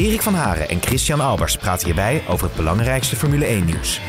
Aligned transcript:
Erik 0.00 0.22
van 0.22 0.34
Haren 0.34 0.68
en 0.68 0.82
Christian 0.82 1.20
Albers 1.20 1.56
praten 1.56 1.86
hierbij 1.86 2.22
over 2.28 2.46
het 2.46 2.56
belangrijkste 2.56 3.16
Formule 3.16 3.46
1-nieuws. 3.46 4.00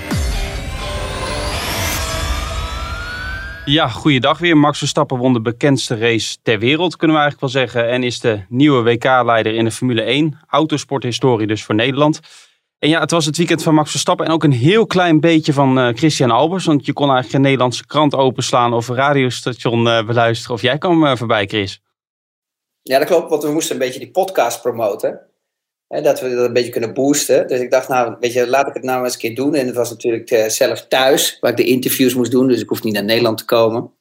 Ja, 3.66 3.88
goeiedag 3.88 4.38
weer. 4.38 4.58
Max 4.58 4.78
Verstappen 4.78 5.18
won 5.18 5.34
de 5.34 5.42
bekendste 5.42 5.98
race 5.98 6.38
ter 6.44 6.60
wereld, 6.60 6.96
kunnen 6.96 7.18
we 7.18 7.22
eigenlijk 7.22 7.54
wel 7.54 7.64
zeggen. 7.64 7.90
En 7.90 8.04
is 8.04 8.20
de 8.20 8.42
nieuwe 8.50 8.82
WK-leider 8.82 9.54
in 9.54 9.64
de 9.64 9.72
Formule 9.72 10.02
1. 10.02 10.40
Autosporthistorie 10.48 11.48
dus 11.48 11.64
voor 11.64 11.76
Nederland. 11.76 12.20
En 12.80 12.90
ja, 12.90 13.00
het 13.00 13.12
was 13.12 13.26
het 13.26 13.38
weekend 13.38 13.64
van 13.64 13.74
Max 13.74 13.92
Verstappen 13.92 14.26
en 14.26 14.32
ook 14.32 14.44
een 14.44 14.52
heel 14.52 14.86
klein 14.86 15.20
beetje 15.20 15.54
van 15.54 15.80
uh, 15.80 15.88
Christian 15.94 16.32
Albers. 16.32 16.66
Want 16.66 16.86
je 16.86 16.94
kon 16.94 17.06
eigenlijk 17.06 17.34
geen 17.34 17.42
Nederlandse 17.42 17.86
krant 17.86 18.16
openslaan 18.16 18.74
of 18.74 18.88
een 18.88 18.96
radiostation 18.96 19.88
uh, 19.88 20.06
beluisteren. 20.06 20.56
Of 20.56 20.62
jij 20.62 20.78
kwam 20.78 21.04
uh, 21.04 21.16
voorbij, 21.16 21.46
Chris. 21.46 21.82
Ja, 22.82 22.98
dat 22.98 23.08
klopt, 23.08 23.30
want 23.30 23.44
we 23.44 23.52
moesten 23.52 23.74
een 23.74 23.82
beetje 23.82 24.00
die 24.00 24.12
podcast 24.12 24.62
promoten. 24.62 25.31
Hè, 25.92 26.02
dat 26.02 26.22
we 26.22 26.36
dat 26.36 26.46
een 26.46 26.54
beetje 26.54 26.72
kunnen 26.72 26.94
boosten. 26.94 27.48
Dus 27.48 27.60
ik 27.60 27.72
dacht, 27.72 27.88
nou, 27.88 28.16
weet 28.20 28.34
je, 28.34 28.48
laat 28.48 28.68
ik 28.68 28.74
het 28.74 28.84
nou 28.84 29.04
eens 29.04 29.14
een 29.14 29.20
keer 29.20 29.36
doen. 29.36 29.56
En 29.56 29.66
het 29.66 29.76
was 29.76 29.90
natuurlijk 29.90 30.46
zelf 30.48 30.88
thuis, 30.88 31.38
waar 31.40 31.52
ik 31.52 31.58
de 31.58 31.66
interviews 31.66 32.14
moest 32.14 32.32
doen. 32.32 32.48
Dus 32.48 32.62
ik 32.62 32.70
hoefde 32.70 32.86
niet 32.86 32.96
naar 32.96 33.04
Nederland 33.04 33.38
te 33.38 33.46
komen. 33.46 33.92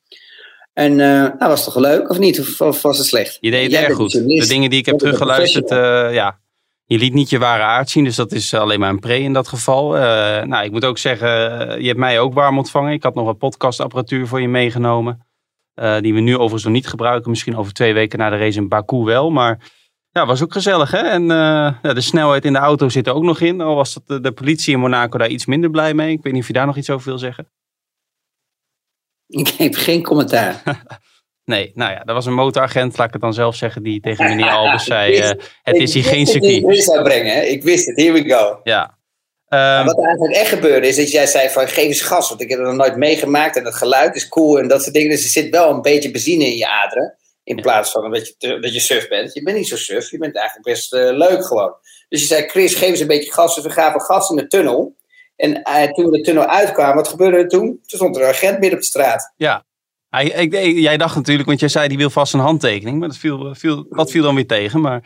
En 0.72 0.96
nou, 0.96 1.36
was 1.38 1.64
toch 1.64 1.76
leuk, 1.76 2.10
of 2.10 2.18
niet? 2.18 2.40
Of, 2.40 2.60
of 2.60 2.82
was 2.82 2.98
het 2.98 3.06
slecht? 3.06 3.38
Je 3.40 3.50
deed 3.50 3.72
het 3.72 3.82
erg 3.84 3.94
goed. 3.94 4.12
De 4.12 4.46
dingen 4.48 4.70
die 4.70 4.78
ik 4.78 4.86
heb 4.86 4.98
teruggeluisterd, 4.98 5.68
ja, 6.14 6.40
je 6.84 6.98
liet 6.98 7.14
niet 7.14 7.30
je 7.30 7.38
ware 7.38 7.62
aard 7.62 7.90
zien, 7.90 8.04
dus 8.04 8.16
dat 8.16 8.32
is 8.32 8.54
alleen 8.54 8.80
maar 8.80 8.90
een 8.90 8.98
pre 8.98 9.20
in 9.20 9.32
dat 9.32 9.48
geval. 9.48 9.96
Uh, 9.96 10.02
nou, 10.42 10.64
ik 10.64 10.70
moet 10.70 10.84
ook 10.84 10.98
zeggen, 10.98 11.28
je 11.80 11.86
hebt 11.86 11.98
mij 11.98 12.20
ook 12.20 12.34
warm 12.34 12.58
ontvangen. 12.58 12.92
Ik 12.92 13.02
had 13.02 13.14
nog 13.14 13.24
wat 13.24 13.38
podcastapparatuur 13.38 14.26
voor 14.26 14.40
je 14.40 14.48
meegenomen. 14.48 15.26
Uh, 15.74 16.00
die 16.00 16.14
we 16.14 16.20
nu 16.20 16.34
overigens 16.34 16.64
nog 16.64 16.72
niet 16.72 16.86
gebruiken. 16.86 17.30
Misschien 17.30 17.56
over 17.56 17.72
twee 17.72 17.94
weken 17.94 18.18
na 18.18 18.30
de 18.30 18.36
race 18.36 18.58
in 18.58 18.68
Baku 18.68 18.96
wel. 18.96 19.30
Maar 19.30 19.58
ja, 20.10 20.26
was 20.26 20.42
ook 20.42 20.52
gezellig. 20.52 20.90
Hè? 20.90 20.98
En 20.98 21.22
uh, 21.22 21.28
ja, 21.82 21.92
de 21.92 22.00
snelheid 22.00 22.44
in 22.44 22.52
de 22.52 22.58
auto 22.58 22.88
zit 22.88 23.06
er 23.06 23.14
ook 23.14 23.22
nog 23.22 23.40
in. 23.40 23.60
Al 23.60 23.74
was 23.74 23.94
dat 23.94 24.02
de, 24.06 24.20
de 24.20 24.32
politie 24.32 24.72
in 24.74 24.80
Monaco 24.80 25.18
daar 25.18 25.28
iets 25.28 25.46
minder 25.46 25.70
blij 25.70 25.94
mee. 25.94 26.12
Ik 26.12 26.22
weet 26.22 26.32
niet 26.32 26.42
of 26.42 26.48
je 26.48 26.54
daar 26.54 26.66
nog 26.66 26.76
iets 26.76 26.90
over 26.90 27.08
wil 27.08 27.18
zeggen. 27.18 27.50
Ik 29.26 29.48
heb 29.48 29.74
geen 29.74 30.02
commentaar. 30.02 30.62
Nee, 31.44 31.70
nou 31.74 31.92
ja, 31.92 32.04
dat 32.04 32.14
was 32.14 32.26
een 32.26 32.34
motoragent, 32.34 32.98
laat 32.98 33.06
ik 33.06 33.12
het 33.12 33.22
dan 33.22 33.34
zelf 33.34 33.54
zeggen, 33.54 33.82
die 33.82 34.00
tegen 34.00 34.24
meneer 34.24 34.50
Albers 34.58 34.84
zei: 34.84 35.18
uh, 35.18 35.30
Het 35.62 35.76
is 35.76 35.94
hier 35.94 36.04
geen 36.04 36.26
circuit. 36.26 36.76
Ik 36.76 36.82
zou 36.82 37.02
brengen, 37.02 37.34
hè? 37.34 37.40
ik 37.40 37.62
wist 37.62 37.86
het, 37.86 37.96
here 37.96 38.12
we 38.12 38.28
go. 38.28 38.60
Ja. 38.62 38.98
Um, 39.48 39.84
wat 39.84 39.98
er 39.98 40.04
eigenlijk 40.04 40.34
echt 40.34 40.48
gebeurde 40.48 40.86
is 40.86 40.96
dat 40.96 41.10
jij 41.10 41.26
zei: 41.26 41.48
van 41.48 41.68
geef 41.68 41.84
eens 41.84 42.00
gas, 42.00 42.28
want 42.28 42.40
ik 42.40 42.48
heb 42.48 42.58
het 42.58 42.68
nog 42.68 42.76
nooit 42.76 42.96
meegemaakt 42.96 43.56
en 43.56 43.64
het 43.64 43.74
geluid 43.74 44.16
is 44.16 44.28
cool 44.28 44.58
en 44.58 44.68
dat 44.68 44.82
soort 44.82 44.94
dingen. 44.94 45.10
Dus 45.10 45.24
er 45.24 45.30
zit 45.30 45.50
wel 45.50 45.70
een 45.70 45.82
beetje 45.82 46.10
benzine 46.10 46.44
in 46.44 46.56
je 46.56 46.68
aderen. 46.68 47.18
In 47.50 47.60
plaats 47.60 47.90
van 47.90 48.10
dat 48.10 48.34
je, 48.38 48.58
dat 48.60 48.74
je 48.74 48.80
suf 48.80 49.08
bent. 49.08 49.34
Je 49.34 49.42
bent 49.42 49.56
niet 49.56 49.68
zo 49.68 49.76
suf, 49.76 50.10
je 50.10 50.18
bent 50.18 50.36
eigenlijk 50.36 50.66
best 50.66 50.94
uh, 50.94 51.10
leuk 51.10 51.44
gewoon. 51.44 51.74
Dus 52.08 52.20
je 52.20 52.26
zei: 52.26 52.48
Chris, 52.48 52.74
geef 52.74 52.88
eens 52.88 53.00
een 53.00 53.06
beetje 53.06 53.32
gas. 53.32 53.54
Dus 53.54 53.64
we 53.64 53.70
gaven 53.70 54.00
gas 54.00 54.30
in 54.30 54.36
de 54.36 54.46
tunnel. 54.46 54.96
En 55.36 55.50
uh, 55.50 55.92
toen 55.92 56.04
we 56.04 56.16
de 56.16 56.22
tunnel 56.22 56.46
uitkwamen, 56.46 56.94
wat 56.94 57.08
gebeurde 57.08 57.36
er 57.36 57.48
toen? 57.48 57.66
Toen 57.66 57.80
stond 57.98 58.16
er 58.16 58.22
een 58.22 58.28
agent 58.28 58.58
midden 58.58 58.72
op 58.72 58.78
de 58.78 58.84
straat. 58.84 59.32
Ja, 59.36 59.64
hij, 60.08 60.26
ik, 60.26 60.52
jij 60.78 60.96
dacht 60.96 61.16
natuurlijk, 61.16 61.48
want 61.48 61.60
jij 61.60 61.68
zei 61.68 61.88
die 61.88 61.98
wil 61.98 62.10
vast 62.10 62.34
een 62.34 62.40
handtekening. 62.40 62.98
Maar 62.98 63.08
dat 63.08 63.16
viel, 63.16 63.54
viel, 63.54 63.86
dat 63.88 64.10
viel 64.10 64.22
dan 64.22 64.34
weer 64.34 64.46
tegen. 64.46 64.80
Maar 64.80 65.02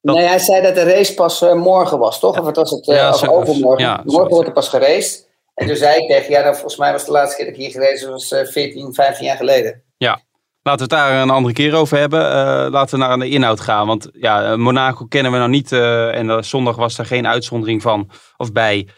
dat... 0.00 0.16
Nee, 0.16 0.26
hij 0.26 0.38
zei 0.38 0.62
dat 0.62 0.74
de 0.74 0.82
race 0.82 1.14
pas 1.14 1.42
uh, 1.42 1.52
morgen 1.52 1.98
was, 1.98 2.20
toch? 2.20 2.34
Ja. 2.34 2.40
Of 2.40 2.46
het 2.46 2.56
was 2.56 2.70
het 2.70 2.88
uh, 2.88 2.96
ja, 2.96 3.26
overmorgen? 3.26 3.84
Ja, 3.84 4.02
morgen 4.04 4.30
wordt 4.30 4.48
er 4.48 4.54
pas 4.54 4.68
geraced. 4.68 5.28
En 5.54 5.66
toen 5.66 5.76
zei 5.76 6.02
ik 6.02 6.08
tegen 6.08 6.30
ja, 6.30 6.52
volgens 6.52 6.76
mij 6.76 6.92
was 6.92 7.04
de 7.04 7.10
laatste 7.10 7.36
keer 7.36 7.44
dat 7.44 7.54
ik 7.54 7.60
hier 7.60 7.70
geweest 7.70 8.04
was 8.04 8.32
uh, 8.32 8.44
14, 8.44 8.94
15 8.94 9.26
jaar 9.26 9.36
geleden. 9.36 9.82
Ja, 9.96 10.20
laten 10.62 10.88
we 10.88 10.94
het 10.94 11.04
daar 11.04 11.22
een 11.22 11.30
andere 11.30 11.54
keer 11.54 11.74
over 11.74 11.98
hebben. 11.98 12.20
Uh, 12.20 12.66
laten 12.70 12.98
we 12.98 13.04
naar 13.04 13.18
de 13.18 13.28
inhoud 13.28 13.60
gaan. 13.60 13.86
Want 13.86 14.08
ja, 14.12 14.56
Monaco 14.56 15.04
kennen 15.06 15.32
we 15.32 15.38
nog 15.38 15.48
niet. 15.48 15.72
en 15.72 16.44
zondag 16.44 16.76
was 16.76 16.98
er 16.98 17.06
geen 17.06 17.26
uitzondering 17.26 17.82
van 17.82 18.10
of 18.36 18.52
bij. 18.52 18.88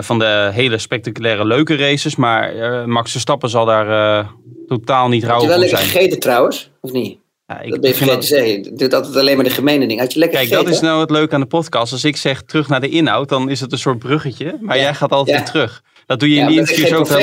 van 0.00 0.18
de 0.18 0.50
hele 0.52 0.78
spectaculaire 0.78 1.44
leuke 1.44 1.76
races. 1.76 2.16
Maar 2.16 2.54
Max 2.88 3.10
Verstappen 3.10 3.48
zal 3.48 3.64
daar 3.64 4.26
totaal 4.66 5.08
niet 5.08 5.22
rauw 5.24 5.32
Had 5.34 5.42
je 5.42 5.48
wel 5.48 5.58
lekker 5.58 5.78
gegeten 5.78 6.20
trouwens, 6.20 6.70
of 6.80 6.92
niet? 6.92 7.18
Ja, 7.46 7.60
ik 7.60 7.70
dat 7.70 7.80
ben 7.80 7.90
je 7.90 7.96
vergeten 7.96 8.20
te 8.20 8.26
zeggen. 8.26 8.48
Je 8.64 8.72
doet 8.72 8.94
altijd 8.94 9.16
alleen 9.16 9.36
maar 9.36 9.44
de 9.44 9.50
gemene 9.50 9.86
dingen. 9.86 10.02
Had 10.02 10.12
je 10.12 10.18
lekker 10.18 10.38
Kijk, 10.38 10.48
gegeten? 10.50 10.70
dat 10.70 10.80
is 10.82 10.88
nou 10.88 11.00
het 11.00 11.10
leuke 11.10 11.34
aan 11.34 11.40
de 11.40 11.46
podcast. 11.46 11.92
Als 11.92 12.04
ik 12.04 12.16
zeg 12.16 12.42
terug 12.42 12.68
naar 12.68 12.80
de 12.80 12.88
inhoud, 12.88 13.28
dan 13.28 13.50
is 13.50 13.60
het 13.60 13.72
een 13.72 13.78
soort 13.78 13.98
bruggetje. 13.98 14.58
Maar 14.60 14.76
ja. 14.76 14.82
jij 14.82 14.94
gaat 14.94 15.10
altijd 15.12 15.36
Ja. 15.36 15.42
weer 15.42 15.52
terug. 15.52 15.82
Dat 16.12 16.20
doe 16.20 16.28
je 16.30 16.34
in 16.34 16.40
Ja, 16.42 16.48
die 16.48 16.58
interviews 16.58 16.92
ook. 16.92 17.08
Dan 17.08 17.20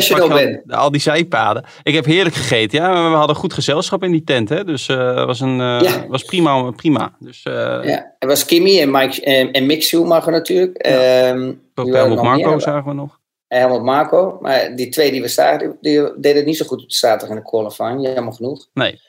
je 0.47 0.75
al- 0.75 0.91
die 0.91 1.01
zijpaden. 1.01 1.63
Ik 1.83 1.93
heb 1.93 2.05
heerlijk 2.05 2.35
gegeten, 2.35 2.79
ja. 2.79 2.89
Maar 2.93 3.09
we 3.11 3.15
hadden 3.17 3.35
goed 3.35 3.53
gezelschap 3.53 4.03
in 4.03 4.11
die 4.11 4.23
tent, 4.23 4.49
hè. 4.49 4.63
Dus 4.63 4.87
het 4.87 5.25
was, 5.25 5.39
een, 5.39 5.61
eh, 5.61 5.81
Ja. 5.81 6.07
was 6.07 6.23
prima. 6.23 6.71
prima. 6.71 7.15
Dus 7.19 7.43
eh 7.43 7.53
Ja, 7.83 8.15
er 8.19 8.27
was 8.27 8.45
Kimmy 8.45 8.79
en, 8.79 8.91
Mike, 8.91 9.21
en, 9.23 9.51
en 9.51 9.65
Mick 9.65 9.83
Schumacher 9.83 10.31
natuurlijk. 10.31 10.85
Waren 10.87 11.53
er 11.75 11.93
Helmut 11.93 12.21
Marco 12.21 12.49
meer? 12.49 12.61
zagen 12.61 12.87
we 12.89 12.93
nog. 12.93 13.19
En 13.47 13.59
Helmut 13.59 13.81
Marco. 13.83 14.37
Maar 14.41 14.75
die 14.75 14.89
twee 14.89 15.11
die 15.11 15.21
we 15.21 15.27
zagen, 15.27 15.59
die, 15.59 15.77
die 16.01 16.11
deden 16.17 16.37
het 16.37 16.45
niet 16.45 16.57
zo 16.57 16.65
goed 16.65 16.81
op 16.81 16.89
de 16.89 16.95
zaterdag 16.95 17.29
in 17.29 17.43
de 17.43 17.49
qualifying. 17.49 18.13
Jammer 18.15 18.33
genoeg. 18.33 18.67
Nee. 18.73 18.99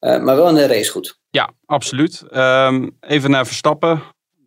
Maar 0.00 0.36
wel 0.36 0.48
in 0.48 0.54
de 0.54 0.66
race 0.66 0.90
goed. 0.90 1.18
Ja, 1.30 1.50
absoluut. 1.66 2.22
Ehm, 2.30 2.88
even 3.00 3.30
naar 3.30 3.46
Verstappen. 3.46 4.02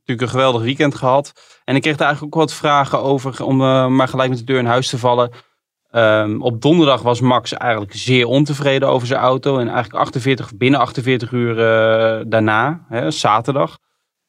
Natuurlijk 0.05 0.21
een 0.21 0.39
geweldig 0.39 0.61
weekend 0.61 0.95
gehad. 0.95 1.31
En 1.63 1.75
ik 1.75 1.81
kreeg 1.81 1.97
daar 1.97 2.07
eigenlijk 2.07 2.35
ook 2.35 2.41
wat 2.41 2.53
vragen 2.53 3.01
over, 3.01 3.43
om 3.43 3.61
eh, 3.61 3.87
maar 3.87 4.07
gelijk 4.07 4.29
met 4.29 4.37
de 4.37 4.43
deur 4.43 4.59
in 4.59 4.65
huis 4.65 4.89
te 4.89 4.97
vallen. 4.97 5.31
Ehm, 5.91 6.41
op 6.41 6.61
donderdag 6.61 7.01
was 7.01 7.21
Max 7.21 7.53
eigenlijk 7.53 7.95
zeer 7.95 8.25
ontevreden 8.25 8.87
over 8.87 9.07
zijn 9.07 9.19
auto. 9.19 9.57
En 9.57 9.67
eigenlijk 9.67 10.03
48, 10.03 10.55
binnen 10.55 10.79
48 10.79 11.31
uur 11.31 11.51
eh, 11.51 12.25
daarna, 12.27 12.85
hè, 12.87 13.11
zaterdag, 13.11 13.77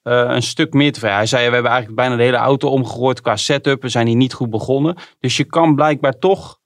eh, 0.02 0.24
een 0.28 0.42
stuk 0.42 0.72
meer 0.72 0.92
tevreden. 0.92 1.16
Hij 1.16 1.26
zei, 1.26 1.46
we 1.46 1.52
hebben 1.52 1.70
eigenlijk 1.70 2.00
bijna 2.00 2.16
de 2.16 2.22
hele 2.22 2.36
auto 2.36 2.68
omgegooid 2.68 3.20
qua 3.20 3.36
setup. 3.36 3.82
We 3.82 3.88
zijn 3.88 4.06
hier 4.06 4.16
niet 4.16 4.32
goed 4.32 4.50
begonnen. 4.50 4.96
Dus 5.20 5.36
je 5.36 5.44
kan 5.44 5.74
blijkbaar 5.74 6.18
toch 6.18 6.58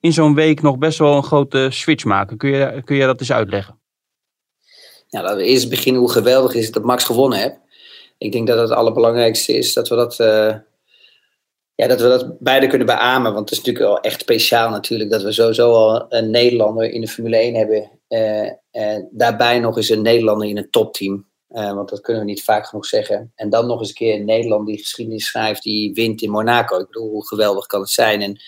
in 0.00 0.12
zo'n 0.12 0.34
week 0.34 0.62
nog 0.62 0.78
best 0.78 0.98
wel 0.98 1.16
een 1.16 1.24
grote 1.24 1.68
switch 1.70 2.04
maken. 2.04 2.36
Kun 2.36 2.50
je, 2.50 2.82
kun 2.84 2.96
je 2.96 3.06
dat 3.06 3.20
eens 3.20 3.32
uitleggen? 3.32 3.80
Nou, 5.08 5.24
laten 5.24 5.40
we 5.40 5.46
eerst 5.46 5.68
beginnen 5.68 6.00
hoe 6.00 6.10
geweldig 6.10 6.54
is 6.54 6.64
het 6.64 6.74
dat 6.74 6.84
Max 6.84 7.04
gewonnen 7.04 7.38
heeft. 7.38 7.58
Ik 8.18 8.32
denk 8.32 8.46
dat 8.46 8.58
het 8.58 8.70
allerbelangrijkste 8.70 9.52
is 9.52 9.72
dat 9.72 9.88
we 9.88 9.94
dat, 9.94 10.20
eh, 10.20 10.54
ja, 11.74 11.86
dat 11.86 12.00
we 12.00 12.08
dat 12.08 12.38
beide 12.38 12.66
kunnen 12.66 12.86
beamen. 12.86 13.32
Want 13.32 13.50
het 13.50 13.58
is 13.58 13.64
natuurlijk 13.64 13.84
wel 13.84 14.00
echt 14.00 14.20
speciaal 14.20 14.70
natuurlijk 14.70 15.10
dat 15.10 15.22
we 15.22 15.32
sowieso 15.32 15.72
al 15.72 16.06
een 16.08 16.30
Nederlander 16.30 16.90
in 16.90 17.00
de 17.00 17.08
Formule 17.08 17.36
1 17.36 17.54
hebben. 17.54 17.90
Eh, 18.08 18.50
en 18.70 19.08
daarbij 19.10 19.58
nog 19.58 19.76
eens 19.76 19.88
een 19.88 20.02
Nederlander 20.02 20.48
in 20.48 20.56
een 20.56 20.70
topteam. 20.70 21.26
Eh, 21.48 21.72
want 21.72 21.88
dat 21.88 22.00
kunnen 22.00 22.22
we 22.22 22.28
niet 22.28 22.44
vaak 22.44 22.66
genoeg 22.66 22.86
zeggen. 22.86 23.32
En 23.34 23.50
dan 23.50 23.66
nog 23.66 23.78
eens 23.78 23.88
een 23.88 23.94
keer 23.94 24.14
een 24.14 24.24
Nederlander 24.24 24.66
die 24.66 24.82
geschiedenis 24.82 25.26
schrijft, 25.26 25.62
die 25.62 25.92
wint 25.92 26.22
in 26.22 26.30
Monaco. 26.30 26.78
Ik 26.78 26.86
bedoel, 26.86 27.10
hoe 27.10 27.26
geweldig 27.26 27.66
kan 27.66 27.80
het 27.80 27.90
zijn? 27.90 28.22
En 28.22 28.40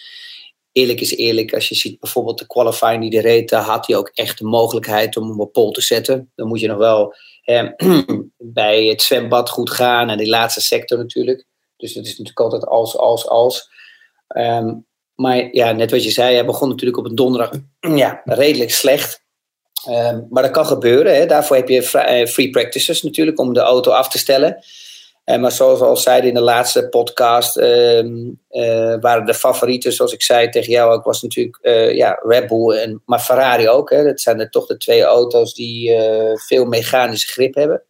eerlijk 0.72 1.00
is 1.00 1.16
eerlijk, 1.16 1.54
als 1.54 1.68
je 1.68 1.74
ziet 1.74 2.00
bijvoorbeeld 2.00 2.38
de 2.38 2.46
qualifying 2.46 3.00
die 3.00 3.10
de 3.10 3.20
reed, 3.20 3.50
had 3.50 3.86
hij 3.86 3.96
ook 3.96 4.10
echt 4.14 4.38
de 4.38 4.44
mogelijkheid 4.44 5.16
om 5.16 5.40
op 5.40 5.52
pol 5.52 5.70
te 5.70 5.80
zetten. 5.80 6.30
Dan 6.34 6.48
moet 6.48 6.60
je 6.60 6.68
nog 6.68 6.78
wel 6.78 7.14
eh, 7.48 7.68
bij 8.36 8.84
het 8.84 9.02
zwembad 9.02 9.50
goed 9.50 9.70
gaan 9.70 10.08
en 10.08 10.18
die 10.18 10.28
laatste 10.28 10.60
sector 10.60 10.98
natuurlijk. 10.98 11.44
Dus 11.76 11.94
dat 11.94 12.04
is 12.04 12.10
natuurlijk 12.10 12.40
altijd 12.40 12.66
als, 12.66 12.96
als, 12.96 13.28
als. 13.28 13.70
Ehm, 14.28 14.74
maar 15.14 15.48
ja, 15.52 15.72
net 15.72 15.90
wat 15.90 16.04
je 16.04 16.10
zei, 16.10 16.34
hij 16.34 16.44
begon 16.44 16.68
natuurlijk 16.68 16.98
op 16.98 17.04
een 17.04 17.14
donderdag 17.14 17.50
ja, 18.02 18.20
redelijk 18.24 18.70
slecht. 18.70 19.22
Ehm, 19.86 20.20
maar 20.30 20.42
dat 20.42 20.52
kan 20.52 20.66
gebeuren. 20.66 21.14
Hè. 21.14 21.26
Daarvoor 21.26 21.56
heb 21.56 21.68
je 21.68 21.90
eh, 21.90 22.26
free 22.26 22.50
practices 22.50 23.02
natuurlijk 23.02 23.38
om 23.38 23.52
de 23.52 23.60
auto 23.60 23.90
af 23.90 24.08
te 24.08 24.18
stellen. 24.18 24.64
Eh, 25.28 25.38
maar 25.38 25.52
zoals 25.52 25.78
we 25.78 25.84
al 25.84 25.96
zeiden 25.96 26.28
in 26.28 26.34
de 26.34 26.40
laatste 26.40 26.88
podcast, 26.88 27.56
ehm, 27.56 28.30
eh, 28.48 28.94
waren 29.00 29.26
de 29.26 29.34
favorieten, 29.34 29.92
zoals 29.92 30.12
ik 30.12 30.22
zei 30.22 30.48
tegen 30.48 30.72
jou 30.72 30.92
ook, 30.92 31.04
was 31.04 31.22
natuurlijk 31.22 31.58
eh, 31.62 31.94
ja, 31.94 32.20
Red 32.22 32.46
Bull, 32.46 32.76
en, 32.76 33.02
maar 33.04 33.18
Ferrari 33.20 33.68
ook. 33.68 33.90
Hè. 33.90 34.04
Dat 34.04 34.20
zijn 34.20 34.40
er 34.40 34.50
toch 34.50 34.66
de 34.66 34.76
twee 34.76 35.02
auto's 35.02 35.54
die 35.54 35.96
veel 36.34 36.64
mechanische 36.64 37.32
grip 37.32 37.54
hebben. 37.54 37.82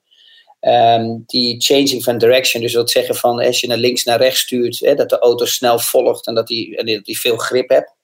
Ehm, 0.61 1.17
die 1.27 1.61
changing 1.61 2.05
van 2.05 2.19
direction, 2.19 2.63
dus 2.63 2.73
dat 2.73 2.91
zeggen 2.91 3.15
van 3.15 3.41
als 3.41 3.61
je 3.61 3.67
naar 3.67 3.77
links 3.77 4.05
naar 4.05 4.19
rechts 4.19 4.41
stuurt, 4.41 4.79
hè, 4.79 4.95
dat 4.95 5.09
de 5.09 5.19
auto 5.19 5.45
snel 5.45 5.79
volgt 5.79 6.27
en 6.27 6.35
dat 6.35 6.47
die, 6.47 6.77
en 6.77 6.87
dat 6.87 7.05
die 7.05 7.21
veel 7.21 7.37
grip 7.37 7.69
hebt. 7.69 7.95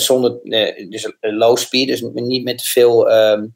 Zonder, 0.00 0.38
dus 0.88 1.12
low 1.20 1.56
speed, 1.56 1.86
dus 1.86 2.02
niet 2.12 2.44
met 2.44 2.58
te 2.58 2.66
veel 2.66 3.10
ehm, 3.10 3.46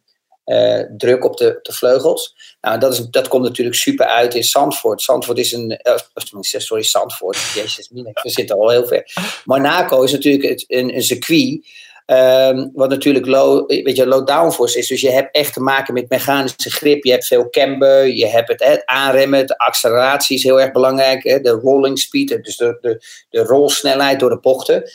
uh, 0.46 0.81
druk 0.96 1.25
op 1.25 1.37
de, 1.37 1.58
de 1.62 1.72
vleugels. 1.72 2.37
Nou, 2.60 2.78
dat, 2.78 2.93
is, 2.93 3.00
dat 3.10 3.28
komt 3.28 3.43
natuurlijk 3.43 3.76
super 3.76 4.06
uit 4.06 4.34
in 4.34 4.44
Zandvoort. 4.44 5.02
Zandvoort 5.02 5.38
is 5.38 5.52
een, 5.52 5.81
uh, 5.82 6.60
sorry, 6.60 6.82
Zandvoort, 6.82 7.38
jezus, 7.54 7.90
we 7.93 8.31
zitten 8.31 8.56
al 8.56 8.70
heel 8.70 8.87
ver. 8.87 9.12
Monaco 9.44 10.02
is 10.02 10.12
natuurlijk 10.12 10.64
een, 10.66 10.94
een 10.94 11.02
circuit 11.02 11.84
Um, 12.12 12.70
wat 12.75 12.88
natuurlijk 12.88 13.26
low, 13.26 13.69
weet 13.69 13.96
je, 13.96 14.06
low 14.06 14.26
downforce 14.26 14.78
is. 14.78 14.88
Dus 14.88 15.00
je 15.00 15.10
hebt 15.10 15.34
echt 15.37 15.52
te 15.52 15.60
maken 15.60 15.94
met 15.94 16.08
mechanische 16.08 16.70
grip. 16.70 17.04
Je 17.04 17.10
hebt 17.10 17.26
veel 17.26 17.50
camber, 17.50 18.06
je 18.06 18.26
hebt 18.26 18.48
het, 18.48 18.64
het 18.64 18.82
aanremmen, 18.84 19.46
de 19.46 19.58
acceleratie 19.58 20.37
is 20.37 20.43
heel 20.43 20.60
erg 20.60 20.72
belangrijk. 20.72 21.22
Hè, 21.22 21.40
de 21.40 21.50
rolling 21.50 21.98
speed, 21.98 22.28
dus 22.43 22.56
de, 22.56 22.78
de, 22.81 23.04
de 23.31 23.43
rolsnelheid 23.43 24.20
door 24.20 24.31
de 24.31 24.38
bochten. 24.38 24.90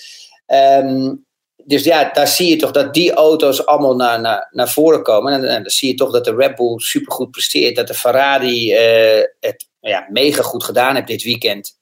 Um, 0.47 1.25
dus 1.65 1.83
ja, 1.83 2.09
daar 2.13 2.27
zie 2.27 2.49
je 2.49 2.55
toch 2.55 2.71
dat 2.71 2.93
die 2.93 3.13
auto's 3.13 3.65
allemaal 3.65 3.95
naar, 3.95 4.21
naar, 4.21 4.47
naar 4.51 4.69
voren 4.69 5.03
komen. 5.03 5.33
En, 5.33 5.63
dan 5.63 5.71
zie 5.71 5.89
je 5.89 5.95
toch 5.95 6.11
dat 6.11 6.25
de 6.25 6.35
Red 6.35 6.55
Bull 6.55 6.79
supergoed 6.79 7.31
presteert. 7.31 7.75
Dat 7.75 7.87
de 7.87 7.93
Ferrari 7.93 8.71
uh, 8.71 9.23
het 9.39 9.67
ja, 9.79 10.07
mega 10.09 10.41
goed 10.41 10.63
gedaan 10.63 10.95
heeft 10.95 11.07
dit 11.07 11.23
weekend. 11.23 11.79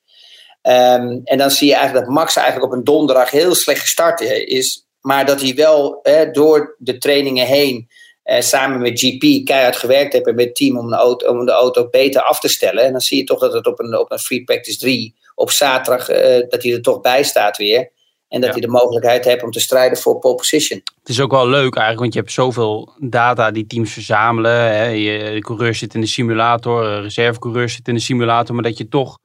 Um, 0.62 1.22
en 1.24 1.38
dan 1.38 1.52
zie 1.52 1.68
je 1.68 1.74
eigenlijk 1.74 2.06
dat 2.06 2.16
Max 2.16 2.36
eigenlijk 2.36 2.72
op 2.72 2.78
een 2.78 2.84
donderdag 2.84 3.31
heel 3.31 3.56
slecht 3.56 3.81
gestart 3.81 4.22
is. 4.22 4.86
Maar 5.02 5.26
dat 5.26 5.42
hij 5.42 5.56
wel 5.56 6.02
door 6.31 6.76
de 6.78 6.98
trainingen 6.98 7.46
heen 7.46 7.90
eh, 8.30 8.42
samen 8.42 8.81
met 8.81 9.00
GP 9.00 9.46
keihard 9.46 9.76
gewerkt 9.76 10.14
heeft 10.14 10.28
en 10.28 10.36
met 10.36 10.46
het 10.46 10.56
team 10.56 10.78
om 10.78 10.90
de, 10.90 10.96
auto, 10.96 11.28
om 11.28 11.46
de 11.46 11.52
auto 11.52 11.90
beter 11.90 12.22
af 12.22 12.40
te 12.40 12.48
stellen. 12.48 12.84
En 12.84 12.92
dan 12.92 13.02
zie 13.02 13.18
je 13.18 13.24
toch 13.24 13.40
dat 13.40 13.54
het 13.54 13.68
op 13.68 13.80
een, 13.80 13.98
op 13.98 14.12
een 14.12 14.20
Free 14.20 14.44
Practice 14.44 14.78
3 14.78 15.16
op 15.36 15.52
zaterdag, 15.52 16.10
eh, 16.10 16.50
dat 16.50 16.64
hij 16.64 16.74
er 16.74 16.81
toch 16.81 17.02
bij 17.02 17.24
staat 17.24 17.58
weer. 17.58 17.92
En 18.30 18.42
dat 18.42 18.52
hij 18.52 18.62
de 18.62 18.68
mogelijkheid 18.68 19.26
heeft 19.26 19.44
om 19.44 19.52
te 19.52 19.60
strijden 19.60 19.98
voor 19.98 20.20
pole 20.20 20.36
position. 20.36 20.81
Het 21.00 21.10
is 21.10 21.22
ook 21.22 21.31
wel 21.31 21.48
leuk 21.48 21.76
eigenlijk, 21.76 22.00
want 22.00 22.14
je 22.14 22.20
hebt 22.20 22.31
zoveel 22.31 22.94
data 23.00 23.52
die 23.52 23.68
teams 23.68 23.94
verzamelen. 23.94 24.52
Hè. 24.52 24.84
Je, 24.86 25.31
de 25.34 25.40
coureur 25.40 25.76
zit 25.76 25.94
in 25.94 26.02
de 26.02 26.08
simulator, 26.08 27.02
reservecoureur 27.02 27.70
zit 27.70 27.88
in 27.88 27.94
de 27.94 28.00
simulator. 28.00 28.56
Maar 28.56 28.64
dat 28.64 28.78
je 28.78 28.88
toch 28.88 29.18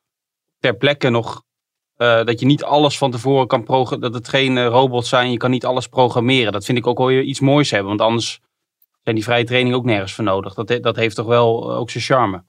ter 0.58 0.76
plekke 0.76 1.08
nog 1.08 1.42
uh, 1.96 2.24
dat 2.24 2.40
je 2.40 2.46
niet 2.46 2.64
alles 2.64 2.98
van 2.98 3.10
tevoren 3.10 3.46
kan 3.46 3.64
programmeren. 3.64 4.12
Dat 4.12 4.20
het 4.20 4.28
geen 4.28 4.56
uh, 4.56 4.66
robots 4.66 5.08
zijn. 5.08 5.30
Je 5.30 5.36
kan 5.36 5.50
niet 5.50 5.64
alles 5.64 5.88
programmeren. 5.88 6.52
Dat 6.52 6.64
vind 6.64 6.78
ik 6.78 6.86
ook 6.86 6.98
wel 6.98 7.10
iets 7.10 7.40
moois 7.40 7.70
hebben. 7.70 7.88
Want 7.88 8.00
anders 8.00 8.40
zijn 9.02 9.14
die 9.14 9.24
vrije 9.24 9.44
training 9.44 9.74
ook 9.74 9.84
nergens 9.84 10.12
voor 10.12 10.24
nodig. 10.24 10.54
Dat, 10.54 10.82
dat 10.82 10.96
heeft 10.96 11.16
toch 11.16 11.26
wel 11.26 11.70
uh, 11.70 11.78
ook 11.78 11.90
zijn 11.90 12.04
charme. 12.04 12.44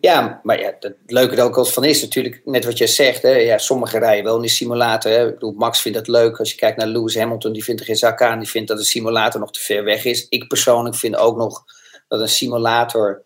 Ja, 0.00 0.40
maar 0.42 0.60
ja, 0.60 0.76
het 0.80 0.96
leuke 1.06 1.36
er 1.36 1.44
ook 1.44 1.54
wel 1.54 1.64
van 1.64 1.84
is 1.84 2.02
natuurlijk, 2.02 2.40
net 2.44 2.64
wat 2.64 2.78
je 2.78 2.86
zegt, 2.86 3.22
hè, 3.22 3.30
ja, 3.30 3.58
sommige 3.58 3.98
rijden 3.98 4.24
wel 4.24 4.36
in 4.36 4.42
de 4.42 4.48
simulator. 4.48 5.12
Hè. 5.12 5.26
Ik 5.26 5.34
bedoel, 5.34 5.52
Max 5.52 5.80
vindt 5.80 5.98
dat 5.98 6.08
leuk. 6.08 6.38
Als 6.38 6.50
je 6.50 6.56
kijkt 6.56 6.76
naar 6.76 6.86
Lewis 6.86 7.16
Hamilton, 7.16 7.52
die 7.52 7.64
vindt 7.64 7.80
er 7.80 7.86
geen 7.86 7.96
zak 7.96 8.22
aan. 8.22 8.38
Die 8.38 8.48
vindt 8.48 8.68
dat 8.68 8.78
de 8.78 8.84
simulator 8.84 9.40
nog 9.40 9.52
te 9.52 9.60
ver 9.60 9.84
weg 9.84 10.04
is. 10.04 10.26
Ik 10.28 10.48
persoonlijk 10.48 10.96
vind 10.96 11.16
ook 11.16 11.36
nog 11.36 11.64
dat 12.08 12.20
een 12.20 12.28
simulator 12.28 13.24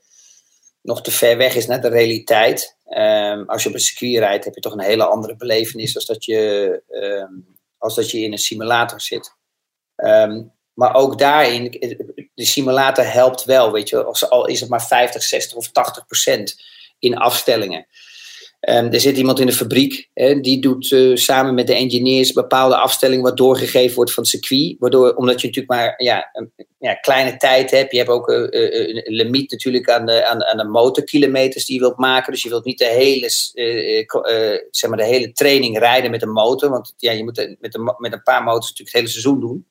nog 0.83 1.03
te 1.03 1.11
ver 1.11 1.37
weg 1.37 1.55
is 1.55 1.67
naar 1.67 1.81
de 1.81 1.89
realiteit. 1.89 2.77
Um, 2.89 3.49
als 3.49 3.63
je 3.63 3.69
op 3.69 3.75
een 3.75 3.81
circuit 3.81 4.19
rijdt, 4.19 4.45
heb 4.45 4.55
je 4.55 4.61
toch 4.61 4.73
een 4.73 4.81
hele 4.81 5.05
andere 5.05 5.37
belevenis 5.37 5.95
als 5.95 6.07
dat 6.07 6.25
je, 6.25 6.83
um, 6.91 7.47
als 7.79 7.95
dat 7.95 8.11
je 8.11 8.21
in 8.21 8.33
een 8.33 8.39
simulator 8.39 9.01
zit. 9.01 9.35
Um, 9.97 10.53
maar 10.75 10.95
ook 10.95 11.19
daarin, 11.19 11.71
de 12.35 12.45
simulator 12.45 13.13
helpt 13.13 13.45
wel, 13.45 13.73
weet 13.73 13.89
je, 13.89 14.05
al 14.05 14.47
is 14.47 14.61
het 14.61 14.69
maar 14.69 14.87
50, 14.87 15.23
60 15.23 15.57
of 15.57 15.71
80 15.71 16.07
procent 16.07 16.63
in 16.99 17.17
afstellingen. 17.17 17.87
Um, 18.69 18.93
er 18.93 19.01
zit 19.01 19.17
iemand 19.17 19.41
in 19.41 19.47
de 19.47 19.53
fabriek, 19.53 20.09
hè, 20.15 20.41
die 20.41 20.61
doet 20.61 20.91
uh, 20.91 21.17
samen 21.17 21.55
met 21.55 21.67
de 21.67 21.75
engineers 21.75 22.33
bepaalde 22.33 22.77
afstellingen 22.77 23.25
wat 23.25 23.37
doorgegeven 23.37 23.97
wordt 23.97 24.13
van 24.13 24.23
het 24.23 24.33
circuit. 24.33 24.77
Waardoor, 24.79 25.15
omdat 25.15 25.41
je 25.41 25.47
natuurlijk 25.47 25.75
maar 25.75 25.95
ja, 25.97 26.31
een 26.33 26.53
ja, 26.79 26.95
kleine 26.95 27.37
tijd 27.37 27.71
hebt, 27.71 27.93
je 27.93 27.99
hebt 27.99 28.11
ook 28.11 28.29
uh, 28.29 28.37
een 28.51 29.15
limiet 29.15 29.51
natuurlijk 29.51 29.91
aan 29.91 30.07
de, 30.07 30.27
aan, 30.27 30.45
aan 30.45 30.57
de 30.57 30.65
motorkilometers 30.65 31.67
die 31.67 31.75
je 31.75 31.81
wilt 31.81 31.99
maken. 31.99 32.33
Dus 32.33 32.43
je 32.43 32.49
wilt 32.49 32.65
niet 32.65 32.79
de 32.79 32.85
hele, 32.85 33.31
zeg 34.71 34.91
maar 34.91 34.99
de 34.99 35.05
hele 35.05 35.33
training 35.33 35.79
rijden 35.79 36.11
met 36.11 36.23
een 36.23 36.33
motor, 36.33 36.71
want 36.71 36.95
ja, 36.97 37.13
je 37.13 37.25
moet 37.25 37.57
met 37.61 37.77
met 37.99 38.13
een 38.13 38.23
paar 38.23 38.43
motors 38.43 38.69
natuurlijk 38.69 38.97
het 38.97 39.01
hele 39.01 39.09
seizoen 39.09 39.41
doen. 39.41 39.67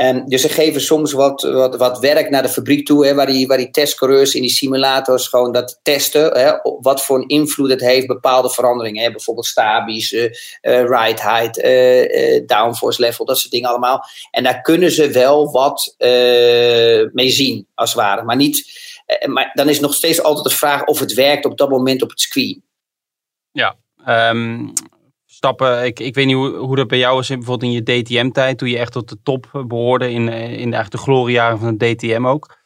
Um, 0.00 0.28
dus 0.28 0.40
ze 0.40 0.48
geven 0.48 0.80
soms 0.80 1.12
wat, 1.12 1.42
wat, 1.42 1.76
wat 1.76 1.98
werk 1.98 2.30
naar 2.30 2.42
de 2.42 2.48
fabriek 2.48 2.86
toe, 2.86 3.06
hè, 3.06 3.14
waar, 3.14 3.26
die, 3.26 3.46
waar 3.46 3.58
die 3.58 3.70
testcoureurs 3.70 4.34
in 4.34 4.40
die 4.40 4.50
simulators 4.50 5.28
gewoon 5.28 5.52
dat 5.52 5.80
testen, 5.82 6.38
hè, 6.38 6.52
wat 6.80 7.04
voor 7.04 7.16
een 7.16 7.28
invloed 7.28 7.70
het 7.70 7.80
heeft, 7.80 8.06
bepaalde 8.06 8.50
veranderingen. 8.50 9.02
Hè, 9.04 9.10
bijvoorbeeld 9.10 9.46
stabies, 9.46 10.12
uh, 10.12 10.30
ride 10.62 11.22
height, 11.22 11.58
uh, 11.58 12.46
downforce 12.46 13.00
level, 13.00 13.24
dat 13.24 13.38
soort 13.38 13.52
dingen 13.52 13.68
allemaal. 13.68 14.04
En 14.30 14.42
daar 14.42 14.60
kunnen 14.60 14.90
ze 14.90 15.10
wel 15.10 15.52
wat 15.52 15.94
mee 17.12 17.30
zien, 17.30 17.66
als 17.74 17.92
het 17.92 18.00
ware. 18.00 18.22
Maar, 18.22 18.36
niet, 18.36 18.70
maar 19.26 19.50
dan 19.54 19.68
is 19.68 19.80
nog 19.80 19.94
steeds 19.94 20.22
altijd 20.22 20.44
de 20.44 20.56
vraag 20.56 20.84
of 20.84 20.98
het 20.98 21.14
werkt 21.14 21.44
op 21.44 21.58
dat 21.58 21.70
moment 21.70 22.02
op 22.02 22.10
het 22.10 22.20
circuit. 22.20 22.58
Ja, 23.52 23.76
um, 24.30 24.72
stappen. 25.34 25.84
Ik, 25.84 26.00
ik 26.00 26.14
weet 26.14 26.26
niet 26.26 26.34
hoe, 26.34 26.56
hoe 26.56 26.76
dat 26.76 26.88
bij 26.88 26.98
jou 26.98 27.20
is, 27.20 27.28
bijvoorbeeld 27.28 27.72
in 27.72 27.72
je 27.72 28.02
DTM-tijd, 28.02 28.58
toen 28.58 28.68
je 28.68 28.78
echt 28.78 28.92
tot 28.92 29.08
de 29.08 29.18
top 29.22 29.64
behoorde 29.66 30.10
in, 30.10 30.28
in 30.28 30.70
de, 30.70 30.84
de 30.88 30.98
gloriejaren 30.98 31.58
van 31.58 31.76
de 31.76 31.94
DTM 31.94 32.26
ook. 32.26 32.56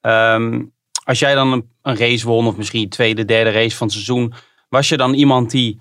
Ehm, 0.00 0.64
als 1.04 1.18
jij 1.18 1.34
dan 1.34 1.52
een, 1.52 1.70
een, 1.82 1.96
race 1.96 2.26
won, 2.26 2.46
of 2.46 2.56
misschien 2.56 2.88
tweede, 2.88 3.24
derde 3.24 3.50
race 3.50 3.76
van 3.76 3.86
het 3.86 3.96
seizoen, 3.96 4.32
was 4.68 4.88
je 4.88 4.96
dan 4.96 5.14
iemand 5.14 5.50
die 5.50 5.80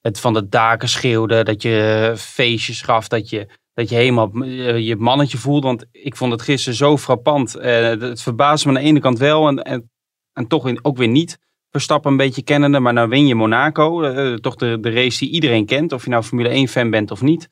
het 0.00 0.20
van 0.20 0.32
de 0.32 0.48
daken 0.48 0.88
schreeuwde, 0.88 1.44
dat 1.44 1.62
je 1.62 2.14
feestjes 2.16 2.82
gaf, 2.82 3.08
dat 3.08 3.28
je, 3.28 3.48
dat 3.74 3.88
je 3.88 3.94
helemaal 3.94 4.30
eh, 4.32 4.78
je 4.78 4.96
mannetje 4.96 5.38
voelde? 5.38 5.66
Want 5.66 5.86
ik 5.92 6.16
vond 6.16 6.32
het 6.32 6.42
gisteren 6.42 6.78
zo 6.78 6.96
frappant. 6.96 7.52
Het 7.52 8.22
verbaasde 8.22 8.68
me 8.68 8.76
aan 8.76 8.82
de 8.82 8.88
ene 8.88 9.00
kant 9.00 9.18
wel 9.18 9.48
en, 9.48 9.62
en, 9.62 9.90
en 10.32 10.46
toch 10.46 10.82
ook 10.82 10.96
weer 10.96 11.08
niet. 11.08 11.38
Verstappen 11.70 12.10
een 12.10 12.16
beetje 12.16 12.42
kennende, 12.42 12.80
maar 12.80 12.92
nou 12.92 13.08
win 13.08 13.26
je 13.26 13.34
Monaco. 13.34 14.02
Uh, 14.02 14.34
toch 14.34 14.56
de, 14.56 14.80
de 14.80 14.90
race 14.90 15.18
die 15.18 15.30
iedereen 15.30 15.66
kent, 15.66 15.92
of 15.92 16.04
je 16.04 16.10
nou 16.10 16.22
Formule 16.22 16.68
1-fan 16.68 16.90
bent 16.90 17.10
of 17.10 17.22
niet. 17.22 17.48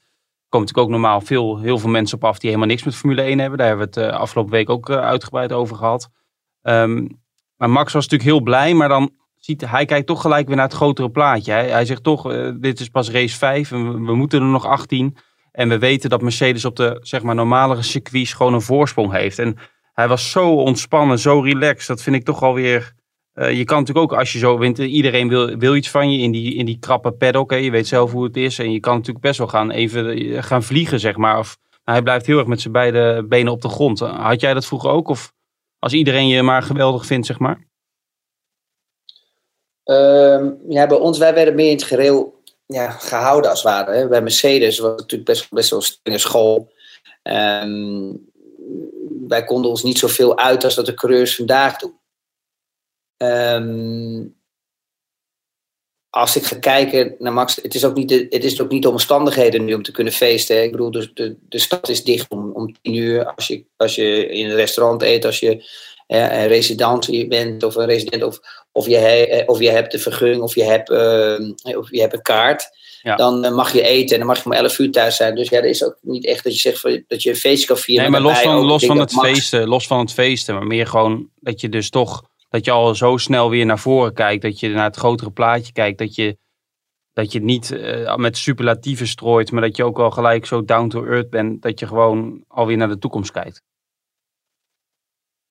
Komen 0.49 0.67
natuurlijk 0.67 0.79
ook 0.79 1.01
normaal 1.01 1.21
veel, 1.21 1.59
heel 1.59 1.79
veel 1.79 1.91
mensen 1.91 2.17
op 2.17 2.25
af 2.25 2.39
die 2.39 2.49
helemaal 2.49 2.69
niks 2.69 2.85
met 2.85 2.95
Formule 2.95 3.23
1 3.23 3.39
hebben. 3.39 3.59
Daar 3.59 3.67
hebben 3.67 3.91
we 3.93 4.01
het 4.01 4.13
uh, 4.13 4.19
afgelopen 4.19 4.53
week 4.53 4.71
ook 4.71 4.91
uitgebreid 4.91 5.53
over 5.53 5.77
gehad. 5.77 6.09
Um, 6.63 7.25
maar 7.57 7.71
Max 7.71 7.93
was 7.93 8.09
natuurlijk 8.09 8.31
heel 8.31 8.41
blij, 8.41 8.75
maar 8.75 8.89
dan 8.89 9.11
ziet 9.39 9.71
hij 9.71 9.85
kijkt 9.85 10.07
toch 10.07 10.21
gelijk 10.21 10.47
weer 10.47 10.57
naar 10.57 10.65
het 10.65 10.75
grotere 10.75 11.11
plaatje. 11.11 11.53
Hij, 11.53 11.69
hij 11.69 11.85
zegt 11.85 12.03
toch, 12.03 12.23
dit 12.59 12.81
is 12.81 12.89
pas 12.89 13.11
race 13.11 13.37
5 13.37 13.73
en 13.73 14.05
we, 14.05 14.15
moeten 14.15 14.41
er 14.41 14.47
nog 14.47 14.67
18. 14.67 15.17
En 15.53 15.69
we 15.69 15.79
weten 15.79 16.11
dat 16.11 16.23
Mercedes 16.23 16.65
op 16.65 16.77
de 16.77 16.99
zeg 17.03 17.23
maar, 17.23 17.35
normalere 17.35 17.83
circuits 17.83 18.33
gewoon 18.33 18.55
een 18.55 18.63
voorsprong 18.63 19.13
heeft. 19.13 19.39
En 19.39 19.57
hij 19.93 20.09
was 20.09 20.31
zo 20.31 20.55
ontspannen, 20.55 21.19
zo 21.19 21.41
relaxed. 21.41 21.87
Dat 21.87 22.03
vind 22.03 22.17
ik 22.17 22.25
toch 22.25 22.43
alweer 22.43 22.95
je 23.37 23.65
kan 23.65 23.79
natuurlijk 23.79 24.13
ook, 24.13 24.19
als 24.19 24.33
je 24.33 24.39
zo 24.39 24.59
wint, 24.59 24.79
iedereen 24.79 25.29
wil, 25.29 25.57
wil 25.57 25.75
iets 25.75 25.91
van 25.91 26.13
je 26.13 26.19
in 26.19 26.33
die, 26.33 26.55
in 26.55 26.67
die 26.67 26.79
krappe 26.79 27.13
paddock. 27.13 27.51
Hè. 27.51 27.57
Je 27.57 27.71
weet 27.71 27.87
zelf 27.87 28.13
hoe 28.13 28.25
het 28.25 28.37
is. 28.37 28.59
En 28.59 28.73
je 28.73 28.81
kan 28.81 28.95
natuurlijk 28.95 29.25
best 29.25 29.39
wel 29.39 29.47
gaan, 29.47 29.71
even 29.71 30.09
eh, 30.09 30.43
gaan 30.43 30.63
vliegen, 30.63 31.01
zeg 31.01 31.17
maar. 31.17 31.39
Of, 31.39 31.59
hij 31.85 32.03
blijft 32.03 32.27
heel 32.27 32.39
erg 32.39 32.47
met 32.47 32.61
zijn 32.61 32.73
beide 32.73 33.25
benen 33.29 33.53
op 33.53 33.63
de 33.63 33.69
grond. 33.69 33.99
Had 33.99 34.41
jij 34.41 34.55
dat 34.55 34.67
vroeger 34.67 34.91
ook? 34.91 35.09
Of 35.09 35.33
als 35.79 35.93
iedereen 35.93 36.29
je 36.29 36.43
maar 36.43 36.63
geweldig 36.63 37.07
vindt, 37.07 37.27
zeg 37.27 37.39
maar? 37.39 37.65
Uh, 39.85 40.51
ja, 40.69 40.87
bij 40.87 40.99
ons, 40.99 41.19
wij 41.19 41.35
werden 41.35 41.55
meer 41.55 41.71
in 41.71 41.77
het 41.77 41.85
gereel 41.85 42.43
ja, 42.67 42.91
gehouden 42.91 43.51
als 43.51 43.63
het 43.63 43.73
ware. 43.73 43.93
Hè. 43.93 44.09
Bij 44.09 44.23
Mercedes 44.23 44.79
was 44.79 44.91
het 44.91 45.01
natuurlijk 45.01 45.31
best, 45.31 45.51
best 45.51 45.71
wel 45.71 45.79
een 45.79 45.85
strenge 45.85 46.19
school. 46.19 46.73
Um, 47.23 48.31
wij 49.29 49.45
konden 49.45 49.71
ons 49.71 49.83
niet 49.83 49.99
zoveel 49.99 50.39
uit 50.39 50.65
als 50.65 50.75
dat 50.75 50.87
de 50.87 50.95
coureurs 50.95 51.37
vandaag 51.37 51.77
doen. 51.77 51.95
Um, 53.17 54.37
als 56.11 56.37
ik 56.37 56.45
ga 56.45 56.57
kijken 56.57 57.15
naar 57.19 57.33
Max, 57.33 57.59
het 57.63 57.75
is 57.75 57.85
ook 57.85 57.95
niet, 57.95 58.09
de, 58.09 58.27
het 58.31 58.45
is 58.45 58.61
ook 58.61 58.71
niet 58.71 58.83
de 58.83 58.91
omstandigheden 58.91 59.65
nu 59.65 59.75
om 59.75 59.83
te 59.83 59.93
kunnen 59.93 60.13
feesten. 60.13 60.57
Hè. 60.57 60.63
Ik 60.63 60.71
bedoel, 60.71 60.91
de, 60.91 61.11
de, 61.15 61.37
de 61.49 61.59
stad 61.59 61.89
is 61.89 62.05
dicht 62.05 62.27
om, 62.29 62.53
om 62.53 62.75
tien 62.83 62.95
uur. 62.95 63.35
Als 63.35 63.47
je, 63.47 63.65
als 63.77 63.95
je 63.95 64.27
in 64.29 64.51
een 64.51 64.57
restaurant 64.57 65.03
eet, 65.03 65.25
als 65.25 65.41
je 65.41 65.65
eh, 66.07 66.41
een 66.41 66.47
resident 66.47 67.29
bent 67.29 67.63
of 67.63 67.75
een 67.75 67.87
resident, 67.87 68.23
of, 68.23 68.41
of, 68.73 68.87
je, 68.87 68.97
he, 68.97 69.43
of 69.47 69.61
je 69.61 69.71
hebt 69.71 69.93
de 69.93 69.99
vergunning 69.99 70.43
of 70.43 70.55
je 70.55 70.65
hebt, 70.65 70.91
uh, 70.91 71.79
of 71.79 71.91
je 71.91 72.01
hebt 72.01 72.13
een 72.13 72.23
kaart. 72.23 72.69
Ja. 73.03 73.17
Dan 73.17 73.45
uh, 73.45 73.55
mag 73.55 73.73
je 73.73 73.83
eten 73.83 74.13
en 74.13 74.19
dan 74.19 74.27
mag 74.27 74.39
je 74.39 74.45
om 74.45 74.53
11 74.53 74.79
uur 74.79 74.91
thuis 74.91 75.17
zijn. 75.17 75.35
Dus 75.35 75.49
ja, 75.49 75.61
dat 75.61 75.71
is 75.71 75.85
ook 75.85 75.97
niet 76.01 76.27
echt 76.27 76.45
dat 76.45 76.53
je 76.53 76.59
zegt 76.59 76.83
dat 77.09 77.23
je 77.23 77.31
een 77.31 77.37
feestje 77.37 77.67
kan 77.67 77.77
vieren. 77.77 78.11
Nee, 78.11 78.21
maar 78.21 78.31
los 78.31 78.41
van, 78.41 78.65
los, 78.65 78.85
van 78.85 78.99
het 78.99 79.13
feesten, 79.13 79.69
los 79.69 79.87
van 79.87 79.99
het 79.99 80.13
feesten, 80.13 80.55
maar 80.55 80.67
meer 80.67 80.87
gewoon 80.87 81.29
dat 81.41 81.61
je 81.61 81.69
dus 81.69 81.91
toch 81.91 82.23
dat 82.57 82.65
je 82.65 82.71
al 82.71 82.95
zo 82.95 83.17
snel 83.17 83.51
weer 83.51 83.67
naar 83.67 83.79
voren 83.79 84.15
kijkt. 84.15 84.43
Dat 84.43 84.61
je 84.61 84.69
naar 84.69 84.85
het 84.85 84.97
grotere 84.97 85.31
plaatje 85.31 85.73
kijkt. 85.73 85.99
Dat 85.99 86.15
je, 86.15 86.37
dat 87.13 87.33
je 87.33 87.41
niet 87.41 87.71
uh, 87.71 88.17
met 88.17 88.37
superlatieven 88.37 89.07
strooit. 89.07 89.51
Maar 89.51 89.63
dat 89.63 89.77
je 89.77 89.85
ook 89.85 89.97
wel 89.97 90.11
gelijk 90.11 90.47
zo 90.47 90.65
down 90.65 90.89
to 90.89 91.05
earth 91.05 91.31
bent. 91.31 91.63
Dat 91.63 91.81
je 91.81 91.87
gewoon 91.87 92.45
alweer 92.49 92.77
naar 92.77 92.89
de 92.89 92.99
toekomst 92.99 93.31
kijkt. 93.31 93.63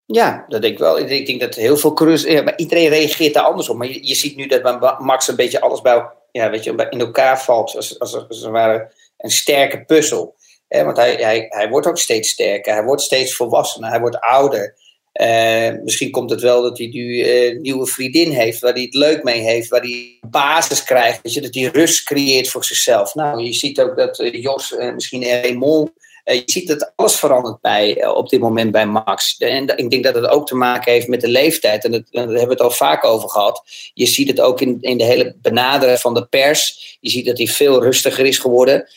Ja, 0.05 0.45
dat 0.47 0.62
denk 0.62 0.74
ik 0.74 0.79
wel. 0.79 1.00
Ik 1.00 1.25
denk 1.25 1.39
dat 1.39 1.55
heel 1.55 1.77
veel 1.77 1.93
coureurs... 1.93 2.24
Ja, 2.24 2.41
maar 2.41 2.57
iedereen 2.57 2.89
reageert 2.89 3.33
daar 3.33 3.43
anders 3.43 3.69
op. 3.69 3.77
Maar 3.77 3.88
je, 3.88 4.15
ziet 4.15 4.35
nu 4.35 4.47
dat 4.47 5.00
Max 5.00 5.27
een 5.27 5.35
beetje 5.35 5.62
alles 5.62 5.81
bij, 5.81 6.09
ja, 6.31 6.50
weet 6.50 6.63
je, 6.63 6.88
in 6.89 7.00
elkaar 7.00 7.41
valt. 7.41 7.75
Als, 7.75 8.00
als, 8.00 8.13
als, 8.13 8.27
als 8.27 8.41
het 8.41 8.51
ware 8.51 8.93
een 9.17 9.31
sterke 9.31 9.85
puzzel. 9.85 10.35
want 10.67 10.97
hij, 10.97 11.15
hij, 11.15 11.45
hij 11.50 11.69
wordt 11.69 11.88
ook 11.88 11.97
steeds 11.97 12.29
sterker, 12.29 12.74
hij 12.74 12.83
wordt 12.83 13.01
steeds 13.01 13.35
volwassener, 13.35 13.89
hij 13.89 14.00
wordt 14.00 14.19
ouder. 14.19 14.83
Uh, 15.22 15.72
misschien 15.84 16.12
komt 16.12 16.29
het 16.29 16.41
wel 16.41 16.62
dat 16.62 16.77
hij 16.77 16.88
nu 16.88 17.01
uh, 17.01 17.45
een 17.45 17.62
nieuwe 17.62 17.86
vriendin 17.86 18.31
heeft, 18.31 18.60
waar 18.60 18.74
hij 18.74 18.81
het 18.81 18.93
leuk 18.93 19.24
mee 19.24 19.41
heeft, 19.41 19.69
waar 19.69 19.81
hij 19.81 20.17
basis 20.29 20.84
krijgt, 20.84 21.34
je, 21.34 21.41
dat 21.41 21.55
hij 21.55 21.63
rust 21.63 22.03
creëert 22.03 22.48
voor 22.48 22.65
zichzelf. 22.65 23.15
Nou, 23.15 23.43
je 23.43 23.53
ziet 23.53 23.81
ook 23.81 23.98
dat 23.98 24.19
uh, 24.19 24.41
Jos, 24.41 24.75
misschien 24.93 25.24
Raymond, 25.24 25.91
je 26.24 26.43
ziet 26.45 26.67
dat 26.67 26.93
alles 26.95 27.15
verandert 27.15 27.62
bij, 27.62 28.07
op 28.07 28.29
dit 28.29 28.39
moment 28.39 28.72
bij 28.72 28.86
Max. 28.86 29.38
En 29.38 29.77
ik 29.77 29.89
denk 29.89 30.03
dat 30.03 30.15
het 30.15 30.27
ook 30.27 30.48
te 30.48 30.55
maken 30.55 30.91
heeft 30.91 31.07
met 31.07 31.22
de 31.22 31.27
leeftijd, 31.27 31.84
en 31.84 31.91
dat, 31.91 32.03
daar 32.12 32.24
hebben 32.24 32.45
we 32.45 32.51
het 32.51 32.62
al 32.62 32.72
vaak 32.72 33.03
over 33.03 33.29
gehad. 33.29 33.63
Je 33.93 34.05
ziet 34.05 34.27
het 34.27 34.39
ook 34.39 34.62
in, 34.62 34.77
in 34.81 34.98
de 34.98 35.03
hele 35.03 35.36
benaderen 35.41 36.00
van 36.00 36.13
de 36.13 36.25
pers. 36.25 36.98
Je 37.00 37.10
ziet 37.10 37.25
dat 37.25 37.38
hij 37.38 37.48
veel 37.48 37.84
rustiger 37.84 38.25
is 38.25 38.38
geworden. 38.38 38.89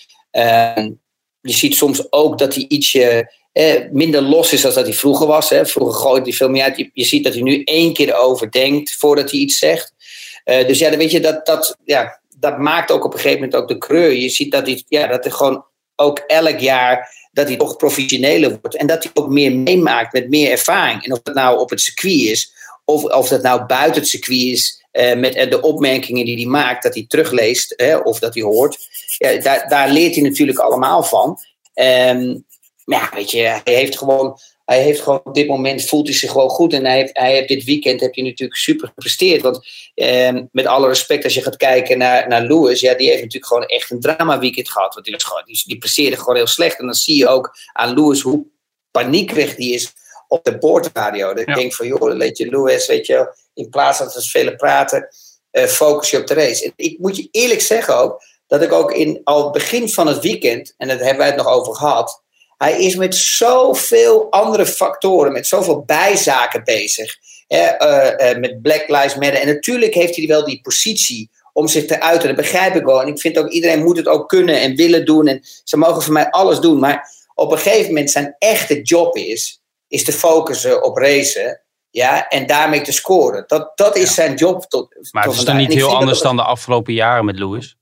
je 1.41 1.53
ziet 1.53 1.75
soms 1.75 2.13
ook 2.13 2.39
dat 2.39 2.55
hij 2.55 2.65
ietsje 2.69 3.31
eh, 3.53 3.91
minder 3.91 4.23
los 4.23 4.53
is 4.53 4.61
dan 4.61 4.75
dat 4.75 4.85
hij 4.85 4.95
vroeger 4.95 5.27
was. 5.27 5.51
Hè. 5.51 5.67
Vroeger 5.67 5.95
gooide 5.95 6.29
hij 6.29 6.33
veel 6.33 6.49
meer 6.49 6.63
uit. 6.63 6.89
Je, 6.93 7.05
ziet 7.05 7.25
dat 7.25 7.33
hij 7.33 7.43
nu 7.43 7.63
één 7.63 7.93
keer 7.93 8.15
overdenkt 8.15 8.97
voordat 8.97 9.31
hij 9.31 9.41
iets 9.41 9.59
zegt. 9.59 9.95
Uh, 10.45 10.67
dus 10.67 10.79
ja, 10.79 10.89
dan 10.89 10.99
weet 10.99 11.11
je, 11.11 11.21
dat, 11.21 11.47
dat, 11.47 11.77
ja, 11.85 12.21
dat 12.39 12.59
maakt 12.59 12.91
ook 12.91 13.05
op 13.05 13.13
een 13.13 13.19
gegeven 13.19 13.41
moment 13.41 13.63
ook 13.63 13.69
de 13.69 13.79
kreur. 13.79 14.13
Je 14.13 14.29
ziet 14.29 14.53
dat 14.53 14.67
hij, 14.67 14.83
ja, 14.89 15.07
dat 15.07 15.25
hij 15.25 15.33
gewoon 15.33 15.65
ook 15.97 16.19
elk 16.19 16.59
jaar 16.59 17.17
dat 17.33 17.49
hij 17.49 17.57
toch 17.57 17.77
professioneler 17.77 18.59
wordt. 18.61 18.77
En 18.77 18.87
dat 18.87 19.03
hij 19.03 19.13
ook 19.15 19.29
meer 19.29 19.53
meemaakt 19.53 20.13
met 20.13 20.29
meer 20.29 20.51
ervaring. 20.51 21.05
En 21.05 21.13
of 21.13 21.21
dat 21.23 21.35
nou 21.35 21.59
op 21.59 21.71
het 21.71 21.81
circuit 21.81 22.21
is, 22.21 22.53
of, 22.85 23.05
of 23.05 23.29
dat 23.29 23.43
nou 23.43 23.67
buiten 23.67 24.01
het 24.01 24.11
circuit 24.11 24.41
is, 24.41 24.85
uh, 24.93 25.15
met 25.15 25.51
de 25.51 25.61
opmerkingen 25.61 26.25
die 26.25 26.37
hij 26.37 26.47
maakt, 26.47 26.83
dat 26.83 26.95
hij 26.95 27.05
terugleest 27.09 27.75
hè, 27.77 27.97
of 27.97 28.19
dat 28.19 28.35
hij 28.35 28.43
hoort. 28.43 28.79
Ja, 29.19 29.41
daar, 29.41 29.69
daar 29.69 29.91
leert 29.91 30.15
hij 30.15 30.25
natuurlijk 30.25 30.59
allemaal 30.59 31.03
van. 31.03 31.39
Um, 31.75 32.47
maar 32.89 32.99
ja, 32.99 33.11
weet 33.15 33.31
je, 33.31 33.39
hij 33.39 33.75
heeft 33.75 33.99
gewoon, 33.99 34.39
hij 34.65 34.83
heeft 34.83 35.01
gewoon 35.01 35.21
op 35.25 35.35
dit 35.35 35.49
moment 35.49 35.85
voelt 35.85 36.07
hij 36.07 36.17
zich 36.17 36.31
gewoon 36.31 36.49
goed. 36.49 36.73
En 36.73 36.85
hij 36.85 36.97
heeft, 36.97 37.19
hij 37.19 37.33
heeft 37.33 37.49
dit 37.49 37.65
weekend 37.65 38.01
heb 38.01 38.15
je 38.15 38.23
natuurlijk 38.23 38.59
super 38.59 38.89
gepresteerd. 38.89 39.43
Want 39.43 39.67
eh, 39.95 40.37
met 40.53 40.67
alle 40.67 40.89
respect, 40.89 41.25
als 41.25 41.35
je 41.35 41.43
gaat 41.43 41.57
kijken 41.57 41.99
naar, 41.99 42.29
naar 42.29 42.43
Lewis, 42.43 42.81
ja, 42.81 42.95
die 42.95 43.07
heeft 43.07 43.23
natuurlijk 43.23 43.47
gewoon 43.47 43.67
echt 43.67 43.91
een 43.91 44.01
drama 44.01 44.39
weekend 44.39 44.71
gehad. 44.71 44.95
Want 44.95 45.07
die, 45.07 45.15
was 45.15 45.25
gewoon, 45.25 45.43
die, 45.45 45.63
die 45.65 45.79
presteerde 45.79 46.17
gewoon 46.17 46.37
heel 46.37 46.47
slecht. 46.47 46.79
En 46.79 46.85
dan 46.85 46.95
zie 46.95 47.17
je 47.17 47.29
ook 47.29 47.57
aan 47.73 47.95
Lewis 47.95 48.21
hoe 48.21 48.47
paniekerig 48.91 49.55
die 49.55 49.75
is 49.75 49.93
op 50.29 50.45
de 50.45 50.59
boordradio. 50.59 51.35
Dat 51.35 51.49
ik 51.49 51.55
denk 51.55 51.75
van, 51.75 51.87
joh, 51.87 52.17
weet 52.17 52.39
je, 52.39 52.51
Lewis, 52.51 52.87
weet 52.87 53.07
je, 53.07 53.35
in 53.55 53.69
plaats 53.69 53.97
van 53.97 54.07
dat 54.07 54.15
we 54.15 54.31
vele 54.31 54.57
praten, 54.57 55.09
uh, 55.53 55.65
focus 55.65 56.11
je 56.11 56.19
op 56.19 56.27
de 56.27 56.35
race. 56.35 56.65
En 56.65 56.73
ik 56.77 56.99
moet 56.99 57.17
je 57.17 57.29
eerlijk 57.31 57.61
zeggen 57.61 57.97
ook, 57.97 58.23
dat 58.47 58.63
ik 58.63 58.73
ook 58.73 58.93
in 58.93 59.21
al 59.25 59.51
begin 59.51 59.89
van 59.89 60.07
het 60.07 60.21
weekend, 60.21 60.75
en 60.77 60.89
daar 60.89 60.97
hebben 60.97 61.17
wij 61.17 61.27
het 61.27 61.37
nog 61.37 61.49
over 61.49 61.75
gehad, 61.75 62.27
hij 62.59 62.83
is 62.83 62.97
met 62.97 63.15
zoveel 63.17 64.31
andere 64.31 64.67
factoren, 64.67 65.33
met 65.33 65.47
zoveel 65.47 65.83
bijzaken 65.83 66.65
bezig. 66.65 67.17
Hè, 67.47 67.59
uh, 67.59 68.31
uh, 68.33 68.39
met 68.39 68.63
Black 68.63 68.85
Lives 68.89 69.15
Matter. 69.15 69.41
En 69.41 69.47
natuurlijk 69.47 69.95
heeft 69.95 70.17
hij 70.17 70.27
wel 70.27 70.45
die 70.45 70.61
positie 70.61 71.31
om 71.53 71.69
zich 71.69 71.85
te 71.85 72.01
uiten. 72.01 72.29
Dat 72.29 72.37
begrijp 72.37 72.75
ik 72.75 72.85
wel. 72.85 73.03
En 73.03 73.09
ik 73.09 73.21
vind 73.21 73.39
ook, 73.39 73.49
iedereen 73.49 73.83
moet 73.83 73.97
het 73.97 74.07
ook 74.07 74.29
kunnen 74.29 74.61
en 74.61 74.77
willen 74.77 75.05
doen. 75.05 75.27
En 75.27 75.41
ze 75.65 75.77
mogen 75.77 76.03
voor 76.03 76.13
mij 76.13 76.31
alles 76.31 76.61
doen. 76.61 76.79
Maar 76.79 77.11
op 77.35 77.53
een 77.53 77.59
gegeven 77.59 77.87
moment 77.87 78.11
zijn 78.11 78.37
echte 78.39 78.83
job 78.83 79.17
is, 79.17 79.63
is 79.89 80.05
te 80.05 80.13
focussen 80.13 80.85
op 80.85 80.97
racen. 80.97 81.61
Ja, 81.91 82.29
en 82.29 82.47
daarmee 82.47 82.81
te 82.81 82.93
scoren. 82.93 83.45
Dat, 83.47 83.73
dat 83.75 83.97
is 83.97 84.15
zijn 84.15 84.35
job. 84.35 84.65
Tot, 84.65 84.97
maar 85.11 85.25
het 85.25 85.35
is 85.35 85.45
dan 85.45 85.57
niet 85.57 85.73
heel 85.73 85.97
anders 85.97 86.21
dan 86.21 86.37
de 86.37 86.43
afgelopen 86.43 86.93
jaren 86.93 87.25
met 87.25 87.39
Lewis? 87.39 87.77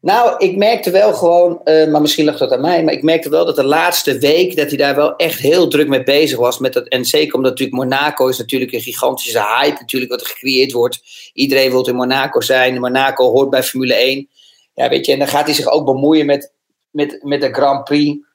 Nou, 0.00 0.34
ik 0.38 0.56
merkte 0.56 0.90
wel 0.90 1.12
gewoon, 1.12 1.60
uh, 1.64 1.88
maar 1.88 2.00
misschien 2.00 2.24
lag 2.24 2.38
dat 2.38 2.52
aan 2.52 2.60
mij, 2.60 2.84
maar 2.84 2.92
ik 2.94 3.02
merkte 3.02 3.28
wel 3.28 3.44
dat 3.44 3.56
de 3.56 3.64
laatste 3.64 4.18
week 4.18 4.56
dat 4.56 4.68
hij 4.68 4.76
daar 4.76 4.94
wel 4.94 5.16
echt 5.16 5.40
heel 5.40 5.68
druk 5.68 5.88
mee 5.88 6.02
bezig 6.02 6.38
was. 6.38 6.58
Met 6.58 6.72
dat, 6.72 6.88
en 6.88 7.04
zeker 7.04 7.34
omdat 7.34 7.50
natuurlijk 7.50 7.82
Monaco 7.82 8.28
is 8.28 8.38
natuurlijk 8.38 8.72
een 8.72 8.80
gigantische 8.80 9.38
hype 9.38 9.80
natuurlijk 9.80 10.10
wat 10.10 10.20
er 10.20 10.26
gecreëerd 10.26 10.72
wordt. 10.72 11.00
Iedereen 11.32 11.70
wil 11.70 11.88
in 11.88 11.94
Monaco 11.94 12.40
zijn. 12.40 12.80
Monaco 12.80 13.30
hoort 13.30 13.50
bij 13.50 13.62
Formule 13.62 13.94
1. 13.94 14.28
Ja, 14.74 14.88
weet 14.88 15.06
je, 15.06 15.12
en 15.12 15.18
dan 15.18 15.28
gaat 15.28 15.44
hij 15.44 15.54
zich 15.54 15.66
ook 15.66 15.84
bemoeien 15.84 16.26
met, 16.26 16.52
met, 16.90 17.18
met 17.22 17.40
de 17.40 17.52
Grand 17.52 17.84
Prix 17.84 18.26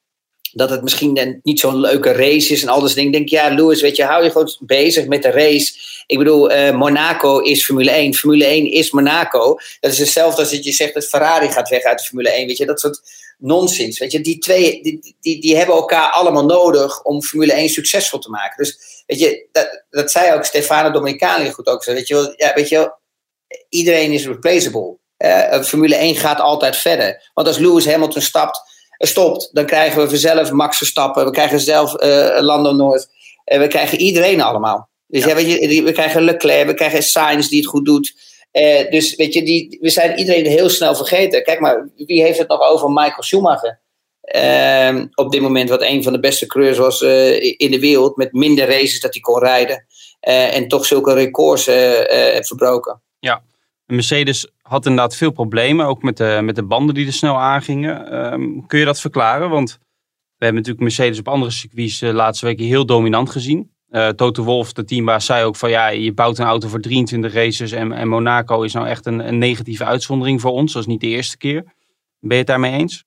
dat 0.55 0.69
het 0.69 0.83
misschien 0.83 1.39
niet 1.43 1.59
zo'n 1.59 1.79
leuke 1.79 2.11
race 2.11 2.53
is 2.53 2.61
en 2.61 2.67
al 2.67 2.81
dat 2.81 2.93
dingen. 2.93 3.11
Denk, 3.11 3.29
ja, 3.29 3.49
Lewis, 3.49 3.81
weet 3.81 3.95
je, 3.95 4.03
hou 4.03 4.23
je 4.23 4.31
gewoon 4.31 4.55
bezig 4.59 5.07
met 5.07 5.23
de 5.23 5.29
race. 5.29 5.73
Ik 6.07 6.17
bedoel, 6.17 6.51
uh, 6.51 6.71
Monaco 6.71 7.39
is 7.39 7.65
Formule 7.65 7.91
1. 7.91 8.13
Formule 8.13 8.45
1 8.45 8.71
is 8.71 8.91
Monaco. 8.91 9.57
Dat 9.79 9.91
is 9.91 9.97
hetzelfde 9.97 10.41
als 10.41 10.51
dat 10.51 10.65
je 10.65 10.71
zegt 10.71 10.93
dat 10.93 11.05
Ferrari 11.05 11.51
gaat 11.51 11.69
weg 11.69 11.83
uit 11.83 11.97
de 11.97 12.03
Formule 12.03 12.29
1. 12.29 12.47
Weet 12.47 12.57
je, 12.57 12.65
dat 12.65 12.79
soort 12.79 13.01
nonsens. 13.37 13.99
Weet 13.99 14.11
je, 14.11 14.21
die 14.21 14.37
twee, 14.37 14.83
die, 14.83 15.15
die, 15.21 15.41
die 15.41 15.57
hebben 15.57 15.75
elkaar 15.75 16.09
allemaal 16.09 16.45
nodig 16.45 17.03
om 17.03 17.23
Formule 17.23 17.53
1 17.53 17.69
succesvol 17.69 18.19
te 18.19 18.29
maken. 18.29 18.63
Dus, 18.63 19.03
weet 19.05 19.19
je, 19.19 19.47
dat, 19.51 19.83
dat 19.89 20.11
zei 20.11 20.33
ook 20.33 20.45
Stefano 20.45 20.91
Domenicali 20.91 21.51
goed 21.51 21.67
ook. 21.67 21.85
Weet 21.85 22.07
je, 22.07 22.33
ja, 22.37 22.53
weet 22.53 22.69
je, 22.69 22.93
iedereen 23.69 24.11
is 24.11 24.25
replaceable. 24.25 24.97
Uh, 25.17 25.63
Formule 25.63 25.95
1 25.95 26.15
gaat 26.15 26.39
altijd 26.39 26.75
verder. 26.75 27.29
Want 27.33 27.47
als 27.47 27.57
Lewis 27.57 27.85
Hamilton 27.85 28.21
stapt 28.21 28.74
stopt, 28.97 29.49
dan 29.51 29.65
krijgen 29.65 30.01
we 30.01 30.09
vanzelf 30.09 30.51
Max 30.51 30.77
Verstappen, 30.77 31.25
we 31.25 31.31
krijgen 31.31 31.59
zelf 31.59 32.03
uh, 32.03 32.37
Lando 32.39 32.71
North, 32.71 33.07
en 33.43 33.59
we 33.59 33.67
krijgen 33.67 33.99
iedereen 33.99 34.41
allemaal. 34.41 34.89
Dus 35.07 35.25
ja. 35.25 35.35
weet 35.35 35.71
je, 35.71 35.83
we 35.83 35.91
krijgen 35.91 36.21
Leclerc, 36.21 36.67
we 36.67 36.73
krijgen 36.73 37.03
Sainz 37.03 37.47
die 37.47 37.59
het 37.59 37.69
goed 37.69 37.85
doet. 37.85 38.13
Uh, 38.51 38.91
dus 38.91 39.15
weet 39.15 39.33
je, 39.33 39.43
die, 39.43 39.77
we 39.81 39.89
zijn 39.89 40.17
iedereen 40.17 40.45
heel 40.45 40.69
snel 40.69 40.95
vergeten. 40.95 41.43
Kijk 41.43 41.59
maar, 41.59 41.89
wie 41.95 42.21
heeft 42.21 42.37
het 42.37 42.47
nog 42.47 42.61
over 42.61 42.89
Michael 42.89 43.23
Schumacher? 43.23 43.79
Uh, 44.35 45.03
op 45.13 45.31
dit 45.31 45.41
moment, 45.41 45.69
wat 45.69 45.81
een 45.81 46.03
van 46.03 46.13
de 46.13 46.19
beste 46.19 46.45
coureurs 46.45 46.77
was 46.77 47.01
uh, 47.01 47.43
in 47.57 47.71
de 47.71 47.79
wereld, 47.79 48.15
met 48.15 48.33
minder 48.33 48.67
races 48.67 48.99
dat 48.99 49.13
hij 49.13 49.21
kon 49.21 49.39
rijden. 49.39 49.85
en 50.19 50.67
toch 50.67 50.85
zulke 50.85 51.13
records 51.13 51.63
verbroken. 52.47 53.01
Ja, 53.19 53.43
Mercedes 53.85 54.47
had 54.67 54.85
inderdaad 54.85 55.15
veel 55.15 55.31
problemen, 55.31 55.85
ook 55.85 56.01
met 56.01 56.17
de, 56.17 56.39
met 56.43 56.55
de 56.55 56.63
banden 56.63 56.95
die 56.95 57.05
er 57.05 57.13
snel 57.13 57.39
aangingen. 57.39 58.23
Um, 58.33 58.65
kun 58.67 58.79
je 58.79 58.85
dat 58.85 58.99
verklaren? 58.99 59.49
Want 59.49 59.79
we 60.37 60.45
hebben 60.45 60.55
natuurlijk 60.55 60.83
Mercedes 60.83 61.19
op 61.19 61.27
andere 61.27 61.51
circuits 61.51 61.99
de 61.99 62.13
laatste 62.13 62.45
weken 62.45 62.65
heel 62.65 62.85
dominant 62.85 63.29
gezien. 63.29 63.71
Uh, 63.89 64.07
Toto 64.07 64.43
Wolf, 64.43 64.73
de 64.73 64.83
teambaas, 64.83 65.25
zei 65.25 65.43
ook 65.43 65.55
van 65.55 65.69
ja, 65.69 65.87
je 65.87 66.13
bouwt 66.13 66.37
een 66.37 66.45
auto 66.45 66.67
voor 66.67 66.79
23 66.79 67.33
races 67.33 67.71
en, 67.71 67.91
en 67.91 68.07
Monaco 68.07 68.61
is 68.61 68.73
nou 68.73 68.87
echt 68.87 69.05
een, 69.05 69.27
een 69.27 69.37
negatieve 69.37 69.85
uitzondering 69.85 70.41
voor 70.41 70.51
ons. 70.51 70.73
Dat 70.73 70.81
is 70.81 70.87
niet 70.87 71.01
de 71.01 71.07
eerste 71.07 71.37
keer. 71.37 71.63
Ben 72.19 72.31
je 72.31 72.35
het 72.35 72.47
daarmee 72.47 72.71
eens? 72.71 73.03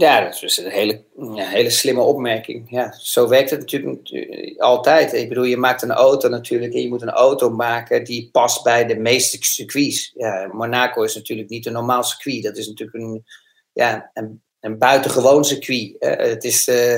Ja, 0.00 0.20
dat 0.20 0.42
is 0.42 0.58
een 0.58 0.70
hele, 0.70 1.04
hele 1.34 1.70
slimme 1.70 2.02
opmerking. 2.02 2.70
Ja, 2.70 2.92
zo 2.98 3.28
werkt 3.28 3.50
het 3.50 3.60
natuurlijk 3.60 4.54
altijd. 4.56 5.12
Ik 5.12 5.28
bedoel, 5.28 5.44
je 5.44 5.56
maakt 5.56 5.82
een 5.82 5.90
auto 5.90 6.28
natuurlijk 6.28 6.74
en 6.74 6.82
je 6.82 6.88
moet 6.88 7.02
een 7.02 7.10
auto 7.10 7.50
maken 7.50 8.04
die 8.04 8.28
past 8.32 8.62
bij 8.62 8.86
de 8.86 8.96
meeste 8.96 9.36
circuits. 9.40 10.12
Ja, 10.14 10.48
Monaco 10.52 11.02
is 11.02 11.14
natuurlijk 11.14 11.48
niet 11.48 11.66
een 11.66 11.72
normaal 11.72 12.02
circuit. 12.02 12.42
Dat 12.42 12.56
is 12.56 12.68
natuurlijk 12.68 12.98
een, 12.98 13.24
ja, 13.72 14.10
een, 14.14 14.42
een 14.60 14.78
buitengewoon 14.78 15.44
circuit. 15.44 15.96
het 15.98 16.44
is 16.44 16.68
uh, 16.68 16.96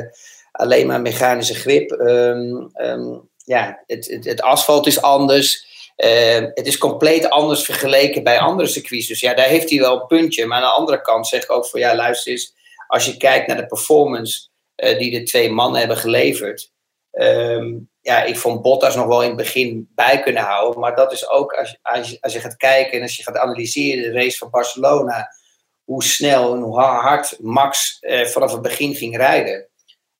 alleen 0.52 0.86
maar 0.86 1.00
mechanische 1.00 1.54
grip. 1.54 1.90
Um, 1.90 2.70
um, 2.74 3.28
ja, 3.44 3.82
het, 3.86 4.18
het, 4.24 4.42
asfalt 4.42 4.86
is 4.86 5.02
anders. 5.02 5.66
Uh, 5.96 6.46
het 6.54 6.66
is 6.66 6.78
compleet 6.78 7.30
anders 7.30 7.64
vergeleken 7.64 8.22
bij 8.22 8.38
andere 8.38 8.68
circuits. 8.68 9.06
Dus 9.06 9.20
ja, 9.20 9.34
daar 9.34 9.48
heeft 9.48 9.70
hij 9.70 9.78
wel 9.78 10.00
een 10.00 10.06
puntje. 10.06 10.46
Maar 10.46 10.56
aan 10.56 10.68
de 10.68 10.76
andere 10.76 11.00
kant 11.00 11.26
zeg 11.26 11.42
ik 11.42 11.50
ook 11.50 11.66
van 11.66 11.80
ja, 11.80 11.94
luister 11.94 12.32
eens 12.32 12.60
als 12.92 13.04
je 13.04 13.16
kijkt 13.16 13.46
naar 13.46 13.56
de 13.56 13.66
performance 13.66 14.48
uh, 14.76 14.98
die 14.98 15.10
de 15.10 15.22
twee 15.22 15.50
mannen 15.50 15.78
hebben 15.78 15.96
geleverd. 15.96 16.72
Um, 17.10 17.90
ja, 18.00 18.22
ik 18.22 18.36
vond 18.36 18.62
Bottas 18.62 18.96
nog 18.96 19.06
wel 19.06 19.22
in 19.22 19.28
het 19.28 19.36
begin 19.36 19.90
bij 19.94 20.20
kunnen 20.20 20.42
houden. 20.42 20.80
Maar 20.80 20.96
dat 20.96 21.12
is 21.12 21.28
ook, 21.28 21.52
als, 21.52 21.78
als, 21.82 22.10
je, 22.10 22.16
als 22.20 22.32
je 22.32 22.40
gaat 22.40 22.56
kijken 22.56 22.92
en 22.92 23.02
als 23.02 23.16
je 23.16 23.22
gaat 23.22 23.36
analyseren 23.36 24.02
de 24.02 24.18
race 24.20 24.38
van 24.38 24.50
Barcelona. 24.50 25.34
Hoe 25.84 26.04
snel 26.04 26.54
en 26.54 26.60
hoe 26.60 26.80
hard 26.80 27.36
Max 27.40 27.98
uh, 28.00 28.24
vanaf 28.24 28.52
het 28.52 28.62
begin 28.62 28.94
ging 28.94 29.16
rijden. 29.16 29.68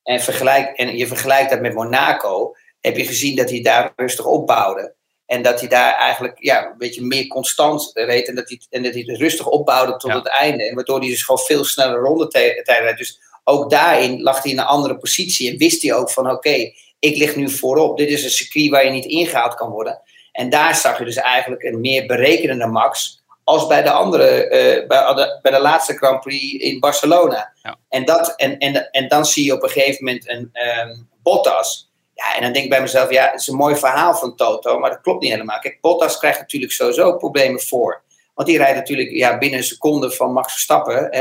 En, 0.03 0.19
vergelijk, 0.19 0.77
en 0.77 0.97
je 0.97 1.07
vergelijkt 1.07 1.49
dat 1.49 1.61
met 1.61 1.73
Monaco. 1.73 2.55
Heb 2.79 2.97
je 2.97 3.05
gezien 3.05 3.35
dat 3.35 3.49
hij 3.49 3.61
daar 3.61 3.93
rustig 3.95 4.25
opbouwde. 4.25 4.95
En 5.25 5.41
dat 5.41 5.59
hij 5.59 5.69
daar 5.69 5.97
eigenlijk 5.97 6.35
ja, 6.39 6.65
een 6.65 6.77
beetje 6.77 7.05
meer 7.05 7.27
constant 7.27 7.91
reed. 7.93 8.27
En 8.27 8.35
dat 8.35 8.49
hij, 8.49 8.61
en 8.69 8.83
dat 8.83 8.93
hij 8.93 9.03
het 9.05 9.17
rustig 9.17 9.47
opbouwde 9.47 9.97
tot 9.97 10.13
het 10.13 10.27
einde. 10.27 10.67
En 10.67 10.75
waardoor 10.75 10.99
hij 10.99 11.09
dus 11.09 11.23
gewoon 11.23 11.45
veel 11.45 11.63
sneller 11.63 11.99
rondetijden 11.99 12.63
rijdt. 12.65 12.97
Dus 12.97 13.19
ook 13.43 13.69
daarin 13.69 14.21
lag 14.21 14.43
hij 14.43 14.51
in 14.51 14.59
een 14.59 14.65
andere 14.65 14.97
positie. 14.97 15.51
En 15.51 15.57
wist 15.57 15.81
hij 15.81 15.93
ook 15.93 16.11
van 16.11 16.31
oké, 16.31 16.71
ik 16.99 17.17
lig 17.17 17.35
nu 17.35 17.49
voorop. 17.49 17.97
Dit 17.97 18.09
is 18.09 18.23
een 18.23 18.29
circuit 18.29 18.69
waar 18.69 18.85
je 18.85 18.91
niet 18.91 19.05
ingehaald 19.05 19.55
kan 19.55 19.69
worden. 19.69 20.01
En 20.31 20.49
daar 20.49 20.75
zag 20.75 20.99
je 20.99 21.05
dus 21.05 21.15
eigenlijk 21.15 21.63
een 21.63 21.79
meer 21.79 22.05
berekenende 22.05 22.65
Max. 22.65 23.21
Als 23.43 23.67
bij 23.67 23.81
de 23.81 23.91
andere, 23.91 24.45
uh, 24.45 24.87
bij, 24.87 25.13
de, 25.13 25.39
bij 25.41 25.51
de 25.51 25.59
laatste 25.59 25.93
Grand 25.93 26.19
Prix 26.21 26.63
in 26.63 26.79
Barcelona. 26.79 27.53
Ja. 27.61 27.77
En, 27.89 28.05
dat, 28.05 28.33
en, 28.35 28.57
en, 28.57 28.91
en 28.91 29.07
dan 29.07 29.25
zie 29.25 29.45
je 29.45 29.53
op 29.53 29.63
een 29.63 29.69
gegeven 29.69 30.05
moment 30.05 30.29
een 30.29 30.51
um, 30.87 31.09
Bottas 31.23 31.91
en 32.35 32.41
dan 32.41 32.51
denk 32.51 32.63
ik 32.63 32.69
bij 32.69 32.81
mezelf, 32.81 33.11
ja, 33.11 33.29
het 33.31 33.39
is 33.39 33.47
een 33.47 33.55
mooi 33.55 33.75
verhaal 33.75 34.15
van 34.15 34.35
Toto, 34.35 34.79
maar 34.79 34.89
dat 34.89 35.01
klopt 35.01 35.21
niet 35.21 35.31
helemaal. 35.31 35.59
Kijk, 35.59 35.81
Bottas 35.81 36.17
krijgt 36.17 36.39
natuurlijk 36.39 36.71
sowieso 36.71 37.17
problemen 37.17 37.61
voor. 37.61 38.03
Want 38.33 38.47
die 38.47 38.57
rijdt 38.57 38.75
natuurlijk 38.75 39.09
ja, 39.09 39.37
binnen 39.37 39.59
een 39.59 39.65
seconde 39.65 40.11
van 40.11 40.33
Max 40.33 40.51
Verstappen, 40.51 41.09
1,2, 41.11 41.17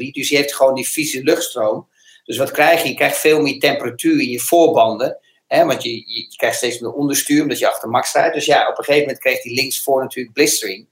1,3. 0.00 0.10
Dus 0.10 0.28
je 0.28 0.36
heeft 0.36 0.54
gewoon 0.54 0.74
die 0.74 0.88
vieze 0.88 1.22
luchtstroom. 1.22 1.88
Dus 2.24 2.36
wat 2.36 2.50
krijg 2.50 2.82
je? 2.82 2.88
Je 2.88 2.94
krijgt 2.94 3.18
veel 3.18 3.40
meer 3.40 3.58
temperatuur 3.58 4.20
in 4.20 4.28
je 4.28 4.40
voorbanden. 4.40 5.18
Hè, 5.46 5.64
want 5.64 5.82
je, 5.82 5.90
je, 5.90 6.36
krijgt 6.36 6.56
steeds 6.56 6.78
meer 6.78 6.92
onderstuur 6.92 7.42
omdat 7.42 7.58
je 7.58 7.68
achter 7.68 7.88
Max 7.88 8.12
rijdt. 8.12 8.34
Dus 8.34 8.44
ja, 8.44 8.68
op 8.68 8.78
een 8.78 8.84
gegeven 8.84 9.00
moment 9.00 9.18
kreeg 9.18 9.42
hij 9.42 9.52
linksvoor 9.52 10.02
natuurlijk 10.02 10.34
blistering. 10.34 10.86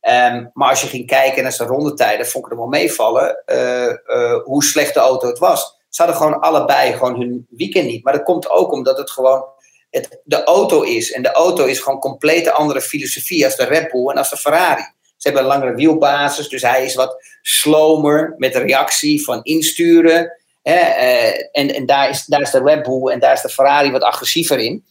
Um, 0.00 0.50
maar 0.52 0.68
als 0.68 0.80
je 0.80 0.86
ging 0.86 1.06
kijken 1.06 1.42
naar 1.42 1.52
zijn 1.52 1.68
rondetijden, 1.68 2.26
vond 2.26 2.44
ik 2.44 2.50
er 2.50 2.56
wel 2.56 2.66
meevallen 2.66 3.42
uh, 3.46 3.94
uh, 4.06 4.42
hoe 4.44 4.64
slecht 4.64 4.94
de 4.94 5.00
auto 5.00 5.28
het 5.28 5.38
was. 5.38 5.75
Ze 5.96 6.02
hadden 6.02 6.20
gewoon 6.20 6.40
allebei 6.40 6.92
gewoon 6.92 7.20
hun 7.20 7.46
weekend 7.50 7.86
niet. 7.86 8.04
Maar 8.04 8.12
dat 8.12 8.22
komt 8.22 8.50
ook 8.50 8.72
omdat 8.72 8.98
het 8.98 9.10
gewoon 9.10 9.44
het, 9.90 10.20
de 10.24 10.44
auto 10.44 10.82
is. 10.82 11.12
En 11.12 11.22
de 11.22 11.32
auto 11.32 11.64
is 11.64 11.80
gewoon 11.80 11.98
compleet 11.98 12.48
andere 12.48 12.80
filosofie 12.80 13.44
als 13.44 13.56
de 13.56 13.64
Red 13.64 13.90
Bull 13.90 14.08
en 14.08 14.16
als 14.16 14.30
de 14.30 14.36
Ferrari. 14.36 14.82
Ze 15.16 15.28
hebben 15.28 15.42
een 15.42 15.48
langere 15.48 15.74
wielbasis, 15.74 16.48
dus 16.48 16.62
hij 16.62 16.84
is 16.84 16.94
wat 16.94 17.24
slomer 17.42 18.34
met 18.36 18.52
de 18.52 18.58
reactie 18.58 19.24
van 19.24 19.42
insturen. 19.42 20.32
Hè, 20.62 20.74
uh, 20.74 21.46
en 21.52 21.74
en 21.74 21.86
daar, 21.86 22.08
is, 22.08 22.24
daar 22.24 22.40
is 22.40 22.50
de 22.50 22.62
Red 22.62 22.82
Bull 22.82 23.08
en 23.08 23.20
daar 23.20 23.32
is 23.32 23.40
de 23.40 23.48
Ferrari 23.48 23.90
wat 23.90 24.02
agressiever 24.02 24.58
in. 24.58 24.84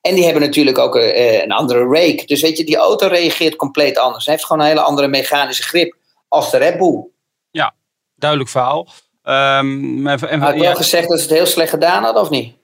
En 0.00 0.14
die 0.14 0.24
hebben 0.24 0.42
natuurlijk 0.42 0.78
ook 0.78 0.94
een, 0.94 1.42
een 1.42 1.52
andere 1.52 1.84
rake. 1.84 2.22
Dus 2.26 2.42
weet 2.42 2.56
je, 2.56 2.64
die 2.64 2.76
auto 2.76 3.06
reageert 3.06 3.56
compleet 3.56 3.98
anders. 3.98 4.24
Hij 4.24 4.34
heeft 4.34 4.46
gewoon 4.46 4.62
een 4.62 4.68
hele 4.68 4.80
andere 4.80 5.08
mechanische 5.08 5.62
grip 5.62 5.96
als 6.28 6.50
de 6.50 6.56
Red 6.56 6.78
Bull. 6.78 7.04
Ja, 7.50 7.74
duidelijk 8.14 8.50
verhaal. 8.50 8.88
Um, 9.24 10.06
Had 10.06 10.20
je 10.20 10.38
wel 10.38 10.54
ja. 10.54 10.74
gezegd 10.74 11.08
dat 11.08 11.18
ze 11.18 11.24
het 11.24 11.34
heel 11.34 11.46
slecht 11.46 11.70
gedaan 11.70 12.02
hadden, 12.02 12.22
of 12.22 12.30
niet? 12.30 12.54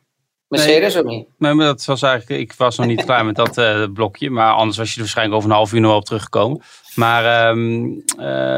Mercedes 0.49 0.95
nee, 0.95 1.03
of 1.03 1.11
niet? 1.11 1.27
Nee, 1.39 1.55
maar 1.55 1.67
dat 1.67 1.85
was 1.85 2.03
eigenlijk, 2.03 2.41
ik 2.41 2.53
was 2.53 2.77
nog 2.77 2.87
niet 2.87 3.05
klaar 3.05 3.25
met 3.25 3.37
dat 3.37 3.59
uh, 3.59 3.85
blokje. 3.93 4.31
Maar 4.31 4.53
anders 4.53 4.77
was 4.77 4.89
je 4.89 4.95
er 4.95 5.01
waarschijnlijk 5.01 5.37
over 5.37 5.51
een 5.51 5.57
half 5.57 5.73
uur 5.73 5.81
nog 5.81 5.91
wel 5.91 5.99
op 5.99 6.05
teruggekomen. 6.05 6.63
Maar 6.95 7.51
um, 7.51 7.87
uh, 7.87 8.03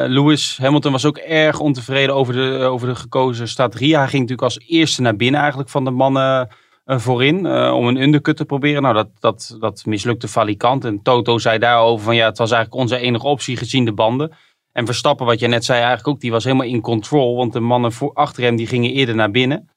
Lewis 0.07 0.59
Hamilton 0.63 0.93
was 0.93 1.05
ook 1.05 1.17
erg 1.19 1.61
ontevreden 1.61 2.15
over 2.15 2.35
de, 2.35 2.59
over 2.59 2.89
de 2.89 2.95
gekozen 2.95 3.49
strategie. 3.49 3.97
Hij 3.97 4.09
ging 4.09 4.23
natuurlijk 4.23 4.43
als 4.43 4.61
eerste 4.67 5.03
naar 5.03 5.17
binnen 5.17 5.41
eigenlijk 5.41 5.71
van 5.71 5.85
de 5.85 5.91
mannen 5.91 6.49
uh, 6.87 6.99
voorin. 6.99 7.37
om 7.73 7.87
een 7.87 8.01
undercut 8.03 8.37
te 8.37 8.45
proberen. 8.45 8.83
Nou, 8.83 8.95
dat, 8.95 9.09
dat, 9.21 9.57
dat 9.61 9.83
mislukte 9.87 10.29
valikant. 10.29 10.85
En 10.85 11.03
Toto 11.03 11.39
zei 11.39 11.59
daarover 11.59 12.05
van 12.05 12.17
ja, 12.17 12.27
het 12.27 12.39
was 12.39 12.51
eigenlijk 12.51 12.83
onze 12.83 12.99
enige 12.99 13.27
optie 13.27 13.57
gezien 13.57 13.85
de 13.85 13.93
banden. 13.93 14.33
En 14.81 14.87
Verstappen, 14.87 15.27
wat 15.27 15.41
je 15.41 15.47
net 15.47 15.65
zei 15.65 15.79
eigenlijk 15.79 16.09
ook, 16.09 16.21
die 16.21 16.31
was 16.31 16.45
helemaal 16.45 16.67
in 16.67 16.81
control. 16.81 17.37
Want 17.37 17.53
de 17.53 17.61
mannen 17.61 17.93
voor, 17.93 18.13
achter 18.15 18.43
hem 18.43 18.57
die 18.57 18.67
gingen 18.67 18.91
eerder 18.91 19.15
naar 19.15 19.31
binnen. 19.31 19.71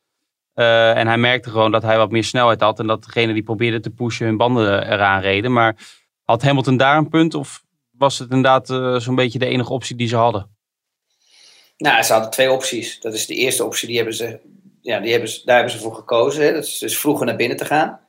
Uh, 0.56 0.98
en 0.98 1.08
hij 1.08 1.18
merkte 1.18 1.50
gewoon 1.50 1.72
dat 1.72 1.84
hij 1.84 1.98
wat 1.98 2.12
meer 2.12 2.24
snelheid 2.24 2.62
had. 2.62 2.80
En 2.80 2.88
dat 2.88 3.04
degene 3.04 3.34
die 3.34 3.44
probeerde 3.44 3.80
te 3.80 3.90
pushen 3.90 4.26
hun 4.26 4.38
banden 4.38 4.92
eraan 4.92 5.22
reden. 5.22 5.52
Maar 5.52 5.76
had 6.24 6.42
Hamilton 6.42 6.78
daar 6.78 6.98
een 6.98 7.10
punt? 7.10 7.34
Of 7.34 7.64
was 7.92 8.20
het 8.20 8.30
inderdaad 8.30 8.70
uh, 8.70 9.00
zo'n 9.00 9.16
beetje 9.16 9.40
de 9.40 9.46
enige 9.46 9.74
optie 9.74 9.96
die 9.96 10.08
ze 10.08 10.16
hadden? 10.16 10.56
Nou, 11.78 12.04
ze 12.04 12.14
hadden 12.14 12.32
twee 12.32 12.52
opties. 12.52 13.00
Dat 13.00 13.14
is 13.14 13.26
de 13.26 13.36
eerste 13.36 13.66
optie, 13.66 13.88
die 13.88 13.98
hebben 13.98 14.16
ze, 14.16 14.40
ja, 14.82 15.00
die 15.00 15.12
hebben 15.12 15.30
ze, 15.30 15.42
daar 15.46 15.56
hebben 15.56 15.74
ze 15.74 15.80
voor 15.80 15.96
gekozen. 15.96 16.44
Hè. 16.44 16.54
Dat 16.54 16.64
is 16.64 16.78
dus 16.78 17.00
vroeger 17.00 17.26
naar 17.26 17.36
binnen 17.36 17.58
te 17.58 17.66
gaan. 17.66 18.00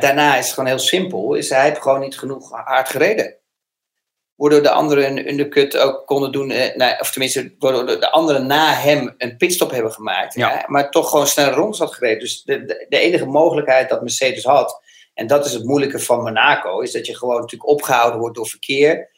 Daarna 0.00 0.36
is 0.36 0.44
het 0.44 0.54
gewoon 0.54 0.68
heel 0.68 0.78
simpel. 0.78 1.34
Is 1.34 1.48
hij 1.48 1.64
heeft 1.64 1.82
gewoon 1.82 2.00
niet 2.00 2.18
genoeg 2.18 2.50
hard 2.50 2.88
gereden 2.88 3.37
waardoor 4.38 4.62
de 4.62 4.70
anderen 4.70 5.10
een 5.10 5.28
undercut 5.28 5.76
ook 5.76 6.06
konden 6.06 6.32
doen. 6.32 6.50
Eh, 6.50 7.00
of 7.00 7.10
tenminste, 7.10 7.54
waardoor 7.58 7.86
de 7.86 8.10
anderen 8.10 8.46
na 8.46 8.72
hem 8.72 9.14
een 9.18 9.36
pitstop 9.36 9.70
hebben 9.70 9.92
gemaakt. 9.92 10.34
Ja. 10.34 10.64
maar 10.66 10.90
toch 10.90 11.10
gewoon 11.10 11.26
snel 11.26 11.50
rond 11.50 11.78
had 11.78 11.94
gereden. 11.94 12.18
Dus 12.18 12.42
de, 12.42 12.64
de, 12.64 12.86
de, 12.88 12.98
enige 12.98 13.26
mogelijkheid 13.26 13.88
dat 13.88 14.00
Mercedes 14.00 14.44
had, 14.44 14.82
en 15.14 15.26
dat 15.26 15.46
is 15.46 15.52
het 15.52 15.64
moeilijke 15.64 15.98
van 15.98 16.22
Monaco, 16.22 16.80
is 16.80 16.92
dat 16.92 17.06
je 17.06 17.16
gewoon 17.16 17.40
natuurlijk 17.40 17.70
opgehouden 17.70 18.20
wordt 18.20 18.36
door 18.36 18.46
verkeer. 18.46 19.10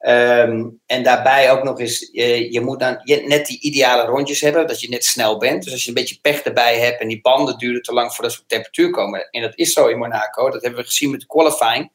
Um, 0.00 0.80
en 0.86 1.02
daarbij 1.02 1.52
ook 1.52 1.62
nog 1.62 1.80
eens, 1.80 2.08
je, 2.12 2.52
je 2.52 2.60
moet 2.60 2.80
dan 2.80 3.00
je, 3.02 3.22
net 3.26 3.46
die 3.46 3.60
ideale 3.60 4.04
rondjes 4.04 4.40
hebben, 4.40 4.66
dat 4.66 4.80
je 4.80 4.88
net 4.88 5.04
snel 5.04 5.38
bent. 5.38 5.62
Dus 5.62 5.72
als 5.72 5.82
je 5.82 5.88
een 5.88 5.94
beetje 5.94 6.18
pech 6.20 6.42
erbij 6.42 6.78
hebt 6.78 7.00
en 7.00 7.08
die 7.08 7.20
banden 7.20 7.58
duren 7.58 7.82
te 7.82 7.92
lang 7.92 8.14
voordat 8.14 8.32
ze 8.32 8.40
op 8.40 8.48
temperatuur 8.48 8.90
komen. 8.90 9.28
En 9.30 9.42
dat 9.42 9.52
is 9.54 9.72
zo 9.72 9.86
in 9.86 9.98
Monaco, 9.98 10.50
dat 10.50 10.62
hebben 10.62 10.80
we 10.80 10.86
gezien 10.86 11.10
met 11.10 11.20
de 11.20 11.26
qualifying. 11.26 11.90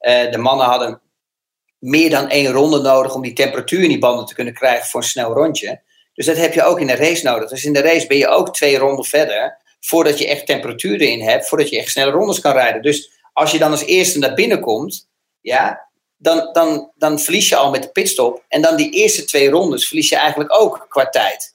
Uh, 0.00 0.30
de 0.30 0.38
mannen 0.38 0.66
hadden 0.66 1.00
meer 1.82 2.10
dan 2.10 2.28
één 2.28 2.52
ronde 2.52 2.80
nodig 2.80 3.14
om 3.14 3.22
die 3.22 3.32
temperatuur 3.32 3.82
in 3.82 3.88
die 3.88 3.98
banden 3.98 4.26
te 4.26 4.34
kunnen 4.34 4.54
krijgen 4.54 4.86
voor 4.86 5.00
een 5.00 5.06
snel 5.06 5.32
rondje. 5.32 5.80
Dus 6.14 6.26
dat 6.26 6.36
heb 6.36 6.54
je 6.54 6.62
ook 6.62 6.80
in 6.80 6.86
de 6.86 6.94
race 6.94 7.24
nodig. 7.24 7.48
Dus 7.48 7.64
in 7.64 7.72
de 7.72 7.80
race 7.80 8.06
ben 8.06 8.16
je 8.16 8.28
ook 8.28 8.54
twee 8.54 8.78
ronden 8.78 9.04
verder 9.04 9.58
voordat 9.80 10.18
je 10.18 10.28
echt 10.28 10.46
temperatuur 10.46 11.00
erin 11.00 11.20
hebt, 11.20 11.48
voordat 11.48 11.68
je 11.68 11.78
echt 11.78 11.90
snelle 11.90 12.10
rondes 12.10 12.40
kan 12.40 12.52
rijden. 12.52 12.82
Dus 12.82 13.10
als 13.32 13.50
je 13.50 13.58
dan 13.58 13.70
als 13.70 13.84
eerste 13.84 14.18
naar 14.18 14.34
binnen 14.34 14.60
komt, 14.60 15.08
ja, 15.40 15.88
dan, 16.16 16.48
dan, 16.52 16.90
dan 16.96 17.18
verlies 17.18 17.48
je 17.48 17.56
al 17.56 17.70
met 17.70 17.82
de 17.82 17.88
pitstop. 17.88 18.44
En 18.48 18.62
dan 18.62 18.76
die 18.76 18.90
eerste 18.90 19.24
twee 19.24 19.50
rondes 19.50 19.86
verlies 19.86 20.08
je 20.08 20.16
eigenlijk 20.16 20.60
ook 20.60 20.86
qua 20.88 21.08
tijd. 21.08 21.54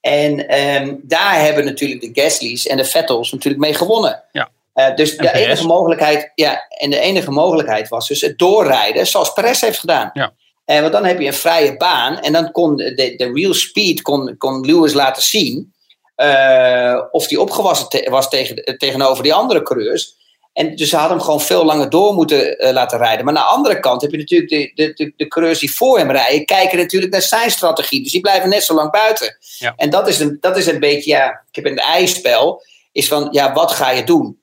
En 0.00 0.58
um, 0.58 1.00
daar 1.02 1.40
hebben 1.40 1.64
natuurlijk 1.64 2.00
de 2.00 2.22
Gasly's 2.22 2.66
en 2.66 2.76
de 2.76 2.84
Vettels 2.84 3.32
natuurlijk 3.32 3.62
mee 3.62 3.74
gewonnen. 3.74 4.24
Ja. 4.32 4.50
Uh, 4.74 4.94
dus 4.94 5.16
de 5.16 5.32
enige, 5.32 5.66
mogelijkheid, 5.66 6.32
ja, 6.34 6.66
en 6.68 6.90
de 6.90 6.98
enige 6.98 7.30
mogelijkheid 7.30 7.88
was 7.88 8.08
dus 8.08 8.20
het 8.20 8.38
doorrijden 8.38 9.06
zoals 9.06 9.32
Perez 9.32 9.60
heeft 9.60 9.78
gedaan. 9.78 10.10
Ja. 10.12 10.32
En 10.64 10.80
want 10.80 10.92
dan 10.92 11.04
heb 11.04 11.20
je 11.20 11.26
een 11.26 11.34
vrije 11.34 11.76
baan 11.76 12.18
en 12.20 12.32
dan 12.32 12.52
kon 12.52 12.76
de, 12.76 13.14
de 13.16 13.30
real 13.34 13.54
speed 13.54 14.02
kon, 14.02 14.34
kon 14.38 14.66
Lewis 14.66 14.92
laten 14.92 15.22
zien 15.22 15.74
uh, 16.16 17.02
of 17.10 17.26
die 17.26 17.40
opgewassen 17.40 17.88
te, 17.88 18.06
was 18.10 18.28
tegen, 18.28 18.76
tegenover 18.78 19.22
die 19.22 19.34
andere 19.34 19.62
coureurs. 19.62 20.14
En 20.52 20.76
dus 20.76 20.88
ze 20.88 20.96
hadden 20.96 21.16
hem 21.16 21.26
gewoon 21.26 21.40
veel 21.40 21.64
langer 21.64 21.90
door 21.90 22.14
moeten 22.14 22.64
uh, 22.64 22.72
laten 22.72 22.98
rijden. 22.98 23.24
Maar 23.24 23.34
aan 23.34 23.42
de 23.42 23.48
andere 23.48 23.80
kant 23.80 24.02
heb 24.02 24.10
je 24.10 24.16
natuurlijk 24.16 24.50
de, 24.50 24.72
de, 24.74 24.92
de, 24.92 25.12
de, 25.16 25.28
coureurs 25.28 25.58
die 25.58 25.74
voor 25.74 25.98
hem 25.98 26.10
rijden, 26.10 26.44
kijken 26.44 26.78
natuurlijk 26.78 27.12
naar 27.12 27.22
zijn 27.22 27.50
strategie. 27.50 28.02
Dus 28.02 28.12
die 28.12 28.20
blijven 28.20 28.48
net 28.48 28.64
zo 28.64 28.74
lang 28.74 28.90
buiten. 28.90 29.36
Ja. 29.58 29.72
En 29.76 29.90
dat 29.90 30.08
is, 30.08 30.20
een, 30.20 30.36
dat 30.40 30.56
is 30.56 30.66
een 30.66 30.80
beetje, 30.80 31.10
ja, 31.10 31.42
ik 31.50 31.54
heb 31.54 31.66
een 31.66 31.78
ijspel, 31.78 32.62
is 32.92 33.08
van, 33.08 33.28
ja, 33.30 33.52
wat 33.52 33.72
ga 33.72 33.90
je 33.90 34.04
doen? 34.04 34.42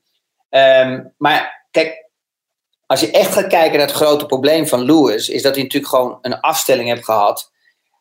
Um, 0.52 1.14
maar 1.18 1.68
kijk, 1.72 2.10
als 2.86 3.00
je 3.00 3.12
echt 3.12 3.34
gaat 3.34 3.48
kijken 3.48 3.78
naar 3.78 3.88
het 3.88 3.96
grote 3.96 4.26
probleem 4.26 4.68
van 4.68 4.84
Lewis, 4.84 5.30
is 5.30 5.42
dat 5.42 5.54
hij 5.54 5.64
natuurlijk 5.64 5.94
gewoon 5.94 6.18
een 6.22 6.40
afstelling 6.40 6.90
heeft 6.90 7.06
gehad. 7.06 7.52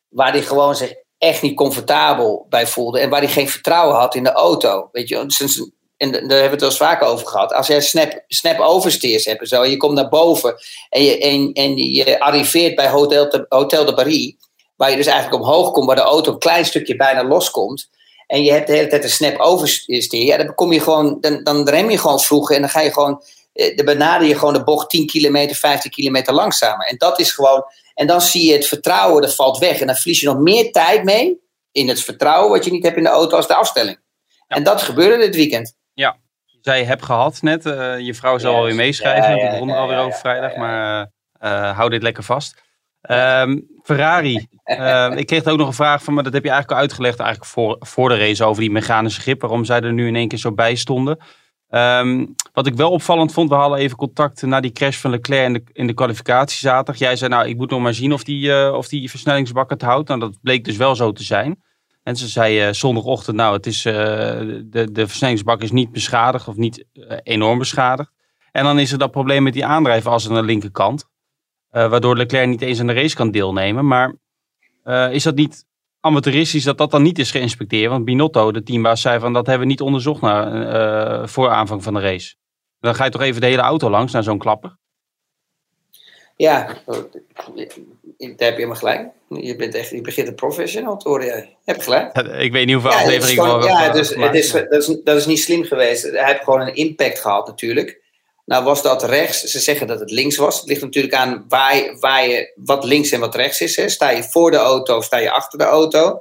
Waar 0.08 0.32
hij 0.32 0.42
gewoon 0.42 0.76
zich 0.76 0.94
echt 1.18 1.42
niet 1.42 1.56
comfortabel 1.56 2.46
bij 2.48 2.66
voelde. 2.66 3.00
En 3.00 3.10
waar 3.10 3.20
hij 3.20 3.30
geen 3.30 3.48
vertrouwen 3.48 3.96
had 3.96 4.14
in 4.14 4.24
de 4.24 4.32
auto. 4.32 4.88
Weet 4.92 5.08
je, 5.08 5.16
en 5.96 6.10
daar 6.10 6.20
hebben 6.20 6.28
we 6.28 6.34
het 6.34 6.60
wel 6.60 6.68
eens 6.68 6.78
vaker 6.78 7.06
over 7.06 7.26
gehad. 7.26 7.52
Als 7.52 7.66
jij 7.66 7.80
snap, 7.80 8.24
snap 8.26 8.58
oversteers 8.58 9.24
hebt 9.24 9.40
en 9.40 9.46
zo, 9.46 9.62
en 9.62 9.70
je 9.70 9.76
komt 9.76 9.94
naar 9.94 10.08
boven 10.08 10.54
en 10.88 11.02
je, 11.02 11.18
en, 11.18 11.52
en 11.52 11.76
je 11.76 12.20
arriveert 12.20 12.74
bij 12.74 12.88
Hotel 12.88 13.28
de, 13.28 13.46
Hotel 13.48 13.84
de 13.84 13.94
Paris, 13.94 14.34
waar 14.76 14.90
je 14.90 14.96
dus 14.96 15.06
eigenlijk 15.06 15.42
omhoog 15.42 15.70
komt, 15.70 15.86
waar 15.86 15.96
de 15.96 16.02
auto 16.02 16.32
een 16.32 16.38
klein 16.38 16.64
stukje 16.64 16.96
bijna 16.96 17.24
loskomt 17.24 17.90
en 18.30 18.42
je 18.42 18.52
hebt 18.52 18.66
de 18.66 18.72
hele 18.72 18.88
tijd 18.88 19.04
een 19.04 19.10
snap 19.10 19.38
oversteer, 19.38 20.24
ja, 20.24 20.36
dan, 20.36 20.54
kom 20.54 20.72
je 20.72 20.80
gewoon, 20.80 21.16
dan, 21.20 21.42
dan 21.42 21.68
rem 21.68 21.90
je 21.90 21.98
gewoon 21.98 22.20
vroeg 22.20 22.50
en 22.50 22.60
dan 22.60 22.70
ga 22.70 22.80
je 22.80 22.92
gewoon, 22.92 23.22
eh, 23.52 23.76
dan 23.76 23.84
benader 23.84 24.28
je 24.28 24.38
gewoon 24.38 24.54
de 24.54 24.64
bocht 24.64 24.90
10 24.90 25.06
kilometer, 25.06 25.56
15 25.56 25.90
kilometer 25.90 26.34
langzamer. 26.34 26.86
En 26.86 26.96
dat 26.96 27.20
is 27.20 27.32
gewoon, 27.32 27.64
en 27.94 28.06
dan 28.06 28.20
zie 28.20 28.46
je 28.46 28.52
het 28.52 28.66
vertrouwen, 28.66 29.22
dat 29.22 29.34
valt 29.34 29.58
weg. 29.58 29.80
En 29.80 29.86
dan 29.86 29.96
verlies 29.96 30.20
je 30.20 30.26
nog 30.26 30.38
meer 30.38 30.72
tijd 30.72 31.04
mee 31.04 31.40
in 31.72 31.88
het 31.88 32.00
vertrouwen 32.00 32.50
wat 32.50 32.64
je 32.64 32.70
niet 32.70 32.82
hebt 32.82 32.96
in 32.96 33.02
de 33.02 33.08
auto 33.08 33.36
als 33.36 33.46
de 33.46 33.54
afstelling. 33.54 33.98
En 34.46 34.62
dat 34.62 34.82
gebeurde 34.82 35.24
dit 35.24 35.34
weekend. 35.34 35.74
Ja, 35.94 36.16
zij 36.60 36.84
heb 36.84 37.02
gehad 37.02 37.42
net. 37.42 37.66
Uh, 37.66 37.98
je 37.98 38.14
vrouw 38.14 38.38
zal 38.38 38.52
ja, 38.52 38.58
alweer 38.58 38.74
meeschrijven. 38.74 39.36
Ja, 39.36 39.44
we 39.44 39.50
begonnen 39.50 39.76
alweer 39.76 39.98
over 39.98 40.18
vrijdag, 40.18 40.56
maar 40.56 41.10
uh, 41.40 41.76
hou 41.76 41.90
dit 41.90 42.02
lekker 42.02 42.22
vast. 42.22 42.62
Um, 43.10 43.66
Ferrari. 43.82 44.46
Uh, 44.64 45.12
ik 45.16 45.26
kreeg 45.26 45.44
ook 45.44 45.58
nog 45.58 45.66
een 45.66 45.72
vraag 45.72 46.02
van, 46.02 46.14
maar 46.14 46.24
dat 46.24 46.32
heb 46.32 46.42
je 46.42 46.50
eigenlijk 46.50 46.78
al 46.78 46.86
uitgelegd 46.86 47.18
eigenlijk 47.18 47.50
voor, 47.50 47.76
voor 47.80 48.08
de 48.08 48.18
race 48.18 48.44
over 48.44 48.60
die 48.60 48.70
mechanische 48.70 49.20
grip, 49.20 49.40
waarom 49.40 49.64
zij 49.64 49.80
er 49.80 49.92
nu 49.92 50.06
in 50.06 50.16
één 50.16 50.28
keer 50.28 50.38
zo 50.38 50.52
bij 50.52 50.74
stonden. 50.74 51.18
Um, 51.70 52.34
wat 52.52 52.66
ik 52.66 52.74
wel 52.74 52.90
opvallend 52.90 53.32
vond, 53.32 53.48
we 53.48 53.54
hadden 53.54 53.78
even 53.78 53.96
contact 53.96 54.42
na 54.42 54.60
die 54.60 54.72
crash 54.72 54.96
van 54.96 55.10
Leclerc 55.10 55.46
in 55.46 55.52
de, 55.52 55.62
in 55.72 55.86
de 55.86 55.94
kwalificatie 55.94 56.58
zaterdag. 56.58 56.98
Jij 56.98 57.16
zei, 57.16 57.30
nou, 57.30 57.48
ik 57.48 57.56
moet 57.56 57.70
nog 57.70 57.80
maar 57.80 57.94
zien 57.94 58.12
of 58.12 58.24
die, 58.24 58.48
uh, 58.48 58.72
of 58.76 58.88
die 58.88 59.10
versnellingsbak 59.10 59.70
het 59.70 59.82
houdt. 59.82 60.08
Nou, 60.08 60.20
dat 60.20 60.38
bleek 60.42 60.64
dus 60.64 60.76
wel 60.76 60.96
zo 60.96 61.12
te 61.12 61.22
zijn. 61.22 61.62
En 62.02 62.16
ze 62.16 62.28
zei 62.28 62.66
uh, 62.66 62.72
zondagochtend, 62.72 63.36
nou, 63.36 63.56
het 63.56 63.66
is, 63.66 63.84
uh, 63.84 63.94
de, 63.94 64.88
de 64.92 65.06
versnellingsbak 65.06 65.62
is 65.62 65.70
niet 65.70 65.92
beschadigd 65.92 66.48
of 66.48 66.56
niet 66.56 66.84
enorm 67.22 67.58
beschadigd. 67.58 68.10
En 68.52 68.64
dan 68.64 68.78
is 68.78 68.92
er 68.92 68.98
dat 68.98 69.10
probleem 69.10 69.42
met 69.42 69.52
die 69.52 69.64
aandrijven 69.64 70.10
aan 70.10 70.18
de 70.18 70.42
linkerkant. 70.42 71.08
Uh, 71.72 71.90
waardoor 71.90 72.16
Leclerc 72.16 72.48
niet 72.48 72.62
eens 72.62 72.80
aan 72.80 72.86
de 72.86 72.92
race 72.92 73.16
kan 73.16 73.30
deelnemen. 73.30 73.86
Maar 73.86 74.14
uh, 74.84 75.12
is 75.12 75.22
dat 75.22 75.34
niet 75.34 75.64
amateuristisch 76.00 76.64
dat 76.64 76.78
dat 76.78 76.90
dan 76.90 77.02
niet 77.02 77.18
is 77.18 77.30
geïnspecteerd? 77.30 77.90
Want 77.90 78.04
Binotto, 78.04 78.52
de 78.52 78.62
teambaas, 78.62 79.00
zei 79.00 79.20
van 79.20 79.32
dat 79.32 79.46
hebben 79.46 79.66
we 79.66 79.72
niet 79.72 79.80
onderzocht 79.80 80.20
na, 80.20 80.52
uh, 81.22 81.26
voor 81.26 81.48
aanvang 81.48 81.82
van 81.82 81.94
de 81.94 82.00
race. 82.00 82.34
Dan 82.80 82.94
ga 82.94 83.04
je 83.04 83.10
toch 83.10 83.22
even 83.22 83.40
de 83.40 83.46
hele 83.46 83.62
auto 83.62 83.90
langs 83.90 84.12
naar 84.12 84.22
zo'n 84.22 84.38
klapper? 84.38 84.76
Ja, 86.36 86.76
daar 88.16 88.48
heb 88.48 88.58
je 88.58 88.66
me 88.66 88.74
gelijk. 88.74 89.08
Je, 89.28 89.56
bent 89.56 89.74
echt, 89.74 89.90
je 89.90 90.00
begint 90.00 90.28
een 90.28 90.34
professional 90.34 90.96
te 90.96 91.08
worden. 91.08 91.26
Je 91.26 91.46
hebt 91.64 91.82
gelijk. 91.82 92.16
Ik 92.18 92.52
weet 92.52 92.66
niet 92.66 92.74
hoeveel 92.74 92.90
ja, 92.90 92.96
afleveringen 92.96 93.62
Ja, 93.62 93.92
dus, 93.92 94.14
het 94.14 94.34
is, 94.34 94.52
dat, 94.52 94.72
is, 94.72 95.00
dat 95.04 95.16
is 95.16 95.26
niet 95.26 95.38
slim 95.38 95.64
geweest. 95.64 96.02
Hij 96.02 96.26
heeft 96.26 96.44
gewoon 96.44 96.60
een 96.60 96.74
impact 96.74 97.18
gehad 97.18 97.46
natuurlijk. 97.46 97.99
Nou 98.50 98.64
was 98.64 98.82
dat 98.82 99.02
rechts. 99.04 99.40
Ze 99.40 99.58
zeggen 99.58 99.86
dat 99.86 100.00
het 100.00 100.10
links 100.10 100.36
was. 100.36 100.58
Het 100.58 100.68
ligt 100.68 100.80
natuurlijk 100.80 101.14
aan 101.14 101.44
waar 101.48 101.76
je, 101.76 101.96
waar 102.00 102.28
je, 102.28 102.52
wat 102.56 102.84
links 102.84 103.10
en 103.10 103.20
wat 103.20 103.34
rechts 103.34 103.60
is. 103.60 103.76
Hè. 103.76 103.88
Sta 103.88 104.10
je 104.10 104.22
voor 104.22 104.50
de 104.50 104.56
auto, 104.56 105.00
sta 105.00 105.16
je 105.16 105.30
achter 105.30 105.58
de 105.58 105.64
auto. 105.64 106.20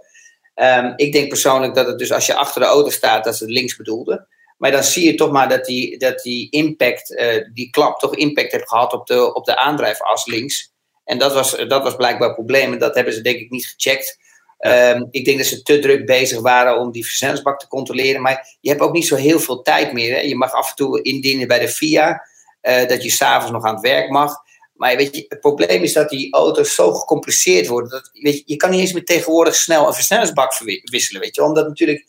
Ehm, 0.54 0.94
ik 0.96 1.12
denk 1.12 1.28
persoonlijk 1.28 1.76
dat 1.76 1.88
het 1.88 1.98
dus 2.00 2.12
als 2.12 2.26
je 2.26 2.36
achter 2.36 2.62
de 2.62 2.68
auto 2.68 2.90
staat, 2.90 3.24
dat 3.24 3.38
ze 3.38 3.44
het 3.44 3.54
links 3.54 3.76
bedoelde. 3.76 4.28
Maar 4.58 4.72
dan 4.72 4.84
zie 4.84 5.06
je 5.06 5.16
toch 5.16 5.32
maar 5.32 5.50
dat 5.50 5.66
die, 5.66 5.98
dat 5.98 6.22
die 6.22 6.50
impact, 6.50 7.12
uh, 7.12 7.46
die 7.54 7.70
klap, 7.70 8.00
toch 8.00 8.16
impact 8.16 8.52
heeft 8.52 8.70
gehad 8.70 8.94
op 8.94 9.08
de, 9.08 9.34
op 9.34 9.46
de 9.46 9.58
aandrijfas 9.58 10.26
links. 10.26 10.74
En 11.04 11.18
dat 11.18 11.34
was, 11.34 11.58
dat 11.68 11.84
was 11.84 11.96
blijkbaar 11.96 12.28
een 12.28 12.34
probleem. 12.34 12.74
En 12.74 12.80
dat 12.80 12.96
hebben 12.96 13.14
ze 13.14 13.22
denk 13.22 13.40
ik 13.40 13.50
niet 13.50 13.76
gecheckt. 13.78 14.18
Um, 14.68 15.08
ik 15.12 15.26
denk 15.26 15.38
dat 15.38 15.48
ze 15.48 15.62
te 15.62 15.80
druk 15.80 16.06
bezig 16.06 16.40
waren 16.40 16.80
om 16.80 16.92
die 16.92 17.06
versnellingsbak 17.06 17.60
te 17.60 17.68
controleren. 17.68 18.22
Maar 18.22 18.58
je 18.62 18.70
hebt 18.70 18.82
ook 18.82 18.94
niet 18.94 19.08
zo 19.08 19.16
heel 19.16 19.40
veel 19.40 19.62
tijd 19.62 19.94
meer. 19.94 20.16
Hè? 20.16 20.20
Je 20.20 20.36
mag 20.36 20.54
af 20.54 20.70
en 20.70 20.76
toe 20.76 21.02
indienen 21.02 21.48
bij 21.48 21.60
de 21.60 21.70
FIA. 21.70 22.28
Uh, 22.62 22.88
dat 22.88 23.04
je 23.04 23.10
s'avonds 23.10 23.52
nog 23.52 23.64
aan 23.64 23.74
het 23.74 23.84
werk 23.84 24.10
mag. 24.10 24.36
Maar 24.74 24.96
weet 24.96 25.16
je, 25.16 25.26
het 25.28 25.40
probleem 25.40 25.84
is 25.84 25.94
dat 25.94 26.10
die 26.10 26.34
auto's 26.34 26.76
zo 26.76 26.94
gecompliceerd 26.94 27.68
worden. 27.68 27.90
Dat, 27.90 28.10
weet 28.14 28.38
je, 28.38 28.44
je 28.46 28.56
kan 28.56 28.70
niet 28.70 28.80
eens 28.80 28.94
meer 28.94 29.06
tegenwoordig 29.06 29.56
snel 29.56 29.88
een 29.88 29.94
versnellingsbak 29.94 30.58
wisselen. 30.84 31.22
Weet 31.22 31.36
je? 31.36 31.44
Omdat 31.44 31.68
natuurlijk 31.68 32.06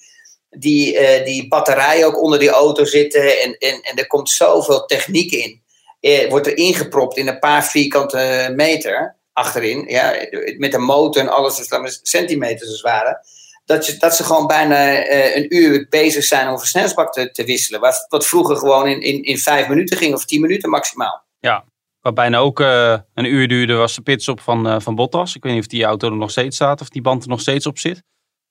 die, 0.51 0.95
uh, 0.95 1.25
die 1.25 1.49
batterijen 1.49 2.07
ook 2.07 2.23
onder 2.23 2.39
die 2.39 2.51
auto 2.51 2.85
zitten. 2.85 3.41
En, 3.41 3.57
en, 3.59 3.83
en 3.83 3.97
er 3.97 4.07
komt 4.07 4.31
zoveel 4.31 4.85
techniek 4.85 5.33
in. 5.33 5.63
Uh, 6.01 6.31
wordt 6.31 6.47
er 6.47 6.57
ingepropt 6.57 7.17
in 7.17 7.29
een 7.29 7.39
paar 7.39 7.65
vierkante 7.65 8.53
meter 8.57 9.20
achterin. 9.33 9.85
Ja, 9.89 10.15
met 10.57 10.75
een 10.75 10.83
motor 10.83 11.23
en 11.23 11.29
alles, 11.29 11.69
dus 11.69 12.01
centimeters 12.03 12.69
als 12.69 12.73
het 12.73 12.81
ware. 12.81 13.25
Dat, 13.65 13.87
je, 13.87 13.97
dat 13.97 14.17
ze 14.17 14.25
gewoon 14.25 14.47
bijna 14.47 15.07
uh, 15.07 15.37
een 15.37 15.57
uur 15.57 15.87
bezig 15.89 16.25
zijn 16.25 16.49
om 16.49 16.59
versnellingsbak 16.59 17.13
te, 17.13 17.31
te 17.31 17.45
wisselen. 17.45 17.81
Wat, 17.81 18.07
wat 18.09 18.27
vroeger 18.27 18.57
gewoon 18.57 18.87
in, 18.87 19.01
in, 19.01 19.23
in 19.23 19.39
vijf 19.39 19.69
minuten 19.69 19.97
ging 19.97 20.15
of 20.15 20.25
tien 20.25 20.41
minuten 20.41 20.71
maximaal. 20.71 21.25
Ja, 21.41 21.65
wat 22.01 22.15
bijna 22.15 22.39
ook 22.39 22.61
uh, 22.61 22.99
een 23.15 23.25
uur 23.25 23.49
duurde 23.49 23.75
was 23.75 23.95
de 23.95 24.03
pitstop 24.03 24.41
van, 24.41 24.67
uh, 24.67 24.81
van 24.81 24.95
Bottas. 24.95 25.35
Ik 25.35 25.43
weet 25.43 25.53
niet 25.53 25.63
of 25.63 25.69
die 25.69 25.85
auto 25.85 26.11
er 26.11 26.17
nog 26.17 26.31
steeds 26.31 26.57
staat 26.57 26.81
of 26.81 26.89
die 26.89 27.03
band 27.03 27.23
er 27.23 27.29
nog 27.29 27.41
steeds 27.41 27.67
op 27.67 27.79
zit. 27.79 28.03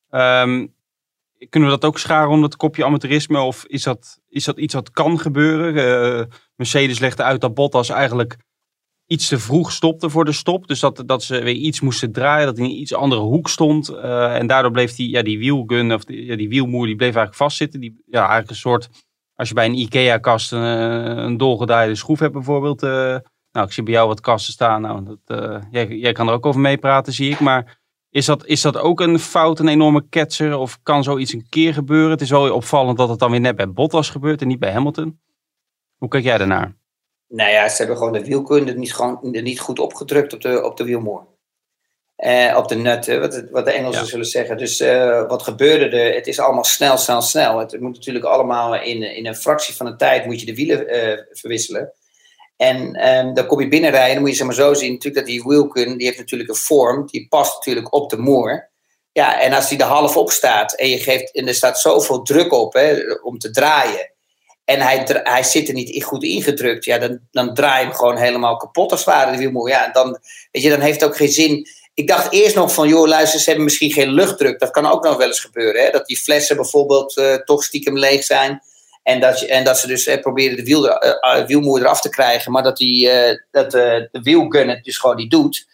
Um, 0.10 0.74
kunnen 1.50 1.70
we 1.70 1.76
dat 1.76 1.86
ook 1.86 2.00
scharen 2.00 2.30
onder 2.30 2.50
het 2.50 2.58
kopje 2.58 2.86
amateurisme? 2.86 3.40
Of 3.40 3.66
is 3.66 3.84
dat, 3.84 4.20
is 4.30 4.44
dat 4.44 4.58
iets 4.58 4.74
wat 4.74 4.92
kan 4.92 5.20
gebeuren? 5.20 6.30
Mercedes 6.56 7.00
legde 7.00 7.24
uit 7.24 7.42
dat 7.42 7.54
Bottas 7.54 7.90
eigenlijk 7.90 8.38
iets 9.12 9.28
te 9.28 9.40
vroeg 9.40 9.72
stopte 9.72 10.10
voor 10.10 10.26
de 10.26 10.32
stop. 10.32 10.68
Dus 10.68 10.80
dat, 10.80 11.04
dat 11.06 11.24
ze 11.24 11.42
weer 11.42 11.56
iets 11.56 11.80
moesten 11.80 12.12
draaien, 12.12 12.46
dat 12.46 12.58
hij 12.58 12.66
in 12.66 12.72
een 12.72 12.80
iets 12.80 12.94
andere 12.94 13.22
hoek 13.22 13.50
stond. 13.50 13.90
Uh, 13.90 14.36
en 14.36 14.48
daardoor 14.48 14.72
bleef 14.72 14.96
die, 14.96 15.10
ja, 15.10 15.22
die 15.22 15.40
wielgun, 15.40 15.94
of 15.94 16.04
die, 16.04 16.26
ja, 16.26 16.36
die 16.36 16.50
wielmoer, 16.50 16.86
die 16.86 16.96
bleef 16.96 17.16
eigenlijk 17.16 17.36
vastzitten. 17.36 17.80
Die, 17.80 18.04
ja, 18.06 18.20
eigenlijk 18.20 18.50
een 18.50 18.56
soort, 18.56 18.90
als 19.36 19.48
je 19.48 19.54
bij 19.54 19.66
een 19.66 19.80
IKEA-kast 19.80 20.52
een, 20.52 20.62
een 21.18 21.38
dolgedraaide 21.38 21.96
schroef 21.96 22.20
hebt 22.20 22.34
bijvoorbeeld. 22.34 22.84
Uh, 22.84 23.18
nou, 23.52 23.66
ik 23.66 23.72
zie 23.72 23.84
bij 23.84 23.94
jou 23.94 24.08
wat 24.08 24.22
kasten 24.22 24.54
staan. 24.54 24.82
Nou, 24.82 25.18
dat, 25.26 25.64
jij, 25.72 25.88
jij 25.88 26.12
kan 26.12 26.28
er 26.28 26.34
ook 26.34 26.46
over 26.46 26.62
meepraten, 26.62 27.14
zie 27.14 27.32
ik. 27.32 27.40
Maar 27.40 27.80
is 28.10 28.26
dat, 28.26 28.46
is 28.46 28.62
dat 28.62 28.78
ook 28.78 29.00
een 29.00 29.20
fout, 29.20 29.60
een 29.60 29.68
enorme 29.68 30.06
ketser? 30.10 30.58
Of 30.58 30.80
kan 30.84 31.04
zoiets 31.04 31.34
een 31.34 31.50
keer 31.50 31.74
gebeuren? 31.74 32.12
Het 32.12 32.22
is 32.22 32.30
wel 32.30 32.54
opvallend 32.54 32.98
dat 32.98 33.10
het 33.10 33.20
dan 33.20 33.32
weer 33.32 33.40
net 33.40 33.56
bij 33.56 33.72
Bottas 33.72 34.10
gebeurt 34.10 34.42
en 34.42 34.48
niet 34.48 34.60
bij 34.60 34.72
Hamilton. 34.72 35.20
Hoe 35.98 36.10
kijk 36.10 36.24
jij 36.24 36.38
daarnaar? 36.38 36.79
Nou 37.30 37.50
ja, 37.52 37.70
ze 37.70 37.78
hebben 37.78 37.98
gewoon 37.98 38.14
de 38.14 38.26
wielkunde 38.26 38.74
niet, 38.74 38.94
gewoon, 38.94 39.20
niet 39.22 39.60
goed 39.60 39.80
opgedrukt 39.80 40.34
op 40.34 40.42
de, 40.42 40.64
op 40.64 40.78
de 40.78 40.84
wielmoer. 40.84 41.28
Uh, 42.18 42.56
op 42.58 42.68
de 42.68 42.76
nut, 42.76 43.06
wat, 43.06 43.44
wat 43.52 43.66
de 43.66 43.72
Engelsen 43.72 44.02
ja. 44.02 44.08
zullen 44.08 44.26
zeggen. 44.26 44.58
Dus 44.58 44.82
uh, 44.82 45.28
wat 45.28 45.44
gebeurde 45.44 45.98
er? 45.98 46.14
Het 46.14 46.28
is 46.28 46.40
allemaal 46.40 46.64
snel, 46.64 46.98
snel, 46.98 47.22
snel. 47.22 47.60
Het 47.60 47.80
moet 47.80 47.94
natuurlijk 47.94 48.26
allemaal 48.26 48.76
in, 48.76 49.16
in 49.16 49.26
een 49.26 49.36
fractie 49.36 49.76
van 49.76 49.86
een 49.86 49.98
tijd 49.98 50.26
moet 50.26 50.40
je 50.40 50.46
de 50.46 50.56
wielen 50.56 50.96
uh, 50.96 51.20
verwisselen. 51.32 51.94
En 52.58 53.08
um, 53.08 53.34
dan 53.34 53.46
kom 53.46 53.62
je 53.62 53.68
binnenrijden, 53.68 54.14
dan 54.14 54.22
moet 54.22 54.30
je 54.32 54.36
zeg 54.36 54.46
maar 54.46 54.56
zo 54.56 54.74
zien, 54.74 54.92
natuurlijk 54.92 55.26
dat 55.26 55.34
die 55.34 55.44
wielkunde, 55.44 55.96
die 55.96 56.06
heeft 56.06 56.20
natuurlijk 56.20 56.50
een 56.50 56.56
vorm, 56.56 57.08
die 57.08 57.28
past 57.28 57.56
natuurlijk 57.56 57.94
op 57.94 58.10
de 58.10 58.18
moer. 58.18 58.70
Ja, 59.12 59.42
en 59.42 59.54
als 59.54 59.70
die 59.70 59.78
er 59.78 59.86
half 59.86 60.18
op 60.18 60.32
staat 60.32 60.74
en 60.74 60.90
je 60.90 60.98
geeft, 60.98 61.32
en 61.32 61.48
er 61.48 61.54
staat 61.54 61.80
zoveel 61.80 62.22
druk 62.22 62.54
op 62.54 62.74
hè, 62.74 62.98
om 63.22 63.38
te 63.38 63.52
draaien, 63.52 64.14
en 64.70 64.82
hij, 64.82 65.06
hij 65.24 65.44
zit 65.44 65.68
er 65.68 65.74
niet 65.74 66.04
goed 66.04 66.24
ingedrukt, 66.24 66.86
ja, 66.86 66.98
dan, 66.98 67.20
dan 67.32 67.54
draai 67.54 67.80
je 67.80 67.86
hem 67.86 67.96
gewoon 67.96 68.18
helemaal 68.18 68.58
kapot 68.58 68.92
als 68.92 69.06
het 69.06 69.10
ware, 69.10 69.32
de 69.32 69.38
wielmoer. 69.38 69.70
Ja, 69.70 69.90
dan, 69.92 70.20
weet 70.52 70.64
je, 70.64 70.70
dan 70.70 70.80
heeft 70.80 71.02
het 71.02 71.10
ook 71.10 71.18
geen 71.18 71.30
zin. 71.30 71.68
Ik 71.94 72.08
dacht 72.08 72.32
eerst 72.32 72.56
nog 72.56 72.74
van, 72.74 72.88
joh, 72.88 73.08
luister, 73.08 73.40
ze 73.40 73.46
hebben 73.46 73.64
misschien 73.64 73.92
geen 73.92 74.10
luchtdruk. 74.10 74.60
Dat 74.60 74.72
kan 74.72 74.86
ook 74.86 75.04
nog 75.04 75.18
wel 75.18 75.28
eens 75.28 75.40
gebeuren, 75.40 75.84
hè? 75.84 75.90
dat 75.90 76.08
die 76.08 76.18
flessen 76.18 76.56
bijvoorbeeld 76.56 77.18
uh, 77.18 77.36
toch 77.36 77.64
stiekem 77.64 77.98
leeg 77.98 78.24
zijn. 78.24 78.62
En 79.04 79.20
dat, 79.20 79.40
je, 79.40 79.48
en 79.48 79.64
dat 79.64 79.80
ze 79.80 79.88
dus 79.88 80.08
eh, 80.08 80.22
proberen 80.22 80.58
de 80.58 80.64
wiel, 80.64 80.86
uh, 80.86 81.46
wielmoer 81.46 81.80
eraf 81.80 82.02
te 82.02 82.10
krijgen, 82.10 82.52
maar 82.52 82.64
dat, 82.64 82.78
die, 82.78 83.10
dat 83.52 83.72
de 83.72 84.10
wielgun 84.12 84.70
het 84.70 84.84
dus 84.84 84.98
gewoon 84.98 85.16
niet 85.16 85.32
doet 85.32 85.68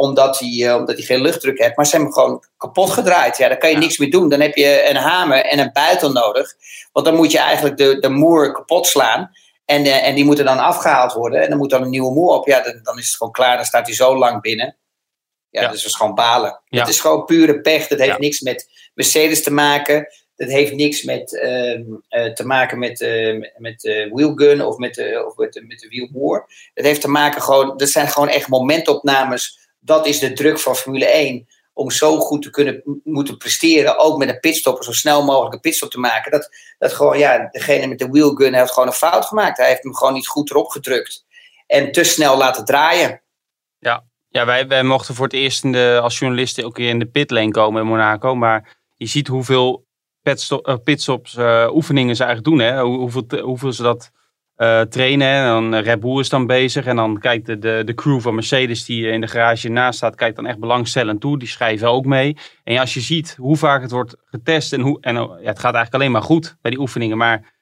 omdat 0.00 0.38
hij, 0.38 0.74
omdat 0.74 0.96
hij 0.96 1.04
geen 1.04 1.20
luchtdruk 1.20 1.58
heeft. 1.58 1.76
Maar 1.76 1.86
ze 1.86 1.96
hebben 1.96 2.12
hem 2.12 2.22
gewoon 2.22 2.44
kapot 2.56 2.90
gedraaid. 2.90 3.36
Ja, 3.36 3.48
dan 3.48 3.58
kan 3.58 3.70
je 3.70 3.76
niks 3.76 3.98
meer 3.98 4.10
doen. 4.10 4.28
Dan 4.28 4.40
heb 4.40 4.56
je 4.56 4.88
een 4.88 4.96
hamer 4.96 5.44
en 5.44 5.58
een 5.58 5.72
buitel 5.72 6.12
nodig. 6.12 6.54
Want 6.92 7.06
dan 7.06 7.14
moet 7.14 7.32
je 7.32 7.38
eigenlijk 7.38 7.76
de, 7.76 7.98
de 7.98 8.08
moer 8.08 8.52
kapot 8.52 8.86
slaan. 8.86 9.30
En, 9.64 9.84
uh, 9.84 10.06
en 10.06 10.14
die 10.14 10.24
moeten 10.24 10.44
dan 10.44 10.58
afgehaald 10.58 11.12
worden. 11.12 11.42
En 11.42 11.48
dan 11.48 11.58
moet 11.58 11.70
dan 11.70 11.82
een 11.82 11.90
nieuwe 11.90 12.12
moer 12.12 12.34
op. 12.34 12.46
Ja, 12.46 12.60
dan, 12.60 12.80
dan 12.82 12.98
is 12.98 13.06
het 13.06 13.16
gewoon 13.16 13.32
klaar. 13.32 13.56
Dan 13.56 13.64
staat 13.64 13.86
hij 13.86 13.94
zo 13.94 14.16
lang 14.16 14.40
binnen. 14.40 14.76
Ja, 15.50 15.60
ja. 15.60 15.68
dus 15.68 15.82
dat 15.82 15.90
is 15.90 15.96
gewoon 15.96 16.14
balen. 16.14 16.60
Ja. 16.64 16.80
Het 16.80 16.88
is 16.88 17.00
gewoon 17.00 17.24
pure 17.24 17.60
pech. 17.60 17.86
Dat 17.86 17.98
heeft 17.98 18.18
niks 18.18 18.40
met 18.40 18.68
Mercedes 18.94 19.42
te 19.42 19.52
maken. 19.52 20.08
Dat 20.36 20.48
heeft 20.48 20.74
niks 20.74 21.02
met, 21.02 21.32
uh, 21.32 21.78
uh, 21.78 22.32
te 22.32 22.46
maken 22.46 22.78
met, 22.78 23.00
uh, 23.00 23.46
met 23.56 23.80
de 23.80 24.10
wheelgun 24.12 24.62
of 24.62 24.76
met 24.76 24.94
de, 24.94 25.24
of 25.26 25.36
met 25.36 25.52
de, 25.52 25.62
met 25.62 25.78
de 25.78 25.88
wielmoer. 25.88 26.46
Het 26.74 26.84
heeft 26.84 27.00
te 27.00 27.08
maken 27.08 27.42
gewoon, 27.42 27.76
dat 27.76 27.88
zijn 27.88 28.08
gewoon 28.08 28.28
echt 28.28 28.48
momentopnames. 28.48 29.59
Dat 29.80 30.06
is 30.06 30.18
de 30.18 30.32
druk 30.32 30.58
van 30.58 30.76
Formule 30.76 31.06
1 31.06 31.46
om 31.72 31.90
zo 31.90 32.18
goed 32.18 32.42
te 32.42 32.50
kunnen 32.50 33.00
moeten 33.04 33.36
presteren, 33.36 33.98
ook 33.98 34.18
met 34.18 34.28
een 34.28 34.40
pitstop, 34.40 34.82
zo 34.84 34.92
snel 34.92 35.24
mogelijk 35.24 35.54
een 35.54 35.60
pitstop 35.60 35.90
te 35.90 35.98
maken, 35.98 36.30
dat, 36.30 36.48
dat 36.78 36.92
gewoon, 36.92 37.18
ja, 37.18 37.48
degene 37.50 37.86
met 37.86 37.98
de 37.98 38.08
wheelgun 38.08 38.54
heeft 38.54 38.72
gewoon 38.72 38.88
een 38.88 38.94
fout 38.94 39.24
gemaakt. 39.24 39.56
Hij 39.56 39.68
heeft 39.68 39.82
hem 39.82 39.94
gewoon 39.94 40.12
niet 40.12 40.28
goed 40.28 40.50
erop 40.50 40.68
gedrukt 40.68 41.24
en 41.66 41.92
te 41.92 42.04
snel 42.04 42.36
laten 42.36 42.64
draaien. 42.64 43.22
Ja, 43.78 44.04
ja 44.28 44.44
wij, 44.44 44.66
wij 44.66 44.82
mochten 44.82 45.14
voor 45.14 45.24
het 45.24 45.34
eerst 45.34 45.72
de, 45.72 45.98
als 46.02 46.18
journalisten 46.18 46.64
ook 46.64 46.76
weer 46.76 46.88
in 46.88 46.98
de 46.98 47.06
pitlane 47.06 47.50
komen 47.50 47.82
in 47.82 47.88
Monaco, 47.88 48.34
maar 48.34 48.76
je 48.96 49.06
ziet 49.06 49.26
hoeveel 49.26 49.86
pitstop, 50.22 50.80
pitstops 50.84 51.34
uh, 51.34 51.68
oefeningen 51.72 52.16
ze 52.16 52.24
eigenlijk 52.24 52.56
doen, 52.56 52.66
hè? 52.68 52.80
Hoe, 52.82 52.98
hoeveel, 52.98 53.40
hoeveel 53.40 53.72
ze 53.72 53.82
dat 53.82 54.10
uh, 54.60 54.80
trainen. 54.80 55.28
En 55.28 55.44
dan 55.44 55.74
Red 55.74 56.00
Bull 56.00 56.18
is 56.18 56.28
dan 56.28 56.46
bezig. 56.46 56.86
En 56.86 56.96
dan 56.96 57.18
kijkt 57.18 57.46
de, 57.46 57.58
de, 57.58 57.82
de 57.84 57.94
crew 57.94 58.20
van 58.20 58.34
Mercedes 58.34 58.84
die 58.84 59.06
in 59.06 59.20
de 59.20 59.26
garage 59.26 59.68
naast 59.68 59.96
staat, 59.96 60.14
kijkt 60.14 60.36
dan 60.36 60.46
echt 60.46 60.58
belangstellend 60.58 61.20
toe. 61.20 61.38
Die 61.38 61.48
schrijven 61.48 61.90
ook 61.90 62.04
mee. 62.04 62.36
En 62.64 62.78
als 62.78 62.94
je 62.94 63.00
ziet 63.00 63.34
hoe 63.38 63.56
vaak 63.56 63.82
het 63.82 63.90
wordt 63.90 64.16
getest 64.24 64.72
en, 64.72 64.80
hoe, 64.80 65.00
en 65.00 65.14
ja, 65.14 65.28
het 65.42 65.58
gaat 65.58 65.74
eigenlijk 65.74 65.94
alleen 65.94 66.10
maar 66.10 66.22
goed 66.22 66.56
bij 66.60 66.70
die 66.70 66.80
oefeningen. 66.80 67.16
Maar 67.16 67.52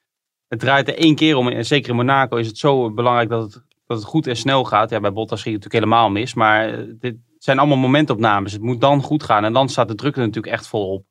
het 0.48 0.60
draait 0.60 0.88
er 0.88 0.98
één 0.98 1.14
keer 1.14 1.36
om. 1.36 1.48
En 1.48 1.64
zeker 1.64 1.90
in 1.90 1.96
Monaco 1.96 2.36
is 2.36 2.46
het 2.46 2.58
zo 2.58 2.92
belangrijk 2.92 3.28
dat 3.28 3.42
het, 3.42 3.62
dat 3.86 3.96
het 3.96 4.06
goed 4.06 4.26
en 4.26 4.36
snel 4.36 4.64
gaat. 4.64 4.90
Ja, 4.90 5.00
bij 5.00 5.12
Bottas 5.12 5.42
ging 5.42 5.54
het 5.54 5.64
natuurlijk 5.64 5.92
helemaal 5.92 6.10
mis. 6.10 6.34
Maar 6.34 6.84
dit 6.98 7.16
zijn 7.38 7.58
allemaal 7.58 7.76
momentopnames. 7.76 8.52
Het 8.52 8.62
moet 8.62 8.80
dan 8.80 9.02
goed 9.02 9.22
gaan. 9.22 9.44
En 9.44 9.52
dan 9.52 9.68
staat 9.68 9.88
de 9.88 9.94
druk 9.94 10.14
er 10.14 10.20
natuurlijk 10.20 10.54
echt 10.54 10.66
volop. 10.66 11.04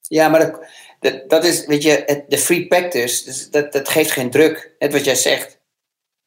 Ja, 0.00 0.28
maar 0.28 0.40
dat, 0.40 0.60
dat, 1.00 1.28
dat 1.28 1.44
is, 1.44 1.66
weet 1.66 1.82
je, 1.82 2.24
de 2.28 2.38
free 2.38 2.66
practice, 2.66 3.24
dus 3.24 3.50
dat, 3.50 3.72
dat 3.72 3.88
geeft 3.88 4.10
geen 4.10 4.30
druk. 4.30 4.74
Net 4.78 4.92
wat 4.92 5.04
jij 5.04 5.14
zegt. 5.14 5.60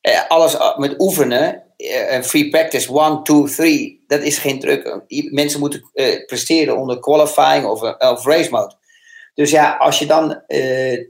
Eh, 0.01 0.27
alles 0.27 0.57
met 0.75 0.99
oefenen, 0.99 1.63
uh, 1.77 2.21
free 2.21 2.49
practice, 2.49 2.91
one, 2.91 3.21
two, 3.21 3.45
three, 3.45 4.03
dat 4.07 4.21
is 4.21 4.37
geen 4.37 4.59
druk. 4.59 5.01
Mensen 5.31 5.59
moeten 5.59 5.89
uh, 5.93 6.25
presteren 6.25 6.77
onder 6.77 6.99
qualifying 6.99 7.65
of, 7.65 7.81
race 8.25 8.49
mode. 8.49 8.79
Dus 9.33 9.51
ja, 9.51 9.75
als 9.77 9.99
je 9.99 10.05
dan 10.05 10.43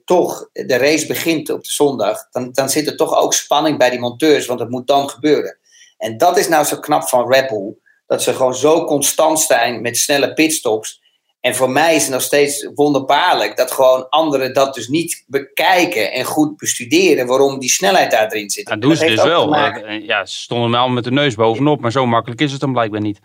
toch 0.05 0.49
de 0.51 0.77
race 0.77 1.07
begint 1.07 1.49
op 1.49 1.63
de 1.63 1.71
zondag, 1.71 2.27
dan, 2.31 2.51
dan 2.51 2.69
zit 2.69 2.87
er 2.87 2.95
toch 2.95 3.15
ook 3.17 3.33
spanning 3.33 3.77
bij 3.77 3.89
die 3.89 3.99
monteurs, 3.99 4.45
want 4.45 4.59
dat 4.59 4.69
moet 4.69 4.87
dan 4.87 5.09
gebeuren. 5.09 5.57
En 5.97 6.17
dat 6.17 6.37
is 6.37 6.47
nou 6.47 6.65
zo 6.65 6.79
knap 6.79 7.09
van 7.09 7.33
Red 7.33 7.47
Bull, 7.47 7.75
dat 8.07 8.23
ze 8.23 8.33
gewoon 8.33 8.55
zo 8.55 8.85
constant 8.85 9.39
zijn 9.39 9.81
met 9.81 9.97
snelle 9.97 10.33
pitstops 10.33 11.00
en 11.41 11.55
voor 11.55 11.69
mij 11.69 11.95
is 11.95 12.01
het 12.01 12.11
nog 12.11 12.21
steeds 12.21 12.69
wonderbaarlijk 12.75 13.57
dat 13.57 13.71
gewoon 13.71 14.09
anderen 14.09 14.53
dat 14.53 14.73
dus 14.73 14.87
niet 14.87 15.23
bekijken 15.27 16.11
en 16.11 16.25
goed 16.25 16.57
bestuderen 16.57 17.27
waarom 17.27 17.59
die 17.59 17.69
snelheid 17.69 18.11
daar 18.11 18.31
erin 18.31 18.49
zit. 18.49 18.65
Dat 18.65 18.81
doen 18.81 18.95
ze 18.95 19.05
dus 19.05 19.23
wel. 19.23 19.55
Ja, 19.87 20.25
ze 20.25 20.35
stonden 20.35 20.71
wel 20.71 20.89
met 20.89 21.03
de 21.03 21.11
neus 21.11 21.35
bovenop, 21.35 21.81
maar 21.81 21.91
zo 21.91 22.05
makkelijk 22.05 22.41
is 22.41 22.51
het 22.51 22.61
dan 22.61 22.71
blijkbaar 22.71 23.01
niet. 23.01 23.19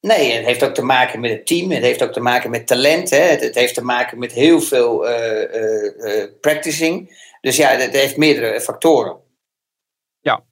Nee, 0.00 0.32
het 0.32 0.44
heeft 0.44 0.64
ook 0.64 0.74
te 0.74 0.82
maken 0.82 1.20
met 1.20 1.30
het 1.30 1.46
team, 1.46 1.70
het 1.70 1.82
heeft 1.82 2.02
ook 2.02 2.12
te 2.12 2.20
maken 2.20 2.50
met 2.50 2.66
talent, 2.66 3.10
hè. 3.10 3.16
Het, 3.16 3.40
het 3.40 3.54
heeft 3.54 3.74
te 3.74 3.84
maken 3.84 4.18
met 4.18 4.32
heel 4.32 4.60
veel 4.60 5.08
uh, 5.08 5.40
uh, 5.40 5.96
uh, 5.96 6.24
practicing. 6.40 7.20
Dus 7.40 7.56
ja, 7.56 7.68
het 7.68 7.92
heeft 7.92 8.16
meerdere 8.16 8.60
factoren. 8.60 9.16
Ja, 10.20 10.44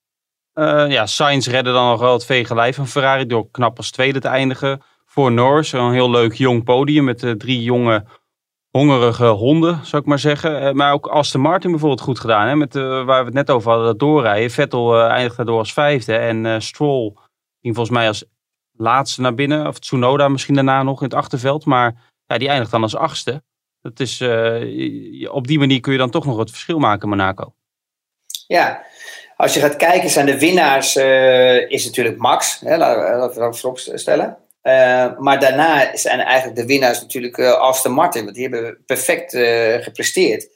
ja 0.88 1.06
Sainz 1.06 1.46
redde 1.46 1.72
dan 1.72 1.88
nog 1.88 2.00
wel 2.00 2.12
het 2.12 2.24
vege 2.24 2.54
lijf 2.54 2.76
van 2.76 2.88
Ferrari 2.88 3.26
door 3.26 3.50
knap 3.50 3.76
als 3.76 3.90
tweede 3.90 4.20
te 4.20 4.28
eindigen 4.28 4.82
voor 5.10 5.32
Norris. 5.32 5.72
Een 5.72 5.92
heel 5.92 6.10
leuk 6.10 6.32
jong 6.32 6.64
podium 6.64 7.04
met 7.04 7.22
uh, 7.22 7.32
drie 7.32 7.62
jonge 7.62 8.04
hongerige 8.70 9.26
honden, 9.26 9.86
zou 9.86 10.02
ik 10.02 10.08
maar 10.08 10.18
zeggen. 10.18 10.60
Eh, 10.60 10.72
maar 10.72 10.92
ook 10.92 11.06
Aston 11.06 11.40
Martin 11.40 11.70
bijvoorbeeld 11.70 12.00
goed 12.00 12.18
gedaan. 12.18 12.48
Hè? 12.48 12.56
Met, 12.56 12.74
uh, 12.74 13.04
waar 13.04 13.18
we 13.18 13.24
het 13.24 13.34
net 13.34 13.50
over 13.50 13.68
hadden, 13.70 13.86
dat 13.86 13.98
doorrijden. 13.98 14.50
Vettel 14.50 15.00
eindigt 15.00 15.36
daardoor 15.36 15.58
als 15.58 15.72
vijfde. 15.72 16.16
En 16.16 16.62
Stroll 16.62 17.12
ging 17.60 17.74
volgens 17.74 17.96
mij 17.96 18.06
als 18.06 18.24
laatste 18.72 19.20
naar 19.20 19.34
binnen. 19.34 19.66
Of 19.66 19.78
Tsunoda 19.78 20.28
misschien 20.28 20.54
daarna 20.54 20.82
nog 20.82 20.98
in 20.98 21.04
het 21.04 21.14
achterveld. 21.14 21.64
Maar 21.64 21.94
ja, 22.26 22.38
die 22.38 22.48
eindigt 22.48 22.70
dan 22.70 22.82
als 22.82 22.96
achtste. 22.96 23.42
Dat 23.80 24.00
is, 24.00 24.22
op 25.28 25.46
die 25.46 25.58
manier 25.58 25.80
kun 25.80 25.92
je 25.92 25.98
dan 25.98 26.10
toch 26.10 26.24
nog 26.24 26.38
het 26.38 26.50
verschil 26.50 26.78
maken, 26.78 27.08
Monaco. 27.08 27.54
Ja, 28.46 28.82
als 29.36 29.54
je 29.54 29.60
gaat 29.60 29.76
kijken, 29.76 30.10
zijn 30.10 30.26
de 30.26 30.38
winnaars 30.38 30.96
is 31.68 31.84
natuurlijk 31.84 32.18
Max. 32.18 32.60
Hè, 32.60 32.76
laten 32.76 33.34
we 33.34 33.40
dat 33.40 33.60
voorop 33.60 33.78
stellen. 33.78 34.38
Uh, 34.62 35.18
maar 35.18 35.40
daarna 35.40 35.96
zijn 35.96 36.20
eigenlijk 36.20 36.58
de 36.58 36.66
winnaars 36.66 37.00
natuurlijk 37.00 37.36
uh, 37.36 37.52
Aston 37.52 37.92
Martin. 37.92 38.24
Want 38.24 38.34
die 38.34 38.48
hebben 38.48 38.78
perfect 38.86 39.34
uh, 39.34 39.74
gepresteerd. 39.74 40.48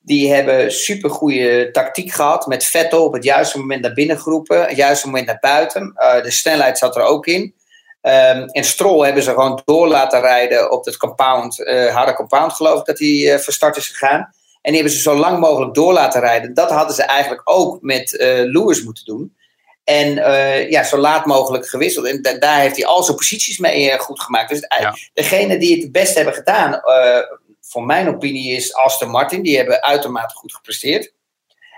Die 0.00 0.32
hebben 0.32 0.72
supergoeie 0.72 1.70
tactiek 1.70 2.12
gehad. 2.12 2.46
Met 2.46 2.64
Vettel 2.64 3.04
op 3.04 3.12
het 3.12 3.24
juiste 3.24 3.58
moment 3.58 3.82
naar 3.82 3.92
binnen 3.92 4.18
geroepen. 4.18 4.60
Het 4.60 4.76
juiste 4.76 5.06
moment 5.06 5.26
naar 5.26 5.38
buiten. 5.40 5.92
de 6.22 6.30
snelheid 6.30 6.78
zat 6.78 6.96
er 6.96 7.02
ook 7.02 7.26
in. 7.26 7.54
Um, 8.02 8.48
en 8.48 8.64
Stroll 8.64 9.04
hebben 9.04 9.22
ze 9.22 9.30
gewoon 9.30 9.62
door 9.64 9.88
laten 9.88 10.20
rijden 10.20 10.70
op 10.70 10.84
het 10.84 10.96
compound. 10.96 11.56
harde 11.92 12.14
compound 12.14 12.52
geloof 12.52 12.78
ik 12.80 12.84
dat 12.84 12.98
hij 12.98 13.40
van 13.40 13.52
start 13.52 13.76
is 13.76 13.88
gegaan. 13.88 14.20
En 14.62 14.72
die 14.72 14.74
hebben 14.74 14.92
ze 14.92 15.02
zo 15.02 15.16
lang 15.16 15.38
mogelijk 15.38 15.74
door 15.74 15.92
laten 15.92 16.20
rijden. 16.20 16.54
Dat 16.54 16.70
hadden 16.70 16.94
ze 16.94 17.02
eigenlijk 17.02 17.42
ook 17.44 17.82
met 17.82 18.14
Lewis 18.46 18.82
moeten 18.82 19.04
doen. 19.04 19.36
En 19.84 20.16
uh, 20.16 20.70
ja, 20.70 20.84
zo 20.84 20.96
laat 20.96 21.26
mogelijk 21.26 21.68
gewisseld. 21.68 22.06
En 22.06 22.40
daar 22.40 22.60
heeft 22.60 22.76
hij 22.76 22.86
al 22.86 23.02
zijn 23.02 23.16
posities 23.16 23.58
mee 23.58 23.92
uh, 23.92 23.98
goed 23.98 24.20
gemaakt. 24.20 24.48
Dus 24.48 24.66
ja. 24.78 24.96
degene 25.14 25.58
die 25.58 25.72
het 25.74 25.82
het 25.82 25.92
best 25.92 26.14
hebben 26.14 26.34
gedaan, 26.34 26.72
uh, 26.72 27.18
voor 27.60 27.82
mijn 27.84 28.08
opinie, 28.08 28.56
is 28.56 28.74
Aston 28.74 29.10
Martin. 29.10 29.42
Die 29.42 29.56
hebben 29.56 29.82
uitermate 29.82 30.34
goed 30.34 30.54
gepresteerd. 30.54 31.04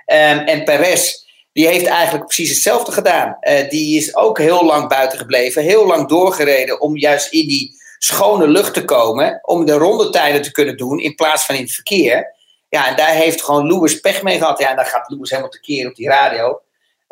Um, 0.07 0.39
en 0.39 0.65
Perez, 0.65 1.13
die 1.53 1.67
heeft 1.67 1.87
eigenlijk 1.87 2.25
precies 2.25 2.51
hetzelfde 2.51 2.93
gedaan. 2.93 3.39
die 3.69 3.97
is 3.97 4.17
ook 4.17 4.39
heel 4.39 4.65
lang 4.65 4.89
buiten 4.89 5.19
gebleven, 5.19 5.63
heel 5.63 5.87
lang 5.87 6.09
doorgereden 6.09 6.81
om 6.81 6.97
juist 6.97 7.33
in 7.33 7.49
die 7.49 7.83
schone 7.99 8.49
lucht 8.49 8.75
te 8.75 8.85
komen. 8.85 9.39
Om 9.43 9.65
de 9.65 9.73
rondetijden 9.73 10.43
te 10.43 10.53
kunnen 10.53 10.77
doen 10.77 11.01
in 11.01 11.15
plaats 11.15 11.45
van 11.45 11.55
in 11.55 11.63
het 11.63 11.73
verkeer. 11.73 12.35
Ja, 12.69 12.89
en 12.89 12.97
daar 12.97 13.15
heeft 13.15 13.43
gewoon 13.43 13.67
Lewis 13.67 14.01
pech 14.01 14.23
mee 14.23 14.39
gehad. 14.39 14.59
Ja, 14.59 14.71
en 14.71 14.77
dan 14.77 14.85
gaat 14.85 15.11
Lewis 15.11 15.31
helemaal 15.31 15.51
tekeer 15.51 15.89
op 15.89 15.95
die 15.95 16.09
radio. 16.09 16.63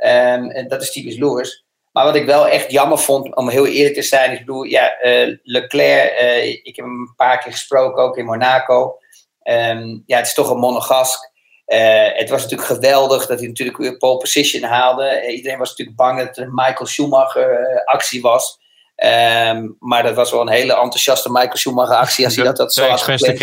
Um, 0.05 0.51
en 0.51 0.69
dat 0.69 0.83
is 0.83 0.93
typisch 0.93 1.17
Lewis. 1.17 1.65
Maar 1.93 2.05
wat 2.05 2.17
ik 2.17 2.27
wel 2.27 2.49
echt 2.49 2.71
jammer 2.71 2.99
vond, 2.99 3.37
om 3.37 3.49
heel 3.49 3.67
eerlijk 3.67 3.95
te 3.95 4.03
zijn, 4.03 4.33
is, 4.33 4.39
ik 4.39 4.47
bedoel, 4.47 4.63
ja, 4.63 5.05
uh, 5.05 5.37
Leclerc, 5.43 6.21
uh, 6.21 6.47
ik 6.47 6.77
heb 6.77 6.85
hem 6.85 7.01
een 7.01 7.15
paar 7.17 7.39
keer 7.39 7.53
gesproken, 7.53 8.03
ook 8.03 8.17
in 8.17 8.25
Monaco. 8.25 8.99
Um, 9.45 10.03
ja, 10.07 10.17
het 10.17 10.27
is 10.27 10.35
toch 10.35 10.51
een 10.51 10.59
monegask. 10.59 11.31
Uh, 11.67 12.09
het 12.13 12.31
was 12.31 12.43
natuurlijk 12.43 12.69
geweldig 12.69 13.27
dat 13.27 13.39
hij 13.39 13.49
natuurlijk 13.49 13.79
weer 13.79 13.97
pole 13.97 14.17
position 14.17 14.63
haalde. 14.63 15.27
iedereen 15.27 15.59
was 15.59 15.69
natuurlijk 15.69 15.97
bang 15.97 16.19
dat 16.19 16.27
het 16.27 16.37
een 16.37 16.55
Michael 16.55 16.87
Schumacher 16.87 17.83
actie 17.85 18.21
was. 18.21 18.59
Um, 18.97 19.77
maar 19.79 20.03
dat 20.03 20.15
was 20.15 20.31
wel 20.31 20.41
een 20.41 20.49
hele 20.49 20.73
enthousiaste 20.73 21.31
Michael 21.31 21.57
Schumacher 21.57 21.97
actie 21.97 22.25
als 22.25 22.37
hij 22.37 22.45
dat, 22.45 22.57
dat 22.57 22.73
zo 22.73 22.89
had 22.89 23.01
gepland. 23.01 23.37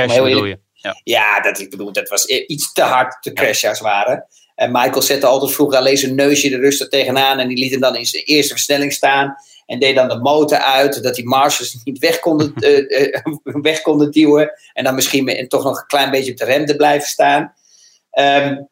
Ja, 0.73 0.99
ja 1.03 1.41
dat, 1.41 1.59
ik 1.59 1.69
bedoel, 1.69 1.91
dat 1.91 2.09
was 2.09 2.25
iets 2.25 2.73
te 2.73 2.81
hard 2.81 3.21
te 3.21 3.33
crashen 3.33 3.69
als 3.69 3.79
het 3.79 3.87
ware. 3.87 4.27
En 4.59 4.71
Michael 4.71 5.01
zette 5.01 5.25
altijd 5.25 5.51
vroeger 5.51 5.77
alleen 5.77 5.97
zijn 5.97 6.15
neusje 6.15 6.51
er 6.51 6.59
rustig 6.59 6.87
tegenaan. 6.87 7.39
En 7.39 7.47
die 7.47 7.57
liet 7.57 7.71
hem 7.71 7.79
dan 7.79 7.95
in 7.95 8.05
zijn 8.05 8.23
eerste 8.23 8.53
versnelling 8.53 8.93
staan. 8.93 9.35
En 9.65 9.79
deed 9.79 9.95
dan 9.95 10.07
de 10.07 10.19
motor 10.19 10.57
uit, 10.57 11.03
dat 11.03 11.15
die 11.15 11.27
marshals 11.27 11.77
niet 11.83 11.99
weg 11.99 12.19
konden, 12.19 12.53
uh, 12.55 13.17
weg 13.71 13.81
konden 13.81 14.11
duwen. 14.11 14.51
En 14.73 14.83
dan 14.83 14.95
misschien 14.95 15.27
en 15.27 15.47
toch 15.47 15.63
nog 15.63 15.79
een 15.79 15.85
klein 15.85 16.11
beetje 16.11 16.31
op 16.31 16.37
de 16.37 16.45
rem 16.45 16.65
te 16.65 16.75
blijven 16.75 17.07
staan. 17.07 17.53
Um, 18.19 18.69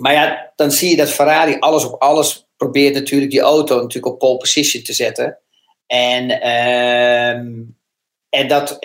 maar 0.00 0.12
ja, 0.12 0.52
dan 0.56 0.70
zie 0.70 0.90
je 0.90 0.96
dat 0.96 1.10
Ferrari 1.10 1.56
alles 1.58 1.84
op 1.84 2.02
alles 2.02 2.46
probeert 2.56 2.94
natuurlijk 2.94 3.30
die 3.30 3.40
auto 3.40 3.76
natuurlijk 3.76 4.12
op 4.12 4.18
pole 4.18 4.36
position 4.36 4.82
te 4.82 4.92
zetten. 4.92 5.38
En, 5.86 6.48
um, 6.48 7.76
en, 8.28 8.48
dat, 8.48 8.78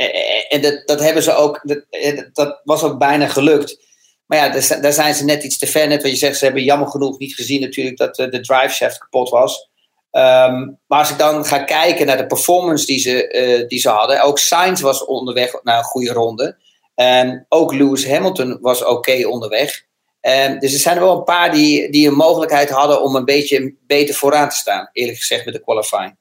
en 0.50 0.62
dat, 0.62 0.82
dat 0.86 1.00
hebben 1.00 1.24
ze 1.24 1.34
ook, 1.34 1.62
dat, 1.64 1.86
dat 2.34 2.62
was 2.64 2.84
ook 2.84 2.98
bijna 2.98 3.28
gelukt. 3.28 3.86
Maar 4.28 4.38
ja, 4.38 4.80
daar 4.82 4.94
zijn 4.94 5.14
ze 5.14 5.26
net 5.26 5.44
iets 5.44 5.58
te 5.58 5.68
ver. 5.68 5.88
Net 5.88 6.02
wat 6.02 6.12
je 6.12 6.18
zegt, 6.18 6.38
ze 6.38 6.46
hebben 6.46 6.64
jammer 6.64 6.88
genoeg 6.88 7.20
niet 7.20 7.36
gezien 7.36 7.62
natuurlijk 7.62 7.98
dat 7.98 8.16
de 8.16 8.40
drive 8.40 8.74
shaft 8.74 8.98
kapot 8.98 9.30
was. 9.30 9.70
Um, 10.12 10.80
maar 10.88 11.00
als 11.00 11.10
ik 11.10 11.18
dan 11.18 11.46
ga 11.46 11.60
kijken 11.60 12.06
naar 12.06 12.18
de 12.18 12.28
performance 12.28 12.86
die 12.86 13.00
ze, 13.00 13.34
uh, 13.34 13.68
die 13.68 13.80
ze 13.80 13.90
hadden. 13.90 14.22
Ook 14.22 14.40
Sainz 14.40 14.82
was 14.82 15.06
onderweg 15.06 15.64
naar 15.64 15.78
een 15.78 15.84
goede 15.84 16.12
ronde. 16.12 16.58
Um, 16.96 17.46
ook 17.50 17.74
Lewis 17.74 18.08
Hamilton 18.08 18.58
was 18.62 18.84
oké 18.84 19.28
onderweg. 19.28 19.86
Um, 20.22 20.60
dus 20.60 20.74
er 20.74 20.80
zijn 20.80 21.00
wel 21.00 21.18
een 21.18 21.24
paar 21.24 21.52
die, 21.52 21.92
die 21.92 22.08
een 22.08 22.14
mogelijkheid 22.14 22.70
hadden 22.70 23.02
om 23.02 23.16
een 23.16 23.26
beetje 23.26 23.76
beter 23.88 24.16
vooraan 24.16 24.50
te 24.50 24.56
staan. 24.56 24.90
Eerlijk 24.92 25.18
gezegd 25.18 25.46
met 25.46 25.54
de 25.54 25.62
qualifying. 25.62 26.18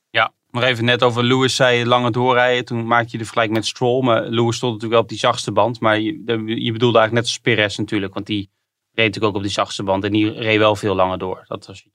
Nog 0.56 0.64
even 0.64 0.84
net 0.84 1.02
over 1.02 1.24
Lewis 1.24 1.56
zei 1.56 1.86
lange 1.86 2.10
doorrijden. 2.10 2.64
Toen 2.64 2.86
maak 2.86 3.08
je 3.08 3.18
de 3.18 3.24
vergelijking 3.24 3.56
met 3.56 3.66
Stroll. 3.66 4.04
Maar 4.04 4.22
Lewis 4.22 4.56
stond 4.56 4.72
natuurlijk 4.72 4.92
wel 4.92 5.00
op 5.02 5.08
die 5.08 5.18
zachtste 5.18 5.52
band. 5.52 5.80
Maar 5.80 6.00
je, 6.00 6.22
je 6.44 6.72
bedoelde 6.72 6.98
eigenlijk 6.98 7.12
net 7.12 7.22
als 7.22 7.38
Perez 7.38 7.76
natuurlijk. 7.76 8.14
Want 8.14 8.26
die 8.26 8.50
reed 8.92 9.06
natuurlijk 9.06 9.24
ook 9.24 9.36
op 9.36 9.42
die 9.42 9.52
zachtste 9.52 9.82
band. 9.82 10.04
En 10.04 10.12
die 10.12 10.32
reed 10.32 10.58
wel 10.58 10.76
veel 10.76 10.94
langer 10.94 11.18
door. 11.18 11.44
Dat 11.46 11.66
was, 11.66 11.86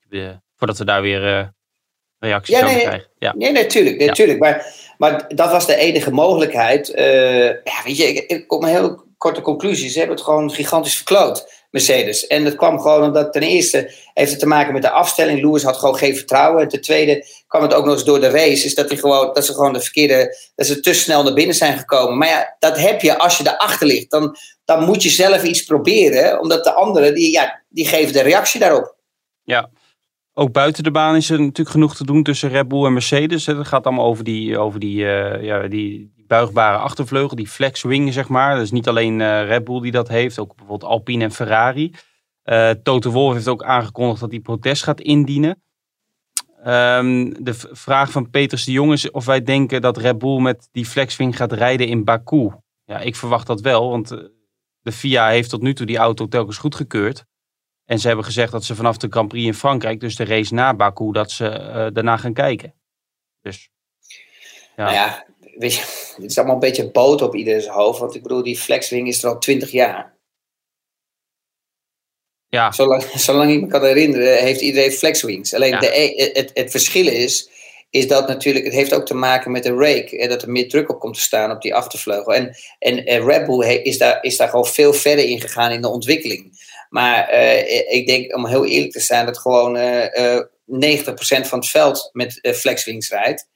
voordat 0.55 0.77
we 0.77 0.85
daar 0.85 1.01
weer 1.01 1.39
uh, 1.39 1.47
reacties 2.19 2.59
ja, 2.59 2.65
nee, 2.65 2.81
krijgen. 2.81 3.07
Ja, 3.17 3.33
nee, 3.35 3.51
natuurlijk. 3.51 3.97
Nee, 3.97 4.07
natuurlijk. 4.07 4.39
Maar, 4.39 4.65
maar 4.97 5.25
dat 5.35 5.51
was 5.51 5.65
de 5.65 5.75
enige 5.75 6.11
mogelijkheid. 6.11 6.89
Uh, 6.95 7.45
ja, 7.45 7.83
weet 7.83 7.97
je, 7.97 8.03
ik, 8.03 8.31
ik 8.31 8.47
kom 8.47 8.63
een 8.63 8.69
heel 8.69 9.03
korte 9.17 9.41
conclusie. 9.41 9.89
Ze 9.89 9.97
hebben 9.97 10.15
het 10.15 10.25
gewoon 10.25 10.51
gigantisch 10.51 10.95
verkloot. 10.95 11.60
Mercedes. 11.71 12.27
En 12.27 12.43
dat 12.43 12.55
kwam 12.55 12.79
gewoon 12.79 13.03
omdat 13.03 13.33
ten 13.33 13.41
eerste 13.41 13.91
heeft 14.13 14.31
het 14.31 14.39
te 14.39 14.47
maken 14.47 14.73
met 14.73 14.81
de 14.81 14.89
afstelling. 14.89 15.41
Lewis 15.41 15.63
had 15.63 15.77
gewoon 15.77 15.95
geen 15.95 16.15
vertrouwen. 16.15 16.61
En 16.61 16.67
ten 16.67 16.81
tweede 16.81 17.25
kwam 17.47 17.61
het 17.61 17.73
ook 17.73 17.85
nog 17.85 17.93
eens 17.93 18.03
door 18.03 18.19
de 18.19 18.29
race. 18.29 18.65
Is 18.65 18.75
dat, 18.75 18.89
hij 18.89 18.97
gewoon, 18.97 19.33
dat 19.33 19.45
ze 19.45 19.53
gewoon 19.53 19.73
de 19.73 19.81
verkeerde. 19.81 20.37
dat 20.55 20.65
ze 20.67 20.79
te 20.79 20.93
snel 20.93 21.23
naar 21.23 21.33
binnen 21.33 21.55
zijn 21.55 21.77
gekomen. 21.77 22.17
Maar 22.17 22.27
ja, 22.27 22.55
dat 22.59 22.79
heb 22.79 23.01
je 23.01 23.17
als 23.17 23.37
je 23.37 23.47
erachter 23.47 23.87
ligt. 23.87 24.11
Dan, 24.11 24.35
dan 24.65 24.85
moet 24.85 25.03
je 25.03 25.09
zelf 25.09 25.43
iets 25.43 25.63
proberen. 25.63 26.41
Omdat 26.41 26.63
de 26.63 26.73
anderen, 26.73 27.13
die, 27.13 27.31
ja, 27.31 27.61
die 27.69 27.87
geven 27.87 28.13
de 28.13 28.21
reactie 28.21 28.59
daarop. 28.59 28.95
Ja. 29.43 29.69
Ook 30.33 30.51
buiten 30.51 30.83
de 30.83 30.91
baan 30.91 31.15
is 31.15 31.29
er 31.29 31.39
natuurlijk 31.39 31.69
genoeg 31.69 31.95
te 31.95 32.05
doen 32.05 32.23
tussen 32.23 32.49
Red 32.49 32.67
Bull 32.67 32.85
en 32.85 32.93
Mercedes. 32.93 33.45
Het 33.45 33.67
gaat 33.67 33.85
allemaal 33.85 34.05
over 34.05 34.23
die, 34.23 34.57
over 34.57 34.79
die, 34.79 34.97
uh, 35.03 35.43
ja, 35.43 35.67
die, 35.67 36.13
buigbare 36.31 36.77
achtervleugel, 36.77 37.35
die 37.35 37.47
flexwing 37.47 38.13
zeg 38.13 38.27
maar. 38.27 38.53
Dat 38.53 38.63
is 38.63 38.71
niet 38.71 38.87
alleen 38.87 39.19
uh, 39.19 39.45
Red 39.45 39.63
Bull 39.63 39.81
die 39.81 39.91
dat 39.91 40.07
heeft, 40.07 40.39
ook 40.39 40.55
bijvoorbeeld 40.55 40.91
Alpine 40.91 41.23
en 41.23 41.31
Ferrari. 41.31 41.93
Uh, 42.45 42.69
Toto 42.69 43.11
Wolff 43.11 43.33
heeft 43.33 43.47
ook 43.47 43.63
aangekondigd 43.63 44.19
dat 44.19 44.31
hij 44.31 44.39
protest 44.39 44.83
gaat 44.83 45.01
indienen. 45.01 45.63
Um, 46.65 47.43
de 47.43 47.53
vraag 47.71 48.11
van 48.11 48.29
Peters 48.29 48.63
de 48.65 48.71
Jong 48.71 48.91
is 48.91 49.11
of 49.11 49.25
wij 49.25 49.43
denken 49.43 49.81
dat 49.81 49.97
Red 49.97 50.17
Bull 50.17 50.39
met 50.39 50.69
die 50.71 50.85
flexwing 50.85 51.35
gaat 51.35 51.51
rijden 51.51 51.87
in 51.87 52.03
Baku. 52.03 52.51
Ja, 52.85 52.99
ik 52.99 53.15
verwacht 53.15 53.47
dat 53.47 53.61
wel, 53.61 53.89
want 53.89 54.11
eh, 54.11 54.19
de 54.81 54.91
FIA 54.91 55.27
heeft 55.27 55.49
tot 55.49 55.61
nu 55.61 55.73
toe 55.73 55.85
die 55.85 55.97
auto 55.97 56.27
telkens 56.27 56.57
goedgekeurd. 56.57 57.25
En 57.85 57.99
ze 57.99 58.07
hebben 58.07 58.25
gezegd 58.25 58.51
dat 58.51 58.63
ze 58.63 58.75
vanaf 58.75 58.97
de 58.97 59.07
Grand 59.09 59.27
Prix 59.27 59.45
in 59.45 59.53
Frankrijk, 59.53 59.99
dus 59.99 60.15
de 60.15 60.25
race 60.25 60.53
na 60.53 60.73
Baku, 60.73 61.11
dat 61.11 61.31
ze 61.31 61.89
daarna 61.93 62.17
gaan 62.17 62.33
kijken. 62.33 62.73
Dus. 63.41 63.69
Ja. 64.75 64.83
Nou 64.83 64.93
ja, 64.93 65.25
weet 65.57 65.73
je, 65.73 65.81
het 66.21 66.31
is 66.31 66.37
allemaal 66.37 66.55
een 66.55 66.61
beetje 66.61 66.91
boot 66.91 67.21
op 67.21 67.35
ieders 67.35 67.67
hoofd. 67.67 67.99
Want 67.99 68.15
ik 68.15 68.21
bedoel, 68.21 68.43
die 68.43 68.57
flexwing 68.57 69.07
is 69.07 69.23
er 69.23 69.29
al 69.29 69.39
twintig 69.39 69.71
jaar. 69.71 70.19
Ja. 72.49 72.71
Zolang, 72.71 73.03
zolang 73.27 73.51
ik 73.51 73.61
me 73.61 73.67
kan 73.67 73.83
herinneren, 73.83 74.43
heeft 74.43 74.61
iedereen 74.61 74.91
flexwings. 74.91 75.53
Alleen 75.53 75.79
de, 75.79 75.99
e, 75.99 76.31
het, 76.33 76.51
het 76.53 76.71
verschil 76.71 77.07
is, 77.07 77.49
is 77.89 78.07
dat 78.07 78.27
natuurlijk, 78.27 78.65
het 78.65 78.73
heeft 78.73 78.93
ook 78.93 79.05
te 79.05 79.13
maken 79.13 79.51
met 79.51 79.63
de 79.63 79.73
rake. 79.73 80.17
En 80.17 80.29
dat 80.29 80.41
er 80.41 80.51
meer 80.51 80.69
druk 80.69 80.89
op 80.89 80.99
komt 80.99 81.15
te 81.15 81.21
staan 81.21 81.51
op 81.51 81.61
die 81.61 81.75
achtervleugel. 81.75 82.33
En, 82.33 82.55
en, 82.79 83.05
en 83.05 83.25
Red 83.25 83.45
Bull 83.45 83.81
is, 83.83 83.97
daar, 83.97 84.23
is 84.23 84.37
daar 84.37 84.49
gewoon 84.49 84.65
veel 84.65 84.93
verder 84.93 85.25
in 85.25 85.41
gegaan 85.41 85.71
in 85.71 85.81
de 85.81 85.87
ontwikkeling. 85.87 86.59
Maar 86.89 87.33
uh, 87.33 87.93
ik 87.93 88.07
denk, 88.07 88.35
om 88.35 88.47
heel 88.47 88.65
eerlijk 88.65 88.91
te 88.91 88.99
zijn, 88.99 89.25
dat 89.25 89.37
gewoon 89.37 89.77
uh, 89.77 90.05
uh, 90.13 90.41
90% 90.99 91.07
van 91.47 91.59
het 91.59 91.69
veld 91.69 92.09
met 92.13 92.39
flexwings 92.55 93.09
rijdt. 93.09 93.47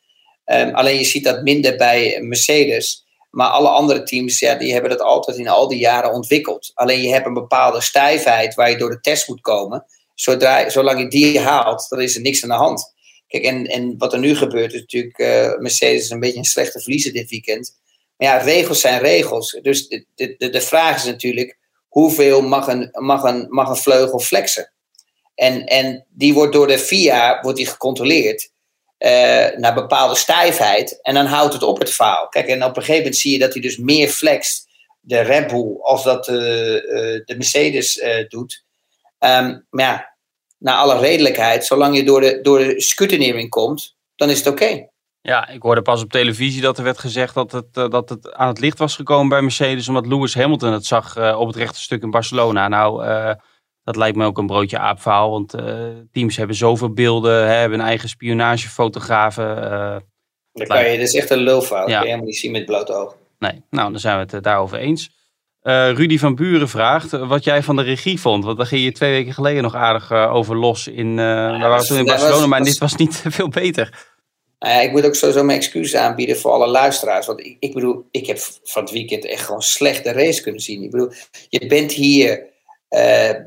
Um, 0.45 0.75
alleen 0.75 0.97
je 0.97 1.03
ziet 1.03 1.23
dat 1.23 1.43
minder 1.43 1.75
bij 1.75 2.21
Mercedes. 2.21 3.05
Maar 3.29 3.47
alle 3.47 3.69
andere 3.69 4.03
teams, 4.03 4.39
ja, 4.39 4.55
die 4.55 4.71
hebben 4.71 4.89
dat 4.89 5.01
altijd 5.01 5.38
in 5.38 5.47
al 5.47 5.67
die 5.67 5.79
jaren 5.79 6.12
ontwikkeld. 6.12 6.71
Alleen 6.73 7.01
je 7.01 7.10
hebt 7.10 7.25
een 7.25 7.34
bepaalde 7.34 7.81
stijfheid 7.81 8.55
waar 8.55 8.69
je 8.69 8.77
door 8.77 8.89
de 8.89 8.99
test 8.99 9.27
moet 9.27 9.41
komen. 9.41 9.86
Zodra, 10.13 10.69
zolang 10.69 10.99
je 10.99 11.08
die 11.08 11.39
haalt, 11.39 11.89
dan 11.89 12.01
is 12.01 12.15
er 12.15 12.21
niks 12.21 12.43
aan 12.43 12.49
de 12.49 12.55
hand. 12.55 12.93
Kijk, 13.27 13.43
en, 13.43 13.65
en 13.65 13.97
wat 13.97 14.13
er 14.13 14.19
nu 14.19 14.36
gebeurt 14.36 14.73
is 14.73 14.79
natuurlijk, 14.79 15.17
uh, 15.17 15.58
Mercedes 15.58 16.03
is 16.03 16.10
een 16.10 16.19
beetje 16.19 16.38
een 16.38 16.43
slechte 16.43 16.81
verliezer 16.81 17.13
dit 17.13 17.29
weekend. 17.29 17.77
Maar 18.17 18.27
ja, 18.27 18.38
regels 18.38 18.81
zijn 18.81 18.99
regels. 18.99 19.60
Dus 19.62 19.88
de, 19.88 20.05
de, 20.15 20.49
de 20.49 20.62
vraag 20.62 20.95
is 20.95 21.05
natuurlijk, 21.05 21.58
hoeveel 21.88 22.41
mag 22.41 22.67
een, 22.67 22.89
mag 22.91 23.23
een, 23.23 23.45
mag 23.49 23.69
een 23.69 23.75
vleugel 23.75 24.19
flexen? 24.19 24.71
En, 25.36 25.65
en 25.65 26.05
die 26.10 26.34
wordt 26.34 26.53
door 26.53 26.67
de 26.67 26.79
FIA 26.79 27.41
wordt 27.41 27.58
die 27.58 27.67
gecontroleerd 27.67 28.53
uh, 29.05 29.57
naar 29.57 29.73
bepaalde 29.73 30.15
stijfheid. 30.15 31.01
En 31.01 31.13
dan 31.13 31.25
houdt 31.25 31.53
het 31.53 31.63
op 31.63 31.79
het 31.79 31.89
verhaal. 31.89 32.27
Kijk, 32.27 32.47
en 32.47 32.63
op 32.63 32.69
een 32.69 32.81
gegeven 32.81 33.01
moment 33.01 33.17
zie 33.17 33.31
je 33.31 33.39
dat 33.39 33.53
hij 33.53 33.61
dus 33.61 33.77
meer 33.77 34.07
flext 34.07 34.67
de 34.99 35.19
Red 35.19 35.47
Bull 35.47 35.77
als 35.81 36.03
dat 36.03 36.25
de 36.25 37.35
Mercedes 37.37 38.03
doet. 38.27 38.63
Ehm, 39.19 39.59
maar 39.69 39.85
ja, 39.85 40.15
naar 40.57 40.75
alle 40.75 40.99
redelijkheid, 40.99 41.65
zolang 41.65 41.95
je 41.95 42.03
door 42.03 42.21
de, 42.21 42.39
door 42.41 42.59
de 42.59 42.81
scrutineering 42.81 43.49
komt, 43.49 43.95
dan 44.15 44.29
is 44.29 44.37
het 44.37 44.47
oké. 44.47 44.87
Ja, 45.21 45.47
ik 45.47 45.61
hoorde 45.61 45.81
pas 45.81 46.01
op 46.01 46.11
televisie 46.11 46.61
dat 46.61 46.77
er 46.77 46.83
werd 46.83 46.99
gezegd 46.99 47.33
dat 47.33 47.51
het, 47.51 47.73
dat 47.73 48.09
het 48.09 48.33
aan 48.33 48.47
het 48.47 48.59
licht 48.59 48.77
was 48.77 48.95
gekomen 48.95 49.29
bij 49.29 49.41
Mercedes, 49.41 49.87
omdat 49.87 50.07
Lewis 50.07 50.35
Hamilton 50.35 50.71
het 50.71 50.85
zag 50.85 51.35
op 51.37 51.47
het 51.47 51.55
rechte 51.55 51.81
stuk 51.81 52.03
in 52.03 52.11
Barcelona. 52.11 52.67
Nou, 52.67 53.05
dat 53.86 53.95
lijkt 53.95 54.17
me 54.17 54.26
ook 54.26 54.38
een 54.38 54.48
broodje 54.48 54.80
aapverhaal, 54.80 55.32
want 55.32 55.54
teams 56.12 56.38
hebben 56.38 56.56
zoveel 56.56 56.93
beelden, 56.93 57.48
hè, 57.48 57.54
hebben 57.54 57.80
een 57.80 57.86
eigen 57.86 58.10
spionagefotografen. 58.10 59.56
Dan 60.54 60.67
kan 60.67 60.91
je, 60.91 60.98
dat 60.98 61.08
is 61.08 61.15
echt 61.15 61.30
een 61.30 61.38
lulfout. 61.38 61.71
Ja. 61.71 61.78
Dat 61.78 61.88
kun 61.88 62.00
je 62.00 62.06
helemaal 62.06 62.26
niet 62.26 62.38
zien 62.38 62.52
met 62.52 62.65
blote 62.65 62.93
ogen. 62.93 63.17
Nee, 63.39 63.62
nou 63.69 63.91
dan 63.91 64.00
zijn 64.00 64.15
we 64.15 64.21
het 64.21 64.34
eh, 64.34 64.41
daarover 64.41 64.78
eens. 64.78 65.10
Uh, 65.63 65.91
Rudy 65.91 66.17
van 66.17 66.36
Buren 66.36 66.69
vraagt 66.69 67.12
wat 67.12 67.43
jij 67.43 67.63
van 67.63 67.76
de 67.76 67.82
regie 67.82 68.19
vond. 68.19 68.45
Want 68.45 68.58
daar 68.58 68.65
ging 68.65 68.84
je 68.84 68.91
twee 68.91 69.12
weken 69.12 69.34
geleden 69.34 69.63
nog 69.63 69.76
aardig 69.76 70.12
uh, 70.12 70.34
over 70.34 70.58
los. 70.58 70.88
In, 70.88 71.08
uh, 71.08 71.15
ja, 71.17 71.52
we 71.52 71.67
waren 71.67 71.86
toen 71.86 71.98
in 71.98 72.06
Barcelona, 72.06 72.39
was, 72.39 72.48
maar 72.48 72.63
dit 72.63 72.78
was 72.78 72.95
niet 72.95 73.15
veel 73.28 73.50
beter. 73.50 74.13
Nou 74.60 74.84
ik 74.84 74.91
moet 74.91 75.06
ook 75.06 75.15
sowieso 75.15 75.43
mijn 75.43 75.58
excuses 75.58 75.95
aanbieden 75.95 76.38
voor 76.38 76.52
alle 76.52 76.67
luisteraars. 76.67 77.26
Want 77.26 77.39
ik, 77.39 77.58
ik 77.60 77.74
bedoel, 77.74 78.08
ik 78.12 78.26
heb 78.26 78.38
van 78.63 78.84
het 78.84 78.91
weekend 78.91 79.26
echt 79.26 79.45
gewoon 79.45 79.62
slechte 79.62 80.12
race 80.12 80.41
kunnen 80.41 80.62
zien. 80.62 80.84
Ik 80.84 80.91
bedoel, 80.91 81.12
je 81.50 81.67
bent 81.67 81.91
hier 81.91 82.45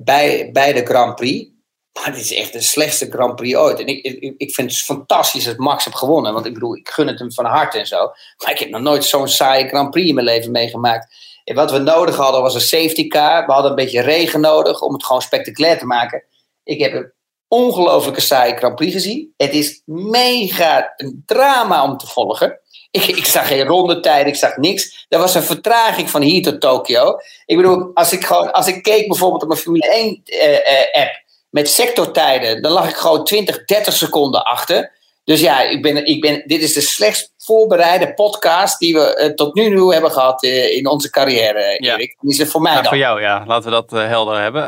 bij, 0.05 0.51
bij 0.53 0.73
de 0.73 0.85
Grand 0.85 1.15
Prix. 1.15 1.51
Maar 1.93 2.13
dit 2.13 2.21
is 2.21 2.35
echt 2.35 2.53
de 2.53 2.61
slechtste 2.61 3.11
Grand 3.11 3.37
Prix 3.37 3.57
ooit. 3.57 3.81
En 3.81 3.87
ik, 3.87 4.05
ik, 4.05 4.35
ik 4.37 4.55
vind 4.55 4.71
het 4.71 4.81
fantastisch 4.81 5.45
dat 5.45 5.57
Max 5.57 5.85
heeft 5.85 5.97
gewonnen. 5.97 6.33
Want 6.33 6.47
ik 6.47 6.55
bedoel, 6.55 6.77
ik 6.77 6.89
gun 6.89 7.07
het 7.07 7.19
hem 7.19 7.33
van 7.33 7.45
harte 7.45 7.79
en 7.79 7.87
zo. 7.87 8.13
Maar 8.45 8.53
ik 8.53 8.59
heb 8.59 8.69
nog 8.69 8.81
nooit 8.81 9.05
zo'n 9.05 9.29
saaie 9.29 9.69
Grand 9.69 9.91
Prix 9.91 10.09
in 10.09 10.15
mijn 10.15 10.27
leven 10.27 10.51
meegemaakt. 10.51 11.15
En 11.45 11.55
wat 11.55 11.71
we 11.71 11.79
nodig 11.79 12.17
hadden 12.17 12.43
was 12.43 12.55
een 12.55 12.61
safety 12.61 13.07
car. 13.07 13.47
We 13.47 13.53
hadden 13.53 13.71
een 13.71 13.77
beetje 13.77 14.01
regen 14.01 14.41
nodig 14.41 14.81
om 14.81 14.93
het 14.93 15.05
gewoon 15.05 15.23
spectaculair 15.23 15.79
te 15.79 15.87
maken. 15.87 16.25
Ik 16.65 16.81
heb 16.81 16.93
een 16.93 17.13
ongelofelijke 17.49 18.21
saaie 18.21 18.57
Grand 18.57 18.75
Prix 18.75 18.93
gezien. 18.93 19.33
Het 19.37 19.53
is 19.53 19.83
mega 19.85 20.93
een 20.97 21.23
drama 21.27 21.85
om 21.85 21.97
te 21.97 22.07
volgen. 22.07 22.61
Ik, 22.91 23.05
ik 23.05 23.27
zag 23.27 23.47
geen 23.47 23.67
rondetijd, 23.67 24.27
ik 24.27 24.37
zag 24.37 24.57
niks. 24.57 25.07
Er 25.09 25.19
was 25.19 25.35
een 25.35 25.43
vertraging 25.43 26.11
van 26.11 26.23
hier 26.23 26.43
tot 26.43 26.61
Tokio. 26.61 27.17
Ik 27.47 27.57
bedoel, 27.57 27.91
als 27.95 28.13
ik, 28.13 28.25
gewoon, 28.25 28.53
als 28.53 28.67
ik 28.67 28.83
keek 28.83 29.09
bijvoorbeeld 29.09 29.43
op 29.43 29.49
mijn 29.49 29.61
Formule 29.61 29.93
1 29.93 30.23
uh, 30.25 30.53
uh, 30.53 31.03
app 31.03 31.23
met 31.51 31.69
sectortijden, 31.69 32.63
dan 32.63 32.73
lag 32.73 32.89
ik 32.89 32.97
gewoon 32.97 33.25
20, 33.25 33.65
30 33.65 33.95
seconden 33.95 34.45
achter. 34.45 34.97
Dus 35.25 35.41
ja, 35.41 35.63
ik 35.63 35.83
ben, 35.83 36.07
ik 36.07 36.21
ben, 36.21 36.43
dit 36.47 36.63
is 36.63 36.73
de 36.73 36.81
slechtst 36.81 37.33
voorbereide 37.37 38.15
podcast 38.15 38.79
die 38.79 38.95
we 38.95 39.21
uh, 39.21 39.35
tot 39.35 39.55
nu 39.55 39.77
toe 39.77 39.93
hebben 39.93 40.11
gehad 40.11 40.45
uh, 40.45 40.77
in 40.77 40.89
onze 40.89 41.11
carrière, 41.11 41.77
ja. 41.81 41.95
Erik. 41.95 42.17
Die 42.21 42.41
is 42.41 42.51
voor 42.51 42.61
mij 42.61 42.73
ja, 42.73 42.81
dan. 42.81 42.89
Voor 42.89 42.99
jou, 42.99 43.21
ja. 43.21 43.45
Laten 43.47 43.65
we 43.65 43.71
dat 43.71 43.93
uh, 43.93 44.07
helder 44.07 44.41
hebben. 44.41 44.63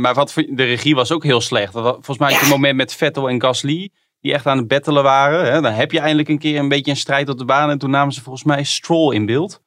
maar 0.00 0.14
wat 0.14 0.32
de 0.34 0.64
regie 0.64 0.94
was 0.94 1.12
ook 1.12 1.24
heel 1.24 1.40
slecht. 1.40 1.72
Volgens 1.72 2.18
mij 2.18 2.30
ja. 2.30 2.38
het 2.38 2.48
moment 2.48 2.76
met 2.76 2.94
Vettel 2.94 3.28
en 3.28 3.40
Gasly, 3.40 3.90
die 4.20 4.32
echt 4.32 4.46
aan 4.46 4.58
het 4.58 4.68
battelen 4.68 5.02
waren. 5.02 5.52
Hè, 5.52 5.60
dan 5.60 5.72
heb 5.72 5.92
je 5.92 6.00
eindelijk 6.00 6.28
een 6.28 6.38
keer 6.38 6.58
een 6.58 6.68
beetje 6.68 6.90
een 6.90 6.96
strijd 6.96 7.28
op 7.28 7.38
de 7.38 7.44
baan. 7.44 7.70
En 7.70 7.78
toen 7.78 7.90
namen 7.90 8.12
ze 8.12 8.22
volgens 8.22 8.44
mij 8.44 8.64
Stroll 8.64 9.14
in 9.14 9.26
beeld. 9.26 9.60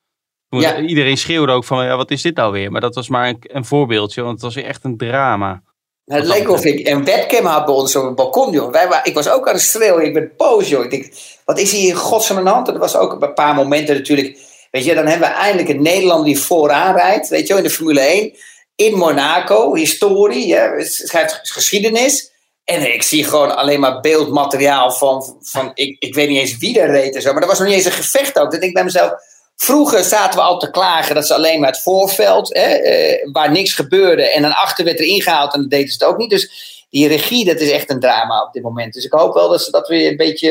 Ja. 0.49 0.79
Iedereen 0.79 1.17
schreeuwde 1.17 1.51
ook 1.51 1.63
van, 1.63 1.85
ja, 1.85 1.97
wat 1.97 2.11
is 2.11 2.21
dit 2.21 2.35
nou 2.35 2.51
weer? 2.51 2.71
Maar 2.71 2.81
dat 2.81 2.95
was 2.95 3.09
maar 3.09 3.27
een, 3.27 3.37
een 3.41 3.65
voorbeeldje, 3.65 4.21
want 4.21 4.33
het 4.33 4.41
was 4.41 4.55
weer 4.55 4.65
echt 4.65 4.83
een 4.83 4.97
drama. 4.97 5.63
Het 6.05 6.25
leek 6.25 6.49
of 6.49 6.65
ik 6.65 6.87
een 6.87 7.05
webcam 7.05 7.45
had 7.45 7.65
bij 7.65 7.73
ons 7.73 7.95
op 7.95 8.05
het 8.05 8.15
balkon, 8.15 8.51
joh. 8.51 8.71
Wij, 8.71 8.99
ik 9.03 9.13
was 9.13 9.29
ook 9.29 9.47
aan 9.47 9.53
het 9.53 9.63
schreeuwen. 9.63 10.05
Ik 10.05 10.13
ben 10.13 10.31
boos, 10.37 10.69
joh. 10.69 10.83
Ik 10.83 10.89
denk, 10.89 11.13
wat 11.45 11.59
is 11.59 11.71
hier 11.71 11.89
in 11.89 11.95
godsnaam 11.95 12.37
aan 12.37 12.43
de 12.43 12.49
hand? 12.49 12.67
En 12.67 12.73
er 12.73 12.79
was 12.79 12.95
ook 12.95 13.21
een 13.21 13.33
paar 13.33 13.55
momenten 13.55 13.95
natuurlijk. 13.95 14.37
Weet 14.71 14.85
je, 14.85 14.95
dan 14.95 15.05
hebben 15.05 15.27
we 15.27 15.33
eindelijk 15.33 15.69
een 15.69 15.81
Nederlander 15.81 16.25
die 16.25 16.39
vooraan 16.39 16.95
rijdt. 16.95 17.27
Weet 17.27 17.47
je, 17.47 17.55
in 17.55 17.63
de 17.63 17.69
Formule 17.69 17.99
1. 17.99 18.33
In 18.75 18.97
Monaco, 18.97 19.75
historie, 19.75 20.47
ja, 20.47 20.83
schrijft 20.83 21.39
geschiedenis. 21.43 22.30
En 22.71 22.93
ik 22.93 23.03
zie 23.03 23.23
gewoon 23.23 23.55
alleen 23.55 23.79
maar 23.79 23.99
beeldmateriaal 23.99 24.91
van, 24.91 25.37
van 25.41 25.71
ik, 25.73 25.95
ik 25.99 26.15
weet 26.15 26.29
niet 26.29 26.39
eens 26.39 26.57
wie 26.57 26.79
er 26.79 26.91
reed 26.91 27.15
en 27.15 27.21
zo. 27.21 27.33
Maar 27.33 27.41
er 27.41 27.47
was 27.47 27.59
nog 27.59 27.67
niet 27.67 27.77
eens 27.77 27.85
een 27.85 27.91
gevecht 27.91 28.39
ook. 28.39 28.51
Denk 28.51 28.63
ik 28.63 28.73
bij 28.73 28.83
mezelf, 28.83 29.13
Vroeger 29.61 30.03
zaten 30.03 30.39
we 30.39 30.45
al 30.45 30.59
te 30.59 30.71
klagen 30.71 31.15
dat 31.15 31.27
ze 31.27 31.33
alleen 31.33 31.59
maar 31.59 31.69
het 31.69 31.81
voorveld, 31.81 32.53
hè, 32.53 32.61
eh, 32.61 33.31
waar 33.31 33.51
niks 33.51 33.73
gebeurde, 33.73 34.31
en 34.31 34.41
dan 34.41 34.55
achter 34.55 34.85
werd 34.85 34.99
er 34.99 35.05
ingehaald 35.05 35.53
en 35.53 35.59
dan 35.59 35.69
deden 35.69 35.87
ze 35.87 35.93
het 35.93 36.03
ook 36.03 36.17
niet. 36.17 36.29
Dus 36.29 36.51
die 36.89 37.07
regie, 37.07 37.45
dat 37.45 37.59
is 37.59 37.71
echt 37.71 37.89
een 37.89 37.99
drama 37.99 38.43
op 38.43 38.53
dit 38.53 38.63
moment. 38.63 38.93
Dus 38.93 39.05
ik 39.05 39.11
hoop 39.11 39.33
wel 39.33 39.49
dat 39.49 39.61
ze 39.61 39.71
dat 39.71 39.87
weer 39.87 40.09
een 40.09 40.17
beetje 40.17 40.49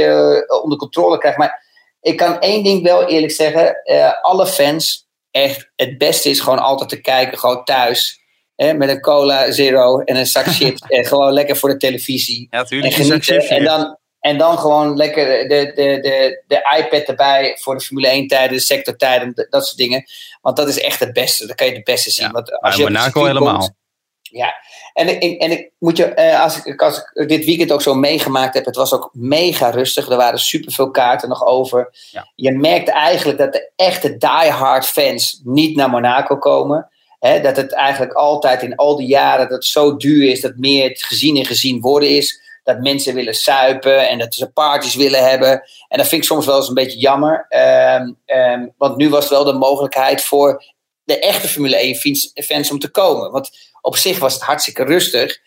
uh, 0.48 0.62
onder 0.62 0.78
controle 0.78 1.18
krijgen. 1.18 1.40
Maar 1.40 1.62
ik 2.00 2.16
kan 2.16 2.40
één 2.40 2.64
ding 2.64 2.82
wel 2.82 3.04
eerlijk 3.04 3.32
zeggen: 3.32 3.80
uh, 3.84 4.12
alle 4.22 4.46
fans, 4.46 5.06
echt, 5.30 5.70
het 5.76 5.98
beste 5.98 6.30
is 6.30 6.40
gewoon 6.40 6.58
altijd 6.58 6.88
te 6.88 7.00
kijken, 7.00 7.38
gewoon 7.38 7.64
thuis. 7.64 8.19
Hè, 8.62 8.74
met 8.74 8.88
een 8.88 9.00
cola 9.00 9.52
zero 9.52 10.00
en 10.00 10.16
een 10.16 10.26
zak 10.26 10.46
chips. 10.46 10.80
en 10.88 11.04
gewoon 11.04 11.32
lekker 11.32 11.56
voor 11.56 11.68
de 11.68 11.76
televisie. 11.76 12.46
Ja, 12.50 12.58
natuurlijk. 12.58 12.94
En, 12.96 13.04
genieten, 13.04 13.48
en 13.48 13.64
dan, 13.64 13.98
en 14.20 14.38
dan 14.38 14.58
gewoon 14.58 14.96
lekker 14.96 15.48
de, 15.48 15.72
de, 15.74 16.00
de, 16.00 16.42
de 16.46 16.76
iPad 16.78 17.02
erbij 17.02 17.56
voor 17.60 17.78
de 17.78 17.84
Formule 17.84 18.08
1 18.08 18.26
tijden, 18.26 18.56
de 18.56 18.62
sectortijden, 18.62 19.46
dat 19.50 19.66
soort 19.66 19.76
dingen. 19.76 20.04
Want 20.40 20.56
dat 20.56 20.68
is 20.68 20.80
echt 20.80 21.00
het 21.00 21.12
beste. 21.12 21.46
Dan 21.46 21.56
kan 21.56 21.66
je 21.66 21.72
het 21.72 21.84
beste 21.84 22.10
zien. 22.10 22.26
Ja, 22.26 22.32
Want 22.32 22.60
als 22.60 22.76
je 22.76 22.82
Monaco 22.82 23.24
helemaal. 23.24 23.58
Komt, 23.58 23.74
ja, 24.22 24.54
en, 24.92 25.20
en, 25.20 25.38
en 25.38 25.50
ik 25.50 25.70
moet 25.78 25.96
je, 25.96 26.04
eh, 26.04 26.42
als, 26.42 26.64
ik, 26.64 26.82
als 26.82 27.10
ik 27.12 27.28
dit 27.28 27.44
weekend 27.44 27.72
ook 27.72 27.82
zo 27.82 27.94
meegemaakt 27.94 28.54
heb, 28.54 28.64
het 28.64 28.76
was 28.76 28.92
ook 28.92 29.10
mega 29.12 29.70
rustig. 29.70 30.08
Er 30.08 30.16
waren 30.16 30.38
superveel 30.38 30.90
kaarten 30.90 31.28
nog 31.28 31.46
over. 31.46 31.94
Ja. 32.10 32.30
Je 32.34 32.52
merkt 32.52 32.88
eigenlijk 32.88 33.38
dat 33.38 33.52
de 33.52 33.70
echte 33.76 34.16
diehard 34.16 34.86
fans 34.86 35.40
niet 35.44 35.76
naar 35.76 35.90
Monaco 35.90 36.36
komen. 36.36 36.90
Dat 37.20 37.56
het 37.56 37.72
eigenlijk 37.72 38.12
altijd 38.12 38.62
in 38.62 38.76
al 38.76 38.96
die 38.96 39.06
jaren 39.06 39.48
dat 39.48 39.56
het 39.56 39.64
zo 39.64 39.96
duur 39.96 40.30
is, 40.30 40.40
dat 40.40 40.56
meer 40.56 40.90
gezien 40.94 41.36
en 41.36 41.46
gezien 41.46 41.80
worden 41.80 42.08
is 42.08 42.40
dat 42.64 42.80
mensen 42.80 43.14
willen 43.14 43.34
suipen 43.34 44.08
en 44.08 44.18
dat 44.18 44.34
ze 44.34 44.50
parties 44.50 44.94
willen 44.94 45.28
hebben. 45.28 45.62
En 45.88 45.98
dat 45.98 46.08
vind 46.08 46.22
ik 46.22 46.28
soms 46.28 46.46
wel 46.46 46.56
eens 46.56 46.68
een 46.68 46.74
beetje 46.74 46.98
jammer. 46.98 47.46
Um, 48.00 48.16
um, 48.26 48.72
want 48.76 48.96
nu 48.96 49.08
was 49.08 49.28
wel 49.28 49.44
de 49.44 49.52
mogelijkheid 49.52 50.24
voor 50.24 50.64
de 51.04 51.18
echte 51.18 51.48
Formule 51.48 51.76
1 51.76 52.26
fans 52.44 52.70
om 52.70 52.78
te 52.78 52.90
komen. 52.90 53.30
Want 53.30 53.50
op 53.80 53.96
zich 53.96 54.18
was 54.18 54.34
het 54.34 54.42
hartstikke 54.42 54.84
rustig. 54.84 55.38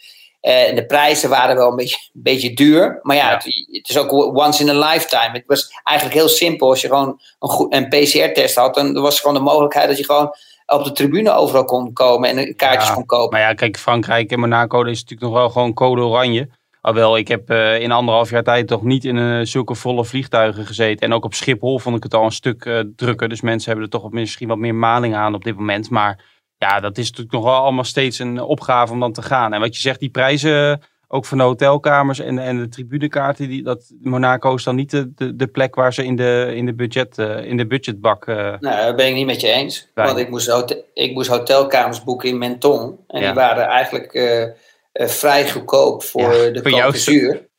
Uh, 0.41 0.69
en 0.69 0.75
de 0.75 0.86
prijzen 0.86 1.29
waren 1.29 1.55
wel 1.55 1.69
een 1.69 1.75
beetje, 1.75 1.97
een 2.13 2.21
beetje 2.23 2.53
duur. 2.53 2.99
Maar 3.01 3.15
ja, 3.15 3.29
ja. 3.29 3.36
Het, 3.36 3.43
het, 3.71 3.89
is 3.89 3.97
ook 3.97 4.12
once 4.12 4.62
in 4.63 4.69
a 4.69 4.91
lifetime. 4.91 5.31
Het 5.31 5.43
was 5.47 5.69
eigenlijk 5.83 6.19
heel 6.19 6.29
simpel. 6.29 6.69
Als 6.69 6.81
je 6.81 6.88
gewoon 6.88 7.21
een, 7.39 7.65
een 7.69 7.88
PCR-test 7.88 8.55
had, 8.55 8.75
dan 8.75 8.93
was 8.93 9.19
gewoon 9.19 9.36
de 9.36 9.41
mogelijkheid 9.41 9.88
dat 9.88 9.97
je 9.97 10.05
gewoon 10.05 10.36
op 10.73 10.83
de 10.83 10.91
tribune 10.91 11.31
overal 11.31 11.65
kon 11.65 11.93
komen 11.93 12.29
en 12.29 12.55
kaartjes 12.55 12.88
ja, 12.88 12.93
kon 12.93 13.05
kopen. 13.05 13.39
Maar 13.39 13.47
ja, 13.47 13.53
kijk, 13.53 13.77
Frankrijk 13.77 14.31
en 14.31 14.39
Monaco 14.39 14.83
is 14.83 15.01
natuurlijk 15.01 15.21
nog 15.21 15.39
wel 15.39 15.49
gewoon 15.49 15.73
code 15.73 16.01
oranje. 16.01 16.49
Alhoewel, 16.81 17.17
ik 17.17 17.27
heb 17.27 17.51
uh, 17.51 17.79
in 17.79 17.91
anderhalf 17.91 18.29
jaar 18.29 18.43
tijd 18.43 18.67
toch 18.67 18.83
niet 18.83 19.05
in 19.05 19.17
uh, 19.17 19.45
zulke 19.45 19.75
volle 19.75 20.05
vliegtuigen 20.05 20.65
gezeten. 20.65 21.07
En 21.07 21.13
ook 21.13 21.25
op 21.25 21.33
Schiphol 21.33 21.79
vond 21.79 21.95
ik 21.95 22.03
het 22.03 22.13
al 22.13 22.25
een 22.25 22.31
stuk 22.31 22.65
uh, 22.65 22.79
drukker. 22.95 23.29
Dus 23.29 23.41
mensen 23.41 23.71
hebben 23.71 23.86
er 23.86 23.99
toch 23.99 24.12
misschien 24.12 24.47
wat 24.47 24.57
meer 24.57 24.75
maling 24.75 25.15
aan 25.15 25.33
op 25.33 25.43
dit 25.43 25.55
moment. 25.55 25.89
Maar 25.89 26.25
ja, 26.57 26.79
dat 26.79 26.97
is 26.97 27.05
natuurlijk 27.05 27.36
nog 27.36 27.43
wel 27.43 27.62
allemaal 27.62 27.83
steeds 27.83 28.19
een 28.19 28.39
opgave 28.41 28.93
om 28.93 28.99
dan 28.99 29.13
te 29.13 29.21
gaan. 29.21 29.53
En 29.53 29.59
wat 29.59 29.75
je 29.75 29.81
zegt, 29.81 29.99
die 29.99 30.09
prijzen, 30.09 30.81
ook 31.13 31.26
van 31.26 31.38
de 31.38 31.43
hotelkamers 31.43 32.19
en, 32.19 32.38
en 32.39 32.58
de 32.58 32.69
tribunekaarten, 32.69 33.49
die, 33.49 33.63
dat 33.63 33.93
Monaco 34.02 34.56
is 34.56 34.63
dan 34.63 34.76
niet 34.76 34.91
de, 34.91 35.13
de, 35.13 35.36
de 35.36 35.47
plek 35.47 35.76
waar 35.76 35.93
ze 35.93 36.06
in 36.06 36.15
de, 36.15 36.52
in 36.56 36.65
de, 36.65 36.73
budget, 36.73 37.17
in 37.43 37.58
de 37.58 37.67
budgetbak... 37.67 38.26
nou, 38.26 38.60
dat 38.60 38.95
ben 38.95 39.08
ik 39.08 39.13
niet 39.13 39.26
met 39.26 39.41
je 39.41 39.47
eens. 39.47 39.91
Bij. 39.93 40.06
Want 40.06 40.17
ik 40.17 40.30
moest, 40.30 40.47
hotel, 40.47 40.84
ik 40.93 41.13
moest 41.13 41.30
hotelkamers 41.30 42.04
boeken 42.04 42.30
in 42.30 42.38
Menton. 42.38 42.99
En 43.08 43.21
ja. 43.21 43.26
die 43.26 43.36
waren 43.36 43.65
eigenlijk 43.65 44.13
uh, 44.13 45.08
vrij 45.08 45.49
goedkoop 45.49 46.04
voor 46.04 46.34
ja, 46.34 46.49
de 46.49 46.62
voor 46.62 46.71
jouw, 46.71 46.91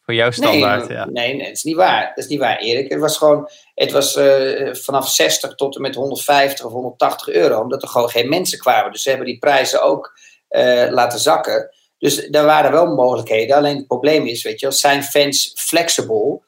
voor 0.04 0.14
jouw 0.14 0.30
standaard, 0.30 0.88
nee, 0.88 0.96
ja. 0.96 1.04
Nee, 1.04 1.34
nee, 1.34 1.46
dat 1.46 1.56
is 1.56 1.62
niet 1.62 1.76
waar. 1.76 2.12
Dat 2.14 2.24
is 2.24 2.30
niet 2.30 2.38
waar, 2.38 2.58
Erik. 2.58 2.90
Het 2.90 3.00
was 3.00 3.16
gewoon, 3.16 3.48
het 3.74 3.92
was 3.92 4.16
uh, 4.16 4.74
vanaf 4.74 5.08
60 5.08 5.54
tot 5.54 5.76
en 5.76 5.82
met 5.82 5.94
150 5.94 6.64
of 6.64 6.72
180 6.72 7.28
euro, 7.28 7.60
omdat 7.60 7.82
er 7.82 7.88
gewoon 7.88 8.10
geen 8.10 8.28
mensen 8.28 8.58
kwamen. 8.58 8.92
Dus 8.92 9.02
ze 9.02 9.08
hebben 9.08 9.26
die 9.26 9.38
prijzen 9.38 9.82
ook 9.82 10.18
uh, 10.50 10.86
laten 10.90 11.18
zakken. 11.18 11.70
Dus 12.04 12.28
daar 12.30 12.44
waren 12.44 12.72
wel 12.72 12.86
mogelijkheden. 12.86 13.56
Alleen 13.56 13.76
het 13.76 13.86
probleem 13.86 14.26
is, 14.26 14.42
weet 14.42 14.60
je, 14.60 14.70
zijn 14.70 15.02
fans 15.02 15.52
flexibel 15.56 16.42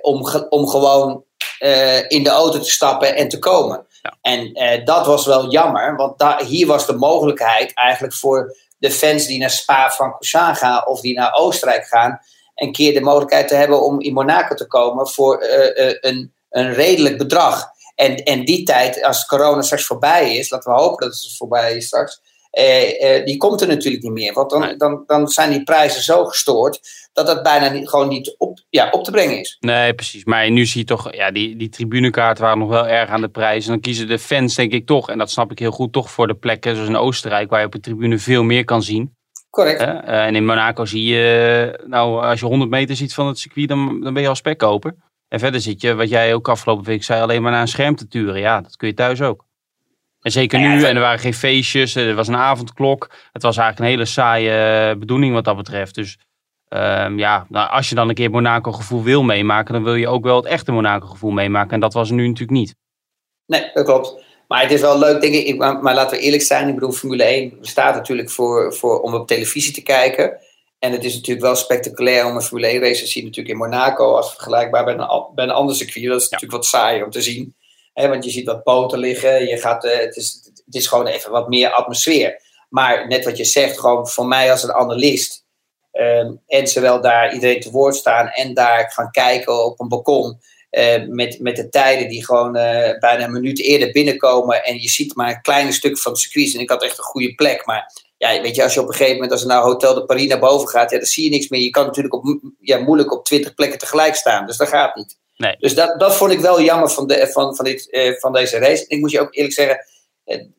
om, 0.00 0.26
om 0.48 0.68
gewoon 0.68 1.24
in 2.08 2.22
de 2.22 2.30
auto 2.30 2.58
te 2.58 2.70
stappen 2.70 3.16
en 3.16 3.28
te 3.28 3.38
komen. 3.38 3.86
Ja. 4.02 4.18
En 4.20 4.84
dat 4.84 5.06
was 5.06 5.26
wel 5.26 5.50
jammer, 5.50 5.96
want 5.96 6.18
daar, 6.18 6.44
hier 6.44 6.66
was 6.66 6.86
de 6.86 6.96
mogelijkheid 6.96 7.74
eigenlijk 7.74 8.14
voor 8.14 8.56
de 8.78 8.90
fans 8.90 9.26
die 9.26 9.38
naar 9.38 9.50
Spa-Francorchamps 9.50 10.58
gaan 10.58 10.86
of 10.86 11.00
die 11.00 11.14
naar 11.14 11.34
Oostenrijk 11.34 11.86
gaan, 11.86 12.20
een 12.54 12.72
keer 12.72 12.94
de 12.94 13.00
mogelijkheid 13.00 13.48
te 13.48 13.54
hebben 13.54 13.82
om 13.82 14.00
in 14.00 14.12
Monaco 14.12 14.54
te 14.54 14.66
komen 14.66 15.08
voor 15.08 15.42
uh, 15.42 15.86
uh, 15.86 15.96
een, 16.00 16.34
een 16.50 16.74
redelijk 16.74 17.18
bedrag. 17.18 17.72
En, 17.94 18.16
en 18.16 18.44
die 18.44 18.62
tijd, 18.64 19.02
als 19.02 19.26
corona 19.26 19.62
straks 19.62 19.86
voorbij 19.86 20.36
is, 20.36 20.50
laten 20.50 20.72
we 20.72 20.80
hopen 20.80 21.06
dat 21.06 21.20
het 21.20 21.36
voorbij 21.36 21.76
is 21.76 21.86
straks, 21.86 22.20
die 23.24 23.36
komt 23.36 23.60
er 23.60 23.68
natuurlijk 23.68 24.02
niet 24.02 24.12
meer. 24.12 24.32
Want 24.32 24.50
dan, 24.50 24.74
dan, 24.78 25.02
dan 25.06 25.28
zijn 25.28 25.50
die 25.50 25.62
prijzen 25.62 26.02
zo 26.02 26.24
gestoord 26.24 26.80
dat 27.14 27.26
dat 27.26 27.42
bijna 27.42 27.68
niet, 27.68 27.88
gewoon 27.88 28.08
niet 28.08 28.34
op, 28.38 28.60
ja, 28.70 28.88
op 28.90 29.04
te 29.04 29.10
brengen 29.10 29.40
is. 29.40 29.56
Nee, 29.60 29.94
precies. 29.94 30.24
Maar 30.24 30.50
nu 30.50 30.66
zie 30.66 30.80
je 30.80 30.86
toch, 30.86 31.14
ja, 31.14 31.30
die, 31.30 31.56
die 31.56 31.68
tribunekaarten 31.68 32.44
waren 32.44 32.58
nog 32.58 32.68
wel 32.68 32.86
erg 32.86 33.10
aan 33.10 33.20
de 33.20 33.28
prijs. 33.28 33.64
En 33.64 33.70
dan 33.70 33.80
kiezen 33.80 34.08
de 34.08 34.18
fans, 34.18 34.54
denk 34.54 34.72
ik 34.72 34.86
toch, 34.86 35.10
en 35.10 35.18
dat 35.18 35.30
snap 35.30 35.50
ik 35.50 35.58
heel 35.58 35.70
goed, 35.70 35.92
toch 35.92 36.10
voor 36.10 36.26
de 36.26 36.34
plekken 36.34 36.74
zoals 36.74 36.88
in 36.88 36.96
Oostenrijk, 36.96 37.50
waar 37.50 37.60
je 37.60 37.66
op 37.66 37.72
de 37.72 37.80
tribune 37.80 38.18
veel 38.18 38.42
meer 38.42 38.64
kan 38.64 38.82
zien. 38.82 39.16
Correct. 39.50 39.80
Uh, 39.80 40.26
en 40.26 40.36
in 40.36 40.44
Monaco 40.44 40.84
zie 40.84 41.04
je, 41.04 41.84
nou, 41.86 42.24
als 42.24 42.40
je 42.40 42.46
100 42.46 42.70
meter 42.70 42.96
ziet 42.96 43.14
van 43.14 43.26
het 43.26 43.38
circuit, 43.38 43.68
dan, 43.68 44.00
dan 44.00 44.14
ben 44.14 44.22
je 44.22 44.28
al 44.28 44.34
spekkoper. 44.34 44.94
En 45.28 45.38
verder 45.38 45.60
zit 45.60 45.80
je, 45.80 45.94
wat 45.94 46.08
jij 46.08 46.34
ook 46.34 46.48
afgelopen 46.48 46.84
week 46.84 47.04
zei, 47.04 47.22
alleen 47.22 47.42
maar 47.42 47.52
naar 47.52 47.60
een 47.60 47.68
scherm 47.68 47.96
te 47.96 48.08
turen. 48.08 48.40
Ja, 48.40 48.60
dat 48.60 48.76
kun 48.76 48.88
je 48.88 48.94
thuis 48.94 49.22
ook. 49.22 49.44
En 50.24 50.30
zeker 50.30 50.58
nu, 50.58 50.84
en 50.84 50.94
er 50.94 51.00
waren 51.00 51.18
geen 51.18 51.34
feestjes, 51.34 51.94
er 51.94 52.14
was 52.14 52.28
een 52.28 52.36
avondklok. 52.36 53.10
Het 53.32 53.42
was 53.42 53.56
eigenlijk 53.56 53.78
een 53.78 53.96
hele 53.96 54.10
saaie 54.10 54.96
bedoeling 54.96 55.34
wat 55.34 55.44
dat 55.44 55.56
betreft. 55.56 55.94
Dus 55.94 56.18
um, 56.68 57.18
ja, 57.18 57.46
nou, 57.48 57.70
als 57.70 57.88
je 57.88 57.94
dan 57.94 58.08
een 58.08 58.14
keer 58.14 58.30
Monaco 58.30 58.72
gevoel 58.72 59.02
wil 59.02 59.22
meemaken, 59.22 59.74
dan 59.74 59.84
wil 59.84 59.94
je 59.94 60.08
ook 60.08 60.24
wel 60.24 60.36
het 60.36 60.44
echte 60.44 60.72
Monaco 60.72 61.06
gevoel 61.06 61.30
meemaken. 61.30 61.70
En 61.70 61.80
dat 61.80 61.92
was 61.92 62.10
nu 62.10 62.22
natuurlijk 62.26 62.58
niet. 62.58 62.74
Nee, 63.46 63.70
dat 63.74 63.84
klopt. 63.84 64.24
Maar 64.48 64.62
het 64.62 64.70
is 64.70 64.80
wel 64.80 64.98
leuk, 64.98 65.20
denk 65.20 65.34
ik. 65.34 65.56
Maar, 65.56 65.82
maar 65.82 65.94
laten 65.94 66.16
we 66.18 66.22
eerlijk 66.22 66.42
zijn. 66.42 66.68
Ik 66.68 66.74
bedoel, 66.74 66.92
Formule 66.92 67.24
1 67.24 67.60
bestaat 67.60 67.94
natuurlijk 67.94 68.30
voor, 68.30 68.74
voor, 68.74 69.00
om 69.00 69.14
op 69.14 69.26
televisie 69.26 69.72
te 69.72 69.82
kijken. 69.82 70.38
En 70.78 70.92
het 70.92 71.04
is 71.04 71.14
natuurlijk 71.14 71.46
wel 71.46 71.56
spectaculair 71.56 72.26
om 72.26 72.34
een 72.34 72.42
Formule 72.42 72.66
1 72.66 72.80
race 72.80 73.00
te 73.00 73.08
zien. 73.08 73.24
Natuurlijk 73.24 73.54
in 73.54 73.60
Monaco, 73.60 74.14
als 74.14 74.32
vergelijkbaar 74.34 74.84
bij 74.84 74.94
een, 74.94 75.26
bij 75.34 75.44
een 75.44 75.50
ander 75.50 75.74
circuit. 75.74 76.06
Dat 76.06 76.20
is 76.20 76.28
natuurlijk 76.28 76.62
wat 76.62 76.70
saaier 76.70 77.04
om 77.04 77.10
te 77.10 77.22
zien. 77.22 77.54
Want 77.94 78.24
je 78.24 78.30
ziet 78.30 78.46
wat 78.46 78.62
poten 78.62 78.98
liggen. 78.98 79.46
Je 79.46 79.56
gaat, 79.56 79.84
uh, 79.84 79.96
het, 79.96 80.16
is, 80.16 80.50
het 80.64 80.74
is 80.74 80.86
gewoon 80.86 81.06
even 81.06 81.30
wat 81.30 81.48
meer 81.48 81.70
atmosfeer. 81.70 82.42
Maar 82.68 83.08
net 83.08 83.24
wat 83.24 83.36
je 83.36 83.44
zegt, 83.44 83.78
gewoon 83.78 84.08
voor 84.08 84.26
mij 84.26 84.50
als 84.50 84.62
een 84.62 84.72
analist 84.72 85.44
Um, 85.96 86.40
en 86.46 86.68
zowel 86.68 87.00
daar 87.00 87.34
iedereen 87.34 87.60
te 87.60 87.70
woord 87.70 87.96
staan 87.96 88.28
en 88.28 88.54
daar 88.54 88.90
gaan 88.90 89.10
kijken 89.10 89.64
op 89.64 89.80
een 89.80 89.88
balkon. 89.88 90.40
Uh, 90.70 91.06
met, 91.08 91.40
met 91.40 91.56
de 91.56 91.68
tijden 91.68 92.08
die 92.08 92.24
gewoon 92.24 92.56
uh, 92.56 92.98
bijna 92.98 93.24
een 93.24 93.32
minuut 93.32 93.60
eerder 93.60 93.92
binnenkomen. 93.92 94.64
En 94.64 94.80
je 94.80 94.88
ziet 94.88 95.14
maar 95.14 95.28
een 95.28 95.42
kleine 95.42 95.72
stuk 95.72 95.98
van 95.98 96.12
het 96.12 96.20
circuit. 96.20 96.54
En 96.54 96.60
ik 96.60 96.68
had 96.68 96.82
echt 96.82 96.98
een 96.98 97.04
goede 97.04 97.34
plek. 97.34 97.66
Maar 97.66 97.92
ja, 98.16 98.40
weet 98.40 98.54
je, 98.54 98.62
als 98.62 98.74
je 98.74 98.80
op 98.80 98.88
een 98.88 98.92
gegeven 98.92 99.14
moment, 99.14 99.32
als 99.32 99.40
er 99.40 99.46
nou 99.46 99.64
Hotel 99.64 99.94
de 99.94 100.04
Paris 100.04 100.26
naar 100.26 100.38
boven 100.38 100.68
gaat, 100.68 100.90
ja, 100.90 100.96
dan 100.96 101.06
zie 101.06 101.24
je 101.24 101.30
niks 101.30 101.48
meer. 101.48 101.60
Je 101.60 101.70
kan 101.70 101.86
natuurlijk 101.86 102.14
op, 102.14 102.40
ja, 102.60 102.78
moeilijk 102.78 103.12
op 103.12 103.24
twintig 103.24 103.54
plekken 103.54 103.78
tegelijk 103.78 104.14
staan. 104.14 104.46
Dus 104.46 104.56
dat 104.56 104.68
gaat 104.68 104.94
niet. 104.94 105.18
Nee. 105.36 105.56
Dus 105.58 105.74
dat, 105.74 106.00
dat 106.00 106.16
vond 106.16 106.32
ik 106.32 106.40
wel 106.40 106.60
jammer 106.60 106.90
van, 106.90 107.06
de, 107.06 107.28
van, 107.32 107.56
van, 107.56 107.64
dit, 107.64 107.88
uh, 107.90 108.18
van 108.18 108.32
deze 108.32 108.58
race. 108.58 108.84
Ik 108.88 108.98
moet 108.98 109.10
je 109.10 109.20
ook 109.20 109.34
eerlijk 109.34 109.54
zeggen, 109.54 109.86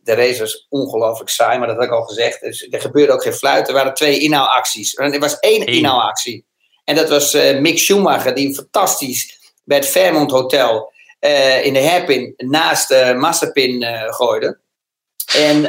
de 0.04 0.14
race 0.14 0.40
was 0.40 0.66
ongelooflijk 0.70 1.30
saai, 1.30 1.58
maar 1.58 1.68
dat 1.68 1.76
heb 1.76 1.86
ik 1.86 1.94
al 1.94 2.04
gezegd. 2.04 2.42
Dus 2.42 2.68
er 2.70 2.82
gebeurde 2.82 3.14
ook 3.14 3.24
geen 3.24 3.34
fluit. 3.34 3.68
Er 3.68 3.74
waren 3.74 3.94
twee 3.94 4.20
inhaalacties. 4.20 4.98
Er 4.98 5.20
was 5.20 5.40
één 5.40 5.62
Eén. 5.62 5.68
inhaalactie. 5.68 6.46
En 6.84 6.96
dat 6.96 7.10
was 7.10 7.36
uh, 7.36 7.60
Mick 7.60 7.80
Schumacher, 7.80 8.36
die 8.36 8.56
fantastisch 8.56 9.54
bij 9.64 9.78
het 9.78 9.88
Fairmont 9.88 10.32
Hotel 10.32 10.94
uh, 11.20 11.66
in 11.66 11.74
de 11.74 11.88
hairpin 11.88 12.34
naast 12.38 12.88
de 12.88 13.14
Massapin 13.18 13.84
gooide. 14.14 14.60
En, 15.36 15.64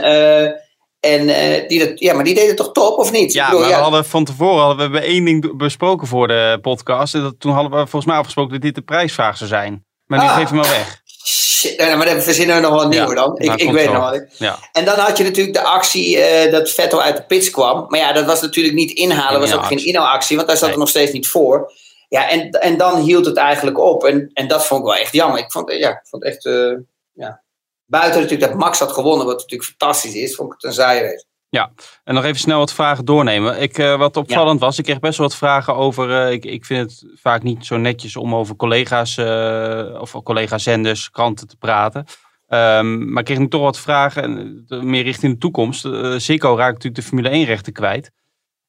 en 1.00 1.26
die 1.68 1.86
dat, 1.86 1.98
ja, 1.98 2.14
maar 2.14 2.24
die 2.24 2.34
deed 2.34 2.48
het 2.48 2.56
toch 2.56 2.72
top, 2.72 2.98
of 2.98 3.12
niet? 3.12 3.32
Ja, 3.32 3.44
bedoel, 3.44 3.60
maar 3.60 3.68
we 3.68 3.74
hadden 3.74 4.04
van 4.04 4.24
tevoren 4.24 4.64
hadden 4.64 4.90
we 4.90 5.00
één 5.00 5.24
ding 5.24 5.56
besproken 5.56 6.06
voor 6.06 6.28
de 6.28 6.58
podcast. 6.62 7.14
En 7.14 7.22
dat, 7.22 7.34
toen 7.38 7.52
hadden 7.52 7.70
we 7.70 7.76
volgens 7.76 8.04
mij 8.04 8.16
afgesproken 8.16 8.52
dat 8.52 8.62
dit 8.62 8.74
de 8.74 8.82
prijsvraag 8.82 9.36
zou 9.36 9.48
zijn. 9.48 9.84
Maar 10.06 10.18
nu 10.18 10.24
ah. 10.24 10.36
geef 10.36 10.48
hem 10.48 10.58
al 10.58 10.68
weg. 10.68 11.00
Shit, 11.26 11.78
nou, 11.78 11.96
maar 11.96 12.06
dan 12.06 12.20
verzinnen 12.20 12.56
we 12.56 12.62
nog 12.62 12.74
wat 12.74 12.88
nieuwer 12.88 13.14
dan. 13.14 13.38
Ik, 13.38 13.54
ik 13.54 13.70
weet 13.70 13.92
nog 13.92 14.10
wat. 14.10 14.24
Ja. 14.38 14.58
En 14.72 14.84
dan 14.84 14.98
had 14.98 15.18
je 15.18 15.24
natuurlijk 15.24 15.56
de 15.56 15.62
actie 15.62 16.16
uh, 16.16 16.52
dat 16.52 16.70
Vettel 16.70 17.02
uit 17.02 17.16
de 17.16 17.22
pits 17.22 17.50
kwam. 17.50 17.84
Maar 17.88 18.00
ja, 18.00 18.12
dat 18.12 18.24
was 18.24 18.40
natuurlijk 18.40 18.74
niet 18.74 18.90
inhalen. 18.90 19.40
Dat 19.40 19.50
was 19.50 19.58
ook 19.58 19.66
geen 19.66 19.84
inhaalactie, 19.84 20.36
want 20.36 20.48
daar 20.48 20.56
zat 20.56 20.66
nee. 20.66 20.74
er 20.74 20.82
nog 20.82 20.88
steeds 20.88 21.12
niet 21.12 21.28
voor. 21.28 21.72
Ja, 22.08 22.28
en, 22.28 22.50
en 22.50 22.76
dan 22.76 23.00
hield 23.00 23.26
het 23.26 23.36
eigenlijk 23.36 23.78
op. 23.78 24.04
En, 24.04 24.30
en 24.32 24.48
dat 24.48 24.66
vond 24.66 24.80
ik 24.80 24.86
wel 24.86 24.96
echt 24.96 25.12
jammer. 25.12 25.38
Ik 25.38 25.52
vond, 25.52 25.72
ja, 25.72 25.90
ik 25.90 26.06
vond 26.08 26.24
echt, 26.24 26.44
uh, 26.44 26.72
ja. 27.12 27.44
Buiten 27.86 28.20
natuurlijk 28.20 28.50
dat 28.50 28.60
Max 28.60 28.78
had 28.78 28.92
gewonnen, 28.92 29.26
wat 29.26 29.38
natuurlijk 29.38 29.68
fantastisch 29.68 30.14
is, 30.14 30.34
vond 30.34 30.48
ik 30.48 30.54
het 30.54 30.64
een 30.64 30.76
saaie 30.76 31.24
ja, 31.48 31.72
en 32.04 32.14
nog 32.14 32.24
even 32.24 32.40
snel 32.40 32.58
wat 32.58 32.72
vragen 32.72 33.04
doornemen. 33.04 33.60
Ik, 33.60 33.78
uh, 33.78 33.98
wat 33.98 34.16
opvallend 34.16 34.60
was, 34.60 34.78
ik 34.78 34.84
kreeg 34.84 34.98
best 34.98 35.18
wel 35.18 35.26
wat 35.26 35.36
vragen 35.36 35.74
over. 35.74 36.10
Uh, 36.10 36.32
ik, 36.32 36.44
ik 36.44 36.64
vind 36.64 36.90
het 36.90 37.20
vaak 37.20 37.42
niet 37.42 37.66
zo 37.66 37.76
netjes 37.76 38.16
om 38.16 38.34
over 38.34 38.56
collega's 38.56 39.16
uh, 39.16 40.00
of 40.00 40.22
collega-zenders, 40.22 41.10
kranten 41.10 41.46
te 41.46 41.56
praten. 41.56 42.04
Um, 42.48 43.12
maar 43.12 43.18
ik 43.18 43.24
kreeg 43.24 43.38
nu 43.38 43.48
toch 43.48 43.62
wat 43.62 43.78
vragen, 43.78 44.64
meer 44.68 45.02
richting 45.02 45.32
de 45.32 45.38
toekomst. 45.38 45.88
Zico 46.16 46.56
raakt 46.56 46.72
natuurlijk 46.72 46.94
de 46.94 47.02
Formule 47.02 47.44
1-rechten 47.44 47.72
kwijt. 47.72 48.10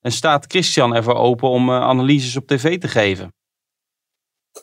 En 0.02 0.12
staat 0.12 0.46
Christian 0.48 0.96
ervoor 0.96 1.16
open 1.16 1.50
om 1.50 1.72
analyses 1.72 2.36
op 2.36 2.48
tv 2.48 2.80
te 2.80 2.88
geven? 2.88 3.34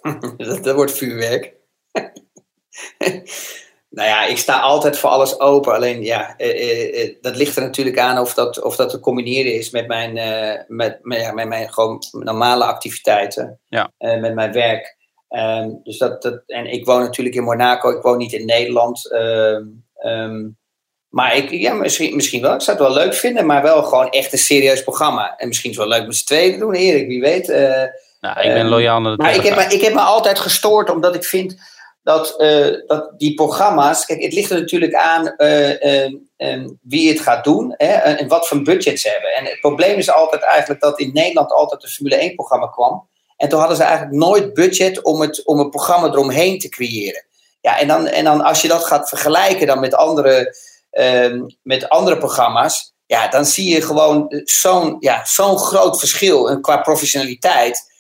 dat, 0.37 0.65
dat 0.65 0.75
wordt 0.75 0.93
vuurwerk. 0.93 1.55
Nou 3.95 4.09
ja, 4.09 4.25
ik 4.25 4.39
sta 4.39 4.61
altijd 4.61 4.99
voor 4.99 5.11
alles 5.11 5.41
open. 5.41 5.75
Alleen 5.75 6.03
ja, 6.03 6.35
eh, 6.37 6.51
eh, 6.51 7.03
eh, 7.03 7.15
dat 7.21 7.37
ligt 7.37 7.57
er 7.57 7.63
natuurlijk 7.63 7.99
aan 7.99 8.19
of 8.19 8.35
dat, 8.35 8.63
of 8.63 8.77
dat 8.77 8.91
te 8.91 9.01
combineren 9.01 9.55
is 9.55 9.71
met 9.71 9.87
mijn, 9.87 10.17
uh, 10.17 10.61
met, 10.67 10.99
met, 11.03 11.21
ja, 11.21 11.33
met 11.33 11.49
mijn 11.49 11.73
gewoon 11.73 12.03
normale 12.11 12.65
activiteiten. 12.65 13.61
Ja. 13.69 13.91
Uh, 13.99 14.21
met 14.21 14.35
mijn 14.35 14.53
werk. 14.53 14.97
Um, 15.29 15.81
dus 15.83 15.99
dat, 15.99 16.23
dat, 16.23 16.43
en 16.47 16.73
ik 16.73 16.87
woon 16.87 17.01
natuurlijk 17.01 17.37
in 17.37 17.43
Monaco, 17.43 17.91
ik 17.91 18.03
woon 18.03 18.17
niet 18.17 18.33
in 18.33 18.47
Nederland. 18.47 19.13
Um, 19.13 19.85
um, 20.05 20.57
maar 21.09 21.37
ik, 21.37 21.51
ja, 21.51 21.73
misschien, 21.73 22.17
misschien 22.17 22.43
wel. 22.43 22.55
Ik 22.55 22.61
zou 22.61 22.79
het 22.79 22.87
wel 22.87 22.97
leuk 22.97 23.15
vinden, 23.15 23.47
maar 23.47 23.63
wel 23.63 23.83
gewoon 23.83 24.11
echt 24.11 24.33
een 24.33 24.39
serieus 24.39 24.83
programma. 24.83 25.37
En 25.37 25.49
misschien 25.49 25.71
is 25.71 25.77
het 25.77 25.87
wel 25.87 25.99
leuk 25.99 26.07
met 26.07 26.17
z'n 26.17 26.27
tweeën 26.27 26.53
te 26.53 26.59
doen, 26.59 26.75
Erik, 26.75 27.07
wie 27.07 27.21
weet. 27.21 27.49
Uh, 27.49 27.83
nou, 28.21 28.41
ik 28.41 28.53
ben 28.53 28.69
loyaal 28.69 29.01
naar 29.01 29.17
de 29.17 29.23
Maar 29.23 29.35
ik 29.35 29.43
heb, 29.43 29.57
me, 29.57 29.75
ik 29.75 29.81
heb 29.81 29.95
me 29.95 30.01
altijd 30.01 30.39
gestoord, 30.39 30.91
omdat 30.91 31.15
ik 31.15 31.25
vind 31.25 31.57
dat, 32.05 32.35
uh, 32.39 32.81
dat 32.87 33.13
die 33.17 33.35
programma's, 33.35 34.05
kijk, 34.05 34.23
het 34.23 34.33
ligt 34.33 34.51
er 34.51 34.61
natuurlijk 34.61 34.95
aan 34.95 35.35
uh, 35.37 36.11
uh, 36.39 36.69
wie 36.83 37.09
het 37.09 37.21
gaat 37.21 37.45
doen 37.45 37.75
hè, 37.77 37.87
en 37.87 38.29
wat 38.29 38.49
voor 38.49 38.63
budget 38.63 39.01
ze 39.01 39.09
hebben. 39.09 39.33
En 39.33 39.45
het 39.45 39.61
probleem 39.61 39.99
is 39.99 40.11
altijd 40.11 40.43
eigenlijk 40.43 40.81
dat 40.81 41.01
in 41.01 41.11
Nederland 41.13 41.53
altijd 41.53 41.83
een 41.83 41.89
Formule 41.89 42.31
1-programma 42.31 42.67
kwam. 42.67 43.09
En 43.37 43.49
toen 43.49 43.59
hadden 43.59 43.77
ze 43.77 43.83
eigenlijk 43.83 44.17
nooit 44.17 44.55
budget 44.55 45.03
om, 45.03 45.21
het, 45.21 45.45
om 45.45 45.59
een 45.59 45.71
programma 45.71 46.07
eromheen 46.07 46.59
te 46.59 46.69
creëren. 46.69 47.25
Ja, 47.61 47.79
en 47.81 47.89
dan, 47.89 48.07
en 48.07 48.25
dan 48.25 48.41
als 48.41 48.63
je 48.63 48.69
dat 48.69 48.85
gaat 48.85 49.09
vergelijken 49.09 49.67
dan 49.67 49.81
met 49.81 49.95
andere, 49.95 50.57
ehm, 50.91 51.43
met 51.63 51.89
andere 51.89 52.19
programma's, 52.19 52.95
ja, 53.07 53.29
dan 53.29 53.45
zie 53.45 53.75
je 53.75 53.83
gewoon 53.83 54.43
zo'n 54.45 54.97
ja, 55.01 55.25
zo'n 55.25 55.59
groot 55.59 55.99
verschil 55.99 56.61
qua 56.61 56.77
professionaliteit, 56.77 57.93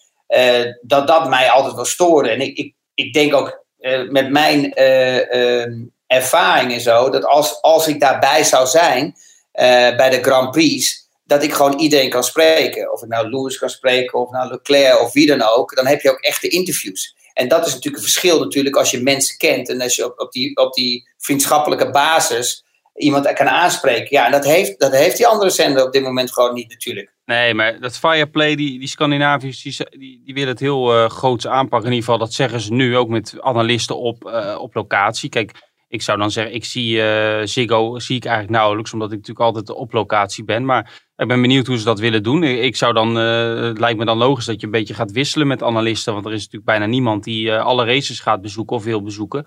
dat 0.82 1.06
dat 1.06 1.28
mij 1.28 1.50
altijd 1.50 1.74
wel 1.74 1.84
stoorde. 1.84 2.28
En 2.28 2.40
ik, 2.40 2.56
ik, 2.56 2.74
ik 2.94 3.12
denk 3.12 3.34
ook 3.34 3.63
met 4.08 4.30
mijn 4.30 4.80
uh, 4.80 5.16
uh, 5.16 5.66
ervaring 6.06 6.72
en 6.72 6.80
zo, 6.80 7.10
dat 7.10 7.24
als, 7.24 7.62
als 7.62 7.88
ik 7.88 8.00
daarbij 8.00 8.44
zou 8.44 8.66
zijn 8.66 9.16
eh, 9.52 9.96
bij 9.96 10.10
de 10.10 10.22
Grand 10.22 10.50
Prix, 10.50 11.08
dat 11.24 11.42
ik 11.42 11.52
gewoon 11.52 11.78
iedereen 11.78 12.10
kan 12.10 12.24
spreken. 12.24 12.92
Of 12.92 13.02
ik 13.02 13.08
nou 13.08 13.28
Lewis 13.28 13.58
kan 13.58 13.68
spreken, 13.68 14.18
of 14.18 14.30
nou 14.30 14.50
Leclerc, 14.50 15.00
of 15.00 15.12
wie 15.12 15.26
dan 15.26 15.42
ook. 15.42 15.76
Dan 15.76 15.86
heb 15.86 16.00
je 16.00 16.10
ook 16.10 16.20
echte 16.20 16.48
interviews. 16.48 17.16
En 17.32 17.48
dat 17.48 17.66
is 17.66 17.72
natuurlijk 17.72 17.96
een 17.96 18.10
verschil 18.10 18.38
natuurlijk 18.40 18.76
als 18.76 18.90
je 18.90 19.02
mensen 19.02 19.36
kent 19.36 19.68
en 19.68 19.80
als 19.80 19.96
je 19.96 20.04
op, 20.04 20.18
op, 20.18 20.32
die, 20.32 20.56
op 20.56 20.74
die 20.74 21.08
vriendschappelijke 21.18 21.90
basis 21.90 22.63
iemand 22.94 23.32
kan 23.32 23.48
aanspreken. 23.48 24.06
Ja, 24.10 24.26
en 24.26 24.32
dat 24.32 24.44
heeft, 24.44 24.80
dat 24.80 24.92
heeft 24.92 25.16
die 25.16 25.26
andere 25.26 25.50
zender 25.50 25.84
op 25.84 25.92
dit 25.92 26.02
moment 26.02 26.32
gewoon 26.32 26.54
niet 26.54 26.68
natuurlijk. 26.68 27.12
Nee, 27.24 27.54
maar 27.54 27.80
dat 27.80 27.98
Fireplay, 27.98 28.54
die, 28.54 28.78
die 28.78 28.88
Scandinaviërs, 28.88 29.62
die, 29.62 30.22
die, 30.24 30.34
willen 30.34 30.48
het 30.48 30.60
heel 30.60 30.94
uh, 30.94 31.08
groots 31.08 31.46
aanpakken. 31.46 31.88
In 31.88 31.94
ieder 31.94 32.10
geval, 32.10 32.26
dat 32.26 32.32
zeggen 32.32 32.60
ze 32.60 32.72
nu 32.72 32.96
ook 32.96 33.08
met 33.08 33.36
analisten 33.40 33.98
op, 33.98 34.24
uh, 34.24 34.56
op 34.58 34.74
locatie. 34.74 35.28
Kijk, 35.28 35.52
ik 35.88 36.02
zou 36.02 36.18
dan 36.18 36.30
zeggen, 36.30 36.54
ik 36.54 36.64
zie 36.64 36.96
uh, 36.96 37.40
Ziggo 37.44 37.98
zie 37.98 38.16
ik 38.16 38.24
eigenlijk 38.24 38.56
nauwelijks, 38.56 38.92
omdat 38.92 39.12
ik 39.12 39.16
natuurlijk 39.16 39.46
altijd 39.46 39.70
op 39.70 39.92
locatie 39.92 40.44
ben. 40.44 40.64
Maar 40.64 41.02
ik 41.16 41.28
ben 41.28 41.40
benieuwd 41.40 41.66
hoe 41.66 41.78
ze 41.78 41.84
dat 41.84 41.98
willen 41.98 42.22
doen. 42.22 42.42
Ik 42.42 42.76
zou 42.76 42.92
dan, 42.92 43.14
het 43.14 43.78
lijkt 43.78 43.98
me 43.98 44.04
dan 44.04 44.18
logisch 44.18 44.44
dat 44.44 44.60
je 44.60 44.66
een 44.66 44.72
beetje 44.72 44.94
gaat 44.94 45.12
wisselen 45.12 45.46
met 45.46 45.62
analisten. 45.62 46.12
Want 46.12 46.26
er 46.26 46.32
is 46.32 46.38
natuurlijk 46.38 46.64
bijna 46.64 46.86
niemand 46.86 47.24
die 47.24 47.54
alle 47.54 47.84
races 47.84 48.20
gaat 48.20 48.40
bezoeken 48.40 48.76
of 48.76 48.84
wil 48.84 49.02
bezoeken. 49.02 49.46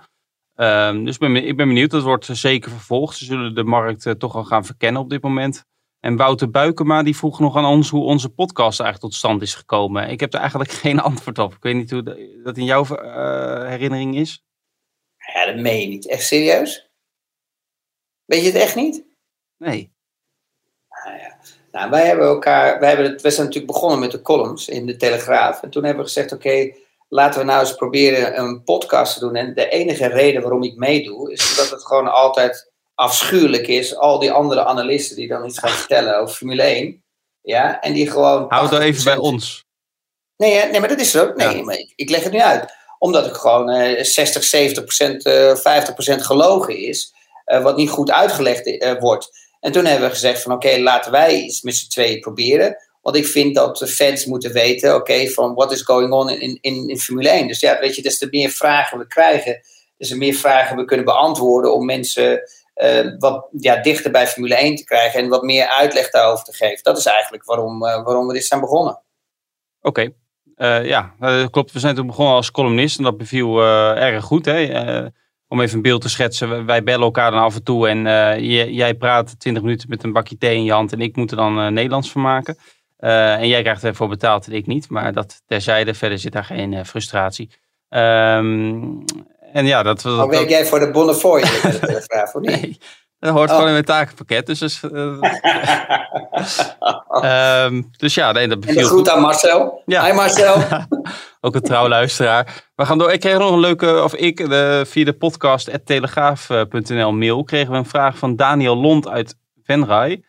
Um, 0.59 1.05
dus 1.05 1.17
ben, 1.17 1.35
ik 1.35 1.57
ben 1.57 1.67
benieuwd, 1.67 1.91
dat 1.91 2.03
wordt 2.03 2.25
zeker 2.25 2.71
vervolgd. 2.71 3.17
Ze 3.17 3.25
zullen 3.25 3.55
de 3.55 3.63
markt 3.63 4.19
toch 4.19 4.35
al 4.35 4.43
gaan 4.43 4.65
verkennen 4.65 5.01
op 5.01 5.09
dit 5.09 5.21
moment. 5.21 5.65
En 5.99 6.15
Wouter 6.15 6.49
Buikema 6.49 7.03
die 7.03 7.15
vroeg 7.15 7.39
nog 7.39 7.55
aan 7.55 7.65
ons 7.65 7.89
hoe 7.89 8.03
onze 8.03 8.29
podcast 8.29 8.79
eigenlijk 8.79 9.11
tot 9.11 9.19
stand 9.19 9.41
is 9.41 9.55
gekomen. 9.55 10.09
Ik 10.09 10.19
heb 10.19 10.33
er 10.33 10.39
eigenlijk 10.39 10.71
geen 10.83 10.99
antwoord 10.99 11.39
op. 11.39 11.53
Ik 11.53 11.63
weet 11.63 11.75
niet 11.75 11.91
hoe 11.91 12.03
dat 12.43 12.57
in 12.57 12.63
jouw 12.63 12.85
uh, 12.89 13.67
herinnering 13.67 14.15
is. 14.15 14.43
Ja, 15.33 15.45
dat 15.45 15.55
meen 15.55 15.81
je 15.81 15.87
niet. 15.87 16.07
Echt 16.07 16.25
serieus? 16.25 16.89
Weet 18.25 18.41
je 18.41 18.51
het 18.51 18.61
echt 18.61 18.75
niet? 18.75 19.05
Nee. 19.57 19.91
Nou, 20.89 21.17
ja. 21.17 21.37
nou 21.71 21.89
wij 21.89 22.05
hebben 22.05 22.27
elkaar, 22.27 22.79
wij 22.79 22.89
hebben 22.89 23.11
het, 23.11 23.21
we 23.21 23.29
zijn 23.29 23.45
natuurlijk 23.45 23.73
begonnen 23.73 23.99
met 23.99 24.11
de 24.11 24.21
columns 24.21 24.67
in 24.67 24.85
de 24.85 24.95
Telegraaf. 24.95 25.61
En 25.61 25.69
toen 25.69 25.83
hebben 25.83 26.03
we 26.03 26.11
gezegd, 26.11 26.31
oké, 26.31 26.73
laten 27.07 27.39
we 27.39 27.45
nou 27.45 27.59
eens 27.59 27.75
proberen 27.75 28.39
een 28.39 28.63
podcast 28.63 29.13
te 29.13 29.19
doen. 29.19 29.35
En 29.35 29.53
de 29.53 29.69
enige 29.69 30.07
reden 30.07 30.41
waarom 30.41 30.63
ik 30.63 30.75
meedoe, 30.75 31.31
is 31.31 31.55
dat 31.55 31.69
het 31.69 31.85
gewoon 31.85 32.11
altijd 32.11 32.71
afschuwelijk 32.95 33.67
is, 33.67 33.95
al 33.95 34.19
die 34.19 34.31
andere 34.31 34.65
analisten 34.65 35.15
die 35.15 35.27
dan 35.27 35.45
iets 35.45 35.59
gaan 35.59 35.69
vertellen 35.83 36.19
over 36.19 36.35
Formule 36.35 36.63
1. 36.63 37.03
Ja, 37.41 37.81
en 37.81 37.93
die 37.93 38.11
gewoon. 38.11 38.45
Houd 38.47 38.71
er 38.71 38.81
even 38.81 39.03
bij 39.03 39.17
ons. 39.17 39.65
Nee, 40.37 40.65
nee, 40.65 40.79
maar 40.79 40.89
dat 40.89 40.99
is 40.99 41.11
zo. 41.11 41.33
Nee, 41.35 41.63
maar 41.63 41.77
ik, 41.77 41.93
ik, 41.95 42.09
leg 42.09 42.23
het 42.23 42.31
nu 42.31 42.39
uit. 42.39 42.75
Omdat 42.99 43.25
het 43.25 43.37
gewoon 43.37 43.69
uh, 43.69 44.03
60, 44.03 44.43
70 44.43 44.83
procent, 44.83 45.25
uh, 45.25 45.55
50 45.55 45.93
procent 45.93 46.25
gelogen 46.25 46.77
is. 46.77 47.13
Uh, 47.45 47.63
wat 47.63 47.77
niet 47.77 47.89
goed 47.89 48.11
uitgelegd 48.11 48.67
uh, 48.67 48.99
wordt. 48.99 49.29
En 49.59 49.71
toen 49.71 49.85
hebben 49.85 50.07
we 50.07 50.13
gezegd 50.13 50.41
van 50.41 50.51
oké, 50.51 50.67
okay, 50.67 50.81
laten 50.81 51.11
wij 51.11 51.39
iets 51.39 51.61
met 51.61 51.75
z'n 51.75 51.89
tweeën 51.89 52.19
proberen. 52.19 52.77
Want 53.07 53.19
ik 53.19 53.27
vind 53.27 53.55
dat 53.55 53.77
de 53.77 53.87
fans 53.87 54.25
moeten 54.25 54.53
weten, 54.53 54.95
oké, 54.95 55.27
van 55.27 55.53
what 55.53 55.71
is 55.71 55.81
going 55.81 56.11
on 56.11 56.29
in, 56.29 56.57
in, 56.61 56.87
in 56.89 56.97
Formule 56.97 57.29
1. 57.29 57.47
Dus 57.47 57.59
ja, 57.59 57.79
weet 57.79 57.95
je, 57.95 58.01
des 58.01 58.17
te 58.17 58.27
meer 58.31 58.49
vragen 58.49 58.97
we 58.97 59.07
krijgen, 59.07 59.59
des 59.97 60.07
te 60.07 60.17
meer 60.17 60.33
vragen 60.33 60.77
we 60.77 60.85
kunnen 60.85 61.05
beantwoorden 61.05 61.73
om 61.73 61.85
mensen 61.85 62.41
uh, 62.75 63.19
wat 63.19 63.47
ja, 63.51 63.81
dichter 63.81 64.11
bij 64.11 64.27
Formule 64.27 64.55
1 64.55 64.75
te 64.75 64.83
krijgen 64.83 65.19
en 65.19 65.29
wat 65.29 65.43
meer 65.43 65.67
uitleg 65.67 66.09
daarover 66.09 66.45
te 66.45 66.53
geven. 66.53 66.83
Dat 66.83 66.97
is 66.97 67.05
eigenlijk 67.05 67.45
waarom, 67.45 67.83
uh, 67.83 68.03
waarom 68.03 68.27
we 68.27 68.33
dit 68.33 68.45
zijn 68.45 68.59
begonnen. 68.59 69.01
Oké. 69.81 70.11
Uh, 70.57 70.85
ja, 70.85 71.13
klopt. 71.51 71.71
We 71.71 71.79
zijn 71.79 71.95
toen 71.95 72.07
begonnen 72.07 72.35
als 72.35 72.51
columnist 72.51 72.97
en 72.97 73.03
dat 73.03 73.17
beviel 73.17 73.61
erg 73.95 74.23
goed. 74.23 74.45
Hè? 74.45 75.07
om 75.49 75.61
even 75.61 75.75
een 75.75 75.81
beeld 75.81 76.01
te 76.01 76.09
schetsen. 76.09 76.65
Wij 76.65 76.83
bellen 76.83 77.05
elkaar 77.05 77.31
dan 77.31 77.39
af 77.39 77.55
en 77.55 77.63
toe 77.63 77.87
en 77.87 78.03
jij 78.73 78.95
praat 78.95 79.39
20 79.39 79.63
minuten 79.63 79.89
met 79.89 80.03
een 80.03 80.13
bakje 80.13 80.37
thee 80.37 80.55
in 80.55 80.63
je 80.63 80.71
hand 80.71 80.93
en 80.93 81.01
ik 81.01 81.15
moet 81.15 81.31
er 81.31 81.37
dan 81.37 81.73
Nederlands 81.73 82.11
van 82.11 82.21
maken. 82.21 82.57
En 82.97 83.47
jij 83.47 83.61
krijgt 83.61 83.83
ervoor 83.83 84.07
betaald 84.07 84.47
en 84.47 84.53
ik 84.53 84.67
niet, 84.67 84.89
maar 84.89 85.13
dat 85.13 85.41
terzijde. 85.45 85.93
Verder 85.93 86.19
zit 86.19 86.31
daar 86.31 86.43
geen 86.43 86.85
frustratie. 86.85 87.49
Um, 87.89 89.03
en 89.53 89.65
ja, 89.65 89.83
dat, 89.83 90.01
dat, 90.01 90.17
maar 90.17 90.27
werk 90.27 90.49
jij 90.49 90.65
voor 90.65 90.79
de 90.79 90.91
Bonnefoy 90.91 91.41
de 91.41 92.03
vraag, 92.07 92.33
of 92.33 92.41
niet? 92.41 92.61
Nee, 92.61 92.77
dat 93.19 93.33
hoort 93.33 93.49
oh. 93.49 93.51
gewoon 93.51 93.67
in 93.67 93.73
mijn 93.73 93.85
takenpakket. 93.85 94.45
Dus, 94.45 94.59
dus, 94.59 94.83
um, 94.83 95.19
dus 98.03 98.13
ja, 98.13 98.31
nee, 98.31 98.47
dat 98.47 98.59
beviel 98.59 98.79
En 98.79 98.85
groet 98.85 99.09
aan 99.09 99.21
Marcel. 99.21 99.81
Ja. 99.85 100.05
Hi 100.05 100.13
Marcel. 100.13 100.55
Ook 101.41 101.55
een 101.55 101.61
trouw 101.61 101.87
luisteraar. 101.87 102.63
We 102.75 102.85
gaan 102.85 102.97
door. 102.97 103.11
Ik 103.11 103.19
kreeg 103.19 103.37
nog 103.37 103.51
een 103.51 103.59
leuke, 103.59 104.03
of 104.03 104.15
ik, 104.15 104.49
de, 104.49 104.83
via 104.87 105.05
de 105.05 105.13
podcast 105.13 105.69
telegraaf.nl 105.85 107.11
mail, 107.11 107.43
kregen 107.43 107.71
we 107.71 107.77
een 107.77 107.85
vraag 107.85 108.17
van 108.17 108.35
Daniel 108.35 108.77
Lond 108.77 109.07
uit 109.07 109.35
Venray. 109.63 110.23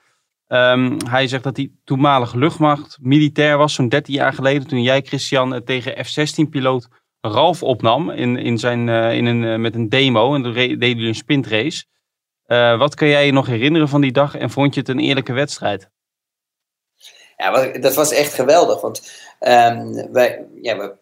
Um, 0.48 0.96
hij 1.08 1.28
zegt 1.28 1.42
dat 1.42 1.56
hij 1.56 1.70
toenmalig 1.84 2.34
luchtmacht 2.34 2.98
militair 3.00 3.56
was, 3.56 3.74
zo'n 3.74 3.88
13 3.88 4.14
jaar 4.14 4.32
geleden, 4.32 4.68
toen 4.68 4.82
jij, 4.82 5.02
Christian, 5.02 5.64
tegen 5.64 6.04
F-16-piloot 6.04 6.88
Ralf 7.20 7.62
opnam 7.62 8.10
in, 8.10 8.36
in 8.36 8.58
zijn, 8.58 8.88
uh, 8.88 9.12
in 9.12 9.26
een, 9.26 9.42
uh, 9.42 9.56
met 9.56 9.74
een 9.74 9.88
demo. 9.88 10.34
En 10.34 10.42
toen 10.42 10.52
deed 10.52 10.80
hij 10.80 11.06
een 11.06 11.14
sprintrace. 11.14 11.84
Uh, 12.46 12.78
wat 12.78 12.94
kan 12.94 13.08
jij 13.08 13.26
je 13.26 13.32
nog 13.32 13.46
herinneren 13.46 13.88
van 13.88 14.00
die 14.00 14.12
dag 14.12 14.36
en 14.36 14.50
vond 14.50 14.74
je 14.74 14.80
het 14.80 14.88
een 14.88 14.98
eerlijke 14.98 15.32
wedstrijd? 15.32 15.90
Ja, 17.36 17.78
dat 17.78 17.94
was 17.94 18.12
echt 18.12 18.34
geweldig. 18.34 18.80
Want 18.80 19.12
um, 19.40 20.12
wij, 20.12 20.46
ja, 20.62 20.76
we, 20.76 20.94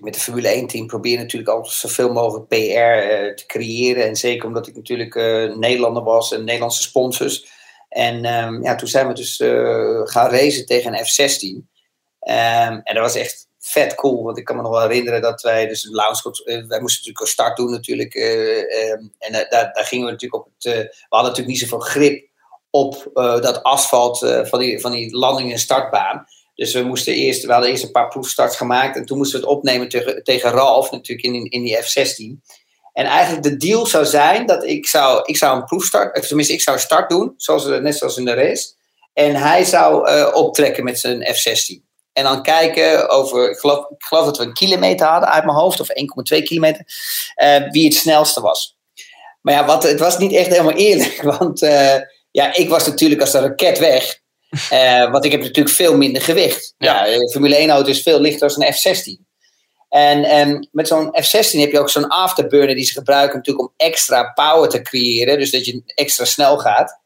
met 0.00 0.14
de 0.14 0.20
Formule 0.20 0.62
1-team 0.62 0.86
proberen 0.86 1.20
natuurlijk 1.20 1.50
altijd 1.50 1.74
zoveel 1.74 2.12
mogelijk 2.12 2.48
PR 2.48 3.34
te 3.34 3.44
creëren. 3.46 4.04
En 4.04 4.16
zeker 4.16 4.46
omdat 4.46 4.66
ik 4.66 4.74
natuurlijk 4.74 5.14
Nederlander 5.56 6.02
was 6.02 6.32
en 6.32 6.44
Nederlandse 6.44 6.82
sponsors. 6.82 7.51
En 7.92 8.24
um, 8.24 8.62
ja, 8.62 8.74
toen 8.74 8.88
zijn 8.88 9.08
we 9.08 9.14
dus 9.14 9.36
gaan 10.12 10.30
racen 10.30 10.66
tegen 10.66 10.98
een 10.98 11.04
F-16. 11.06 11.70
Um, 12.28 12.80
en 12.82 12.94
dat 12.94 13.02
was 13.02 13.14
echt 13.14 13.48
vet 13.58 13.94
cool. 13.94 14.22
Want 14.22 14.38
ik 14.38 14.44
kan 14.44 14.56
me 14.56 14.62
nog 14.62 14.70
wel 14.70 14.80
herinneren 14.80 15.20
dat 15.20 15.42
wij 15.42 15.66
dus 15.66 15.84
een 15.84 15.92
lounge... 15.92 16.42
Uh, 16.44 16.66
wij 16.68 16.80
moesten 16.80 16.98
natuurlijk 16.98 17.20
een 17.20 17.26
start 17.26 17.56
doen 17.56 17.70
natuurlijk. 17.70 18.14
Uh, 18.14 18.90
um, 18.90 19.12
en 19.18 19.32
daar, 19.32 19.48
daar 19.48 19.84
gingen 19.84 20.04
we 20.04 20.10
natuurlijk 20.10 20.46
op 20.46 20.52
het... 20.58 20.64
we 20.64 21.06
hadden 21.08 21.30
natuurlijk 21.30 21.46
niet 21.46 21.58
zoveel 21.58 21.86
grip 21.86 22.28
op 22.70 23.10
dat 23.14 23.62
asfalt 23.62 24.18
van, 24.42 24.58
die, 24.58 24.80
van 24.80 24.92
die 24.92 25.16
landing- 25.16 25.52
en 25.52 25.58
startbaan. 25.58 26.26
Dus 26.54 26.74
we 26.74 26.82
moesten 26.82 27.14
eerst... 27.14 27.44
We 27.44 27.52
hadden 27.52 27.70
eerst 27.70 27.84
een 27.84 27.90
paar 27.90 28.08
proefstarts 28.08 28.56
gemaakt. 28.56 28.96
En 28.96 29.04
toen 29.04 29.18
moesten 29.18 29.40
we 29.40 29.46
het 29.46 29.56
opnemen 29.56 29.88
tegen, 29.88 30.24
tegen 30.24 30.50
Ralf 30.50 30.90
natuurlijk 30.90 31.26
in, 31.26 31.50
in 31.50 31.62
die 31.62 31.76
F-16. 31.76 32.61
En 32.92 33.04
eigenlijk 33.04 33.42
de 33.42 33.56
deal 33.56 33.86
zou 33.86 34.04
zijn 34.04 34.46
dat 34.46 34.64
ik 34.64 34.86
zou, 34.86 35.22
ik 35.24 35.36
zou 35.36 35.56
een 35.56 35.64
proefstart... 35.64 36.26
Tenminste, 36.26 36.52
ik 36.52 36.62
zou 36.62 36.78
start 36.78 37.10
doen, 37.10 37.34
zoals, 37.36 37.66
net 37.66 37.96
zoals 37.96 38.16
in 38.16 38.24
de 38.24 38.34
race. 38.34 38.72
En 39.12 39.34
hij 39.34 39.64
zou 39.64 40.10
optrekken 40.32 40.84
met 40.84 40.98
zijn 40.98 41.34
F-16. 41.34 41.90
En 42.12 42.24
dan 42.24 42.42
kijken 42.42 43.08
over, 43.08 43.50
ik 43.50 43.58
geloof, 43.58 43.90
ik 43.90 44.02
geloof 44.04 44.24
dat 44.24 44.38
we 44.38 44.44
een 44.44 44.52
kilometer 44.52 45.06
hadden 45.06 45.30
uit 45.30 45.44
mijn 45.44 45.56
hoofd, 45.56 45.80
of 45.80 45.88
1,2 46.34 46.42
kilometer, 46.42 46.84
uh, 47.42 47.70
wie 47.70 47.84
het 47.84 47.94
snelste 47.94 48.40
was. 48.40 48.76
Maar 49.40 49.54
ja, 49.54 49.64
wat, 49.64 49.82
het 49.82 49.98
was 49.98 50.18
niet 50.18 50.32
echt 50.32 50.48
helemaal 50.48 50.72
eerlijk, 50.72 51.22
want 51.38 51.62
uh, 51.62 51.96
ja, 52.30 52.54
ik 52.54 52.68
was 52.68 52.86
natuurlijk 52.86 53.20
als 53.20 53.34
een 53.34 53.42
raket 53.42 53.78
weg. 53.78 54.20
Want 55.10 55.24
ik 55.24 55.30
heb 55.30 55.40
natuurlijk 55.40 55.74
veel 55.74 55.96
minder 55.96 56.22
gewicht. 56.22 56.74
Ja, 56.78 57.04
ja 57.04 57.28
Formule 57.30 57.66
1-auto 57.66 57.90
is 57.90 58.02
veel 58.02 58.20
lichter 58.20 58.48
dan 58.48 58.62
een 58.62 58.72
F-16. 58.72 59.31
En 59.92 60.38
um, 60.38 60.68
met 60.70 60.88
zo'n 60.88 61.10
F-16 61.22 61.58
heb 61.58 61.70
je 61.70 61.78
ook 61.78 61.90
zo'n 61.90 62.08
afterburner 62.08 62.74
die 62.74 62.84
ze 62.84 62.92
gebruiken 62.92 63.36
natuurlijk 63.36 63.66
om 63.66 63.74
extra 63.76 64.32
power 64.34 64.68
te 64.68 64.82
creëren. 64.82 65.38
Dus 65.38 65.50
dat 65.50 65.66
je 65.66 65.82
extra 65.86 66.24
snel 66.24 66.58
gaat. 66.58 67.00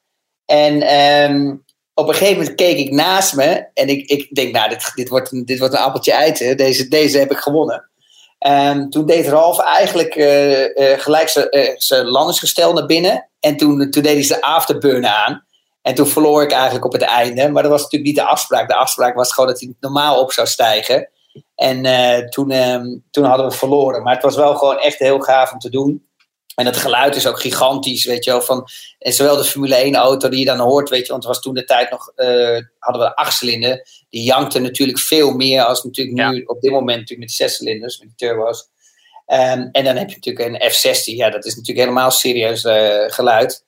En 0.44 0.94
um, 1.30 1.64
op 1.94 2.08
een 2.08 2.14
gegeven 2.14 2.38
moment 2.38 2.54
keek 2.56 2.78
ik 2.78 2.90
naast 2.90 3.34
me 3.34 3.66
en 3.74 3.88
ik, 3.88 4.10
ik 4.10 4.34
denk, 4.34 4.52
nou, 4.52 4.68
dit, 4.68 4.92
dit, 4.94 5.08
wordt, 5.08 5.46
dit 5.46 5.58
wordt 5.58 5.74
een 5.74 5.80
appeltje 5.80 6.14
uit. 6.14 6.38
Deze, 6.38 6.88
deze 6.88 7.18
heb 7.18 7.30
ik 7.30 7.38
gewonnen. 7.38 7.90
Um, 8.46 8.90
toen 8.90 9.06
deed 9.06 9.26
Ralf 9.26 9.58
eigenlijk 9.58 10.14
uh, 10.16 10.60
uh, 10.60 10.98
gelijk 10.98 11.28
zijn 11.28 12.06
uh, 12.06 12.12
landingsgestel 12.12 12.72
naar 12.72 12.86
binnen. 12.86 13.28
En 13.40 13.56
toen, 13.56 13.90
toen 13.90 14.02
deed 14.02 14.14
hij 14.14 14.22
zijn 14.22 14.40
afterburn 14.40 15.06
aan. 15.06 15.44
En 15.82 15.94
toen 15.94 16.06
verloor 16.06 16.42
ik 16.42 16.52
eigenlijk 16.52 16.84
op 16.84 16.92
het 16.92 17.02
einde. 17.02 17.48
Maar 17.50 17.62
dat 17.62 17.72
was 17.72 17.82
natuurlijk 17.82 18.10
niet 18.10 18.24
de 18.24 18.30
afspraak. 18.30 18.68
De 18.68 18.76
afspraak 18.76 19.14
was 19.14 19.32
gewoon 19.32 19.48
dat 19.48 19.60
hij 19.60 19.74
normaal 19.80 20.20
op 20.20 20.32
zou 20.32 20.46
stijgen. 20.46 21.08
En 21.54 22.30
toen, 22.30 22.50
um, 22.50 23.04
toen 23.10 23.24
hadden 23.24 23.48
we 23.48 23.56
verloren. 23.56 24.02
Maar 24.02 24.14
het 24.14 24.22
was 24.22 24.36
wel 24.36 24.54
gewoon 24.54 24.78
echt 24.78 24.98
heel 24.98 25.20
gaaf 25.20 25.52
om 25.52 25.58
te 25.58 25.70
doen. 25.70 26.06
En 26.56 26.66
het 26.66 26.76
geluid 26.76 27.16
is 27.16 27.26
ook 27.26 27.40
gigantisch, 27.40 28.04
weet 28.04 28.24
je 28.24 28.30
wel. 28.30 28.40
Van, 28.40 28.68
en 28.98 29.12
zowel 29.12 29.36
de 29.36 29.44
Formule 29.44 29.74
1 29.74 29.94
auto 29.94 30.28
die 30.28 30.38
je 30.38 30.44
dan 30.44 30.58
hoort, 30.58 30.88
weet 30.88 31.06
je, 31.06 31.12
want 31.12 31.24
het 31.24 31.32
was 31.32 31.42
toen 31.42 31.54
de 31.54 31.64
tijd 31.64 31.90
nog, 31.90 32.12
uh, 32.16 32.60
hadden 32.78 33.02
we 33.02 33.16
acht 33.16 33.36
cilinder. 33.36 33.88
Die 34.10 34.22
jankte 34.22 34.58
natuurlijk 34.58 34.98
veel 34.98 35.32
meer 35.32 35.62
als 35.62 35.84
natuurlijk 35.84 36.16
nu 36.16 36.42
op 36.44 36.60
dit 36.60 36.70
moment 36.70 36.98
natuurlijk 36.98 37.28
met 37.28 37.32
zes 37.32 37.56
cilinders, 37.56 37.98
met 37.98 38.08
de 38.08 38.14
turbo's. 38.26 38.68
Um, 39.26 39.68
en 39.72 39.84
dan 39.84 39.96
heb 39.96 40.08
je 40.08 40.14
natuurlijk 40.14 40.62
een 40.62 40.70
F16, 40.70 41.16
ja, 41.16 41.30
dat 41.30 41.44
is 41.44 41.54
natuurlijk 41.54 41.86
helemaal 41.86 42.10
serieus 42.10 42.64
uh, 42.64 43.04
geluid. 43.06 43.65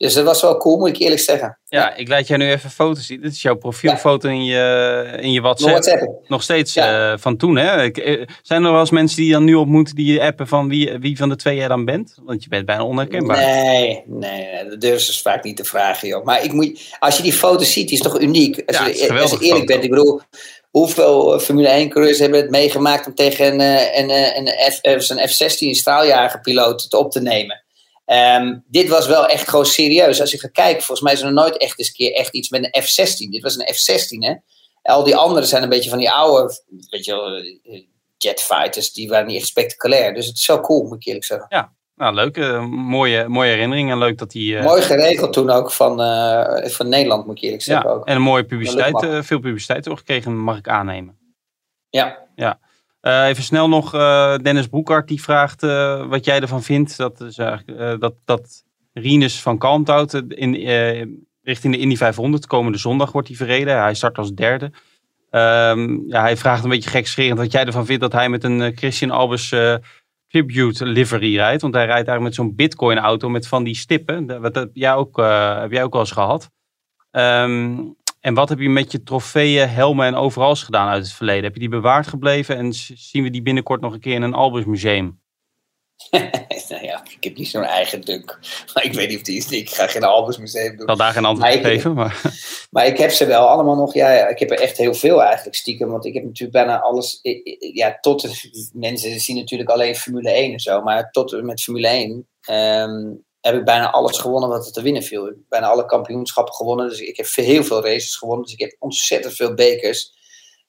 Dus 0.00 0.14
dat 0.14 0.24
was 0.24 0.42
wel 0.42 0.56
cool, 0.56 0.78
moet 0.78 0.88
ik 0.88 0.98
eerlijk 0.98 1.20
zeggen. 1.20 1.58
Ja, 1.68 1.94
ik 1.94 2.08
laat 2.08 2.26
jij 2.26 2.36
nu 2.36 2.50
even 2.50 2.70
foto's 2.70 3.06
zien. 3.06 3.20
Dit 3.20 3.32
is 3.32 3.42
jouw 3.42 3.54
profielfoto 3.54 4.28
ja. 4.28 4.34
in, 4.34 4.44
je, 4.44 5.18
in 5.20 5.32
je 5.32 5.40
WhatsApp. 5.40 5.70
WhatsApp. 5.70 6.28
Nog 6.28 6.42
steeds 6.42 6.74
ja. 6.74 7.12
uh, 7.12 7.18
van 7.18 7.36
toen, 7.36 7.56
hè? 7.56 7.90
Eh, 7.90 8.26
zijn 8.42 8.64
er 8.64 8.70
wel 8.70 8.80
eens 8.80 8.90
mensen 8.90 9.16
die 9.16 9.26
je 9.26 9.32
dan 9.32 9.44
nu 9.44 9.54
ontmoeten 9.54 9.94
die 9.94 10.12
je 10.12 10.20
appen 10.20 10.46
van 10.46 10.68
wie, 10.68 10.98
wie 10.98 11.16
van 11.16 11.28
de 11.28 11.36
twee 11.36 11.56
jij 11.56 11.68
dan 11.68 11.84
bent? 11.84 12.14
Want 12.22 12.42
je 12.42 12.48
bent 12.48 12.66
bijna 12.66 12.84
onherkenbaar. 12.84 13.36
Nee, 13.36 14.02
nee, 14.06 14.68
dat 14.68 14.80
durven 14.80 15.14
ze 15.14 15.22
vaak 15.22 15.44
niet 15.44 15.56
te 15.56 15.64
vragen, 15.64 16.08
joh. 16.08 16.24
Maar 16.24 16.44
ik 16.44 16.52
moet, 16.52 16.96
als 16.98 17.16
je 17.16 17.22
die 17.22 17.32
foto's 17.32 17.72
ziet, 17.72 17.88
die 17.88 17.96
is 17.96 18.04
toch 18.04 18.20
uniek? 18.20 18.62
Als, 18.66 18.76
ja, 18.76 18.86
je, 18.86 19.20
als 19.20 19.30
je 19.30 19.38
eerlijk 19.38 19.44
foto. 19.44 19.64
bent, 19.64 19.84
ik 19.84 19.90
bedoel... 19.90 20.20
Hoeveel 20.70 21.34
eh, 21.34 21.40
Formule 21.40 21.86
1-coureurs 21.86 22.18
hebben 22.18 22.40
het 22.40 22.50
meegemaakt 22.50 23.06
om 23.06 23.14
tegen 23.14 23.46
een, 23.46 23.60
een, 23.98 24.10
een, 24.10 24.48
een, 24.48 24.72
F, 24.72 25.08
een 25.10 25.28
F-16 25.28 25.70
straaljagerpiloot 25.70 26.94
op 26.94 27.10
te 27.10 27.20
nemen? 27.20 27.62
Um, 28.12 28.64
dit 28.66 28.88
was 28.88 29.06
wel 29.06 29.26
echt 29.26 29.48
gewoon 29.48 29.66
serieus. 29.66 30.20
Als 30.20 30.30
je 30.30 30.38
gaat 30.38 30.50
kijken, 30.50 30.82
volgens 30.82 31.00
mij 31.00 31.12
is 31.12 31.20
er 31.20 31.32
nog 31.32 31.44
nooit 31.44 31.56
echt 31.56 31.78
eens 31.78 31.88
een 31.88 31.94
keer 31.94 32.12
echt 32.12 32.34
iets 32.34 32.48
met 32.48 32.64
een 32.64 32.82
F-16. 32.82 33.30
Dit 33.30 33.42
was 33.42 33.56
een 33.56 33.74
F-16, 33.74 34.18
hè. 34.18 34.34
Al 34.82 35.04
die 35.04 35.16
anderen 35.16 35.48
zijn 35.48 35.62
een 35.62 35.68
beetje 35.68 35.90
van 35.90 35.98
die 35.98 36.10
oude, 36.10 36.62
weet 36.90 37.04
je 37.04 37.60
eh, 37.62 37.82
jetfighters. 38.16 38.92
Die 38.92 39.08
waren 39.08 39.26
niet 39.26 39.36
echt 39.36 39.46
spectaculair. 39.46 40.14
Dus 40.14 40.26
het 40.26 40.36
is 40.36 40.44
zo 40.44 40.60
cool, 40.60 40.82
moet 40.82 40.96
ik 40.96 41.06
eerlijk 41.06 41.24
zeggen. 41.24 41.46
Ja, 41.48 41.72
nou 41.94 42.14
leuk. 42.14 42.36
Uh, 42.36 42.64
mooie, 42.66 43.28
mooie 43.28 43.50
herinnering 43.50 43.90
en 43.90 43.98
leuk 43.98 44.18
dat 44.18 44.30
die... 44.30 44.54
Uh... 44.54 44.64
Mooi 44.64 44.82
geregeld 44.82 45.32
toen 45.32 45.50
ook 45.50 45.72
van, 45.72 46.00
uh, 46.00 46.64
van 46.64 46.88
Nederland, 46.88 47.26
moet 47.26 47.36
ik 47.36 47.42
eerlijk 47.42 47.62
zeggen. 47.62 47.90
Ja, 47.90 47.94
ook. 47.94 48.06
en 48.06 48.16
een 48.16 48.22
mooie 48.22 48.44
publiciteit, 48.44 49.24
veel 49.26 49.40
publiciteit 49.40 49.88
ook 49.88 49.98
gekregen, 49.98 50.38
mag 50.38 50.58
ik 50.58 50.68
aannemen. 50.68 51.18
Ja. 51.90 52.18
Ja. 52.34 52.60
Uh, 53.02 53.26
even 53.26 53.42
snel 53.42 53.68
nog, 53.68 53.94
uh, 53.94 54.36
Dennis 54.36 54.68
Boekart 54.68 55.08
die 55.08 55.22
vraagt 55.22 55.62
uh, 55.62 56.06
wat 56.06 56.24
jij 56.24 56.40
ervan 56.40 56.62
vindt. 56.62 56.96
Dat, 56.96 57.20
is 57.20 57.38
eigenlijk, 57.38 58.00
dat, 58.00 58.14
dat 58.24 58.64
van 59.42 59.58
Kalmthout 59.58 60.14
in, 60.14 60.54
richting 61.42 61.74
de 61.74 61.80
Indy 61.80 61.96
500 61.96 62.46
komende 62.46 62.78
zondag 62.78 63.12
wordt 63.12 63.28
hij 63.28 63.36
verreden. 63.36 63.80
Hij 63.80 63.94
start 63.94 64.18
als 64.18 64.32
derde. 64.32 64.64
Um, 65.30 66.04
ja, 66.08 66.20
hij 66.20 66.36
vraagt 66.36 66.64
een 66.64 66.70
beetje 66.70 66.90
gekscherend 66.90 67.38
wat 67.38 67.52
jij 67.52 67.64
ervan 67.64 67.86
vindt 67.86 68.00
dat 68.00 68.12
hij 68.12 68.28
met 68.28 68.44
een 68.44 68.76
Christian 68.76 69.10
Albers 69.10 69.54
Tribute 70.28 70.86
livery 70.86 71.36
rijdt. 71.36 71.62
Want 71.62 71.74
hij 71.74 71.86
rijdt 71.86 72.08
eigenlijk 72.08 72.36
met 72.36 72.46
zo'n 72.46 72.54
bitcoin 72.54 72.98
auto 72.98 73.28
met 73.28 73.48
van 73.48 73.64
die 73.64 73.76
stippen. 73.76 74.26
Dat, 74.26 74.54
heb, 74.54 74.70
jij 74.72 74.94
ook, 74.94 75.16
heb 75.60 75.70
jij 75.72 75.84
ook 75.84 75.94
al 75.94 76.00
eens 76.00 76.10
gehad. 76.10 76.50
Um, 77.10 77.96
en 78.20 78.34
wat 78.34 78.48
heb 78.48 78.58
je 78.58 78.68
met 78.68 78.92
je 78.92 79.02
trofeeën, 79.02 79.68
helmen 79.68 80.06
en 80.06 80.14
overals 80.14 80.62
gedaan 80.62 80.88
uit 80.88 81.02
het 81.02 81.12
verleden? 81.12 81.44
Heb 81.44 81.54
je 81.54 81.60
die 81.60 81.68
bewaard 81.68 82.06
gebleven 82.06 82.56
en 82.56 82.72
zien 82.72 83.22
we 83.22 83.30
die 83.30 83.42
binnenkort 83.42 83.80
nog 83.80 83.92
een 83.92 84.00
keer 84.00 84.14
in 84.14 84.22
een 84.22 84.34
Albers 84.34 84.64
museum? 84.64 85.20
nou 86.68 86.84
ja, 86.84 87.02
ik 87.16 87.24
heb 87.24 87.36
niet 87.36 87.48
zo'n 87.48 87.62
eigen 87.62 88.00
dunk. 88.00 88.38
Maar 88.74 88.84
ik 88.84 88.92
weet 88.92 89.08
niet 89.08 89.16
of 89.16 89.22
die 89.22 89.36
is. 89.36 89.50
Ik 89.50 89.70
ga 89.70 89.86
geen 89.86 90.04
Albus 90.04 90.38
Museum 90.38 90.70
doen. 90.70 90.80
Ik 90.80 90.86
zal 90.86 90.96
daar 90.96 91.12
geen 91.12 91.24
antwoord 91.24 91.54
op 91.54 91.62
geven. 91.62 91.94
Maar... 91.94 92.20
Maar 92.70 92.86
ik 92.86 92.98
heb 92.98 93.10
ze 93.10 93.26
wel 93.26 93.48
allemaal 93.48 93.76
nog. 93.76 93.94
Ja, 93.94 94.12
ja, 94.12 94.28
ik 94.28 94.38
heb 94.38 94.50
er 94.50 94.60
echt 94.60 94.76
heel 94.76 94.94
veel 94.94 95.22
eigenlijk 95.22 95.56
stiekem. 95.56 95.88
Want 95.88 96.04
ik 96.04 96.14
heb 96.14 96.24
natuurlijk 96.24 96.52
bijna 96.52 96.80
alles. 96.80 97.18
Ja, 97.72 97.98
tot. 98.00 98.28
Mensen 98.72 99.20
zien 99.20 99.36
natuurlijk 99.36 99.70
alleen 99.70 99.96
Formule 99.96 100.30
1 100.30 100.52
en 100.52 100.60
zo. 100.60 100.82
Maar 100.82 101.10
tot 101.10 101.42
met 101.42 101.62
Formule 101.62 101.88
1 101.88 102.28
ehm, 102.40 103.12
heb 103.40 103.54
ik 103.54 103.64
bijna 103.64 103.90
alles 103.90 104.18
gewonnen 104.18 104.48
wat 104.48 104.66
er 104.66 104.72
te 104.72 104.82
winnen 104.82 105.02
viel. 105.02 105.26
Ik 105.26 105.34
heb 105.34 105.44
bijna 105.48 105.66
alle 105.66 105.84
kampioenschappen 105.84 106.54
gewonnen. 106.54 106.88
Dus 106.88 107.00
ik 107.00 107.16
heb 107.16 107.26
heel 107.34 107.64
veel 107.64 107.84
races 107.84 108.16
gewonnen. 108.16 108.44
Dus 108.44 108.54
ik 108.54 108.60
heb 108.60 108.76
ontzettend 108.78 109.34
veel 109.34 109.54
bekers. 109.54 110.18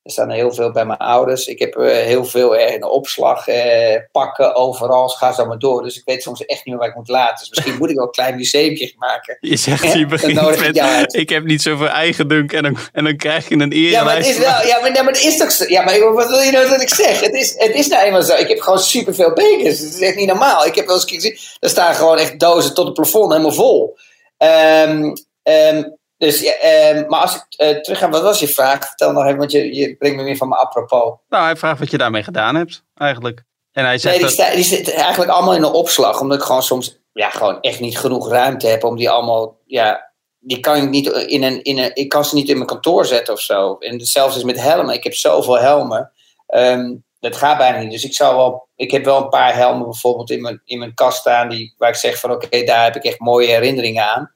Er 0.04 0.12
staan 0.12 0.30
er 0.30 0.36
heel 0.36 0.54
veel 0.54 0.72
bij 0.72 0.86
mijn 0.86 1.00
ouders. 1.00 1.48
Ik 1.48 1.60
heb 1.60 1.76
eh, 1.76 1.88
heel 1.88 2.26
veel 2.26 2.56
eh, 2.56 2.74
in 2.74 2.84
opslag, 2.84 3.48
eh, 3.48 4.00
pakken, 4.12 4.56
overal. 4.56 5.08
Dus 5.08 5.16
ga 5.16 5.34
zo 5.34 5.46
maar 5.46 5.60
door. 5.60 5.84
Dus 5.84 5.98
ik 5.98 6.02
weet 6.06 6.24
soms 6.24 6.46
echt 6.46 6.66
niet 6.66 6.66
meer 6.66 6.78
waar 6.78 6.88
ik 6.88 6.96
moet 6.96 7.08
laten. 7.08 7.38
Dus 7.38 7.50
misschien 7.50 7.78
moet 7.78 7.90
ik 7.90 7.96
wel 7.96 8.06
een 8.06 8.12
klein 8.12 8.36
museumje 8.36 8.94
maken. 8.98 9.38
Je 9.40 9.56
zegt, 9.58 9.94
je 9.94 10.06
begint 10.16 10.42
ik 10.42 10.74
met, 10.74 11.14
ik 11.14 11.30
heb 11.30 11.44
niet 11.44 11.62
zoveel 11.62 11.88
eigen 11.88 12.28
dunk 12.28 12.54
en 12.54 12.64
dan, 12.64 12.78
en 12.94 13.04
dan 13.04 13.16
krijg 13.16 13.50
je 13.50 13.56
een 13.56 13.72
Ja, 13.72 14.04
maar 14.04 14.16
het 14.16 14.28
is 14.28 14.38
wel. 14.38 14.66
Ja, 14.66 14.80
maar, 14.82 14.92
nee, 14.92 15.04
maar 15.04 15.14
het 15.14 15.24
is 15.24 15.38
toch 15.38 15.52
zo. 15.52 15.66
Ja, 15.68 15.84
maar 15.84 16.14
wat 16.14 16.30
wil 16.30 16.40
je 16.40 16.52
nou 16.52 16.70
dat 16.70 16.82
ik 16.82 16.94
zeg? 16.94 17.20
Het 17.20 17.34
is, 17.34 17.54
het 17.58 17.74
is 17.74 17.88
nou 17.88 18.04
eenmaal 18.04 18.22
zo. 18.22 18.36
Ik 18.36 18.48
heb 18.48 18.60
gewoon 18.60 18.80
superveel 18.80 19.34
bekers. 19.34 19.80
Het 19.80 19.94
is 19.94 20.00
echt 20.00 20.16
niet 20.16 20.28
normaal. 20.28 20.66
Ik 20.66 20.76
heb 20.76 20.86
wel 20.86 20.96
eens 20.96 21.12
gezien. 21.12 21.38
Er 21.60 21.70
staan 21.70 21.96
gewoon 21.96 22.18
echt 22.18 22.40
dozen 22.40 22.74
tot 22.74 22.86
het 22.86 22.94
plafond 22.94 23.32
helemaal 23.32 23.52
vol. 23.52 23.98
Ehm, 24.38 25.14
ehm, 25.44 25.84
dus, 26.22 26.44
ehm, 26.44 27.08
maar 27.08 27.20
als 27.20 27.36
ik 27.36 27.44
eh, 27.58 27.78
terug 27.78 28.00
ga, 28.00 28.10
wat 28.10 28.22
was 28.22 28.40
je 28.40 28.48
vraag? 28.48 28.88
Vertel 28.88 29.12
nog 29.12 29.26
even, 29.26 29.38
want 29.38 29.52
je, 29.52 29.76
je 29.76 29.96
brengt 29.96 30.18
me 30.18 30.24
weer 30.24 30.38
van 30.38 30.48
mijn 30.48 30.62
apropos. 30.62 31.14
Nou, 31.30 31.44
hij 31.44 31.56
vraagt 31.56 31.80
wat 31.80 31.92
je 31.92 31.98
daarmee 31.98 32.24
gedaan 32.24 32.56
hebt, 32.56 32.84
eigenlijk. 32.96 33.44
En 33.72 33.86
hij 33.86 33.98
zegt 33.98 34.20
Nee, 34.20 34.28
die, 34.28 34.38
dat... 34.38 34.54
die 34.54 34.64
zitten 34.64 34.94
eigenlijk 34.94 35.32
allemaal 35.32 35.56
in 35.56 35.64
een 35.64 35.72
opslag. 35.72 36.20
Omdat 36.20 36.38
ik 36.38 36.44
gewoon 36.44 36.64
soms 36.64 37.00
ja, 37.14 37.30
gewoon 37.30 37.62
echt 37.62 37.80
niet 37.80 37.98
genoeg 37.98 38.30
ruimte 38.30 38.68
heb 38.68 38.84
om 38.84 38.96
die 38.96 39.10
allemaal. 39.10 39.58
Ja, 39.66 40.12
die 40.40 40.60
kan 40.60 40.76
ik 40.76 40.90
niet 40.90 41.08
in 41.08 41.44
een, 41.44 41.64
in 41.64 41.78
een. 41.78 41.92
Ik 41.94 42.10
kan 42.10 42.26
ze 42.26 42.36
niet 42.36 42.50
in 42.50 42.56
mijn 42.56 42.68
kantoor 42.68 43.06
zetten 43.06 43.34
of 43.34 43.40
zo. 43.40 43.76
En 43.80 43.98
hetzelfde 43.98 44.38
is 44.38 44.46
met 44.46 44.62
helmen. 44.62 44.96
Ik 44.96 45.04
heb 45.04 45.14
zoveel 45.14 45.60
helmen. 45.60 46.12
Ehm, 46.48 46.96
dat 47.20 47.36
gaat 47.36 47.58
bijna 47.58 47.80
niet. 47.80 47.92
Dus 47.92 48.06
ik 48.06 48.14
zou 48.14 48.36
wel. 48.36 48.68
Ik 48.76 48.92
heb 48.92 49.06
wel 49.06 49.18
een 49.18 49.30
paar 49.30 49.56
helmen 49.56 49.84
bijvoorbeeld 49.84 50.30
in 50.30 50.42
mijn, 50.42 50.62
in 50.66 50.80
mijn 50.80 50.94
kast 50.94 51.18
staan. 51.18 51.50
Die, 51.50 51.74
waar 51.78 51.90
ik 51.90 51.96
zeg 51.96 52.20
van 52.20 52.32
oké, 52.32 52.64
daar 52.64 52.84
heb 52.84 52.96
ik 52.96 53.04
echt 53.04 53.20
mooie 53.20 53.48
herinneringen 53.48 54.06
aan. 54.06 54.32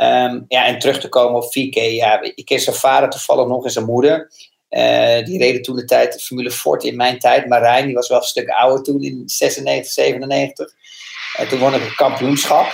Ehm, 0.00 0.40
ja, 0.48 0.66
en 0.66 0.78
terug 0.78 1.00
te 1.00 1.08
komen 1.08 1.42
op 1.42 1.52
VK. 1.52 1.74
Ja, 1.74 2.20
ik 2.34 2.44
ken 2.44 2.60
zijn 2.60 2.76
vader 2.76 3.10
toevallig 3.10 3.46
nog 3.46 3.64
en 3.64 3.70
zijn 3.70 3.84
moeder. 3.84 4.30
Eh, 4.68 5.24
die 5.24 5.38
reden 5.38 5.62
toen 5.62 5.76
de 5.76 5.84
tijd 5.84 6.12
de 6.12 6.18
Formule 6.18 6.50
Ford 6.50 6.84
in 6.84 6.96
mijn 6.96 7.18
tijd. 7.18 7.46
Marijn, 7.46 7.86
die 7.86 7.94
was 7.94 8.08
wel 8.08 8.18
een 8.18 8.24
stuk 8.24 8.48
ouder 8.48 8.82
toen 8.82 9.02
in 9.02 9.22
96, 9.26 9.92
97. 9.92 10.72
En 11.36 11.48
toen 11.48 11.58
won 11.58 11.74
ik 11.74 11.80
een 11.80 11.94
kampioenschap. 11.94 12.66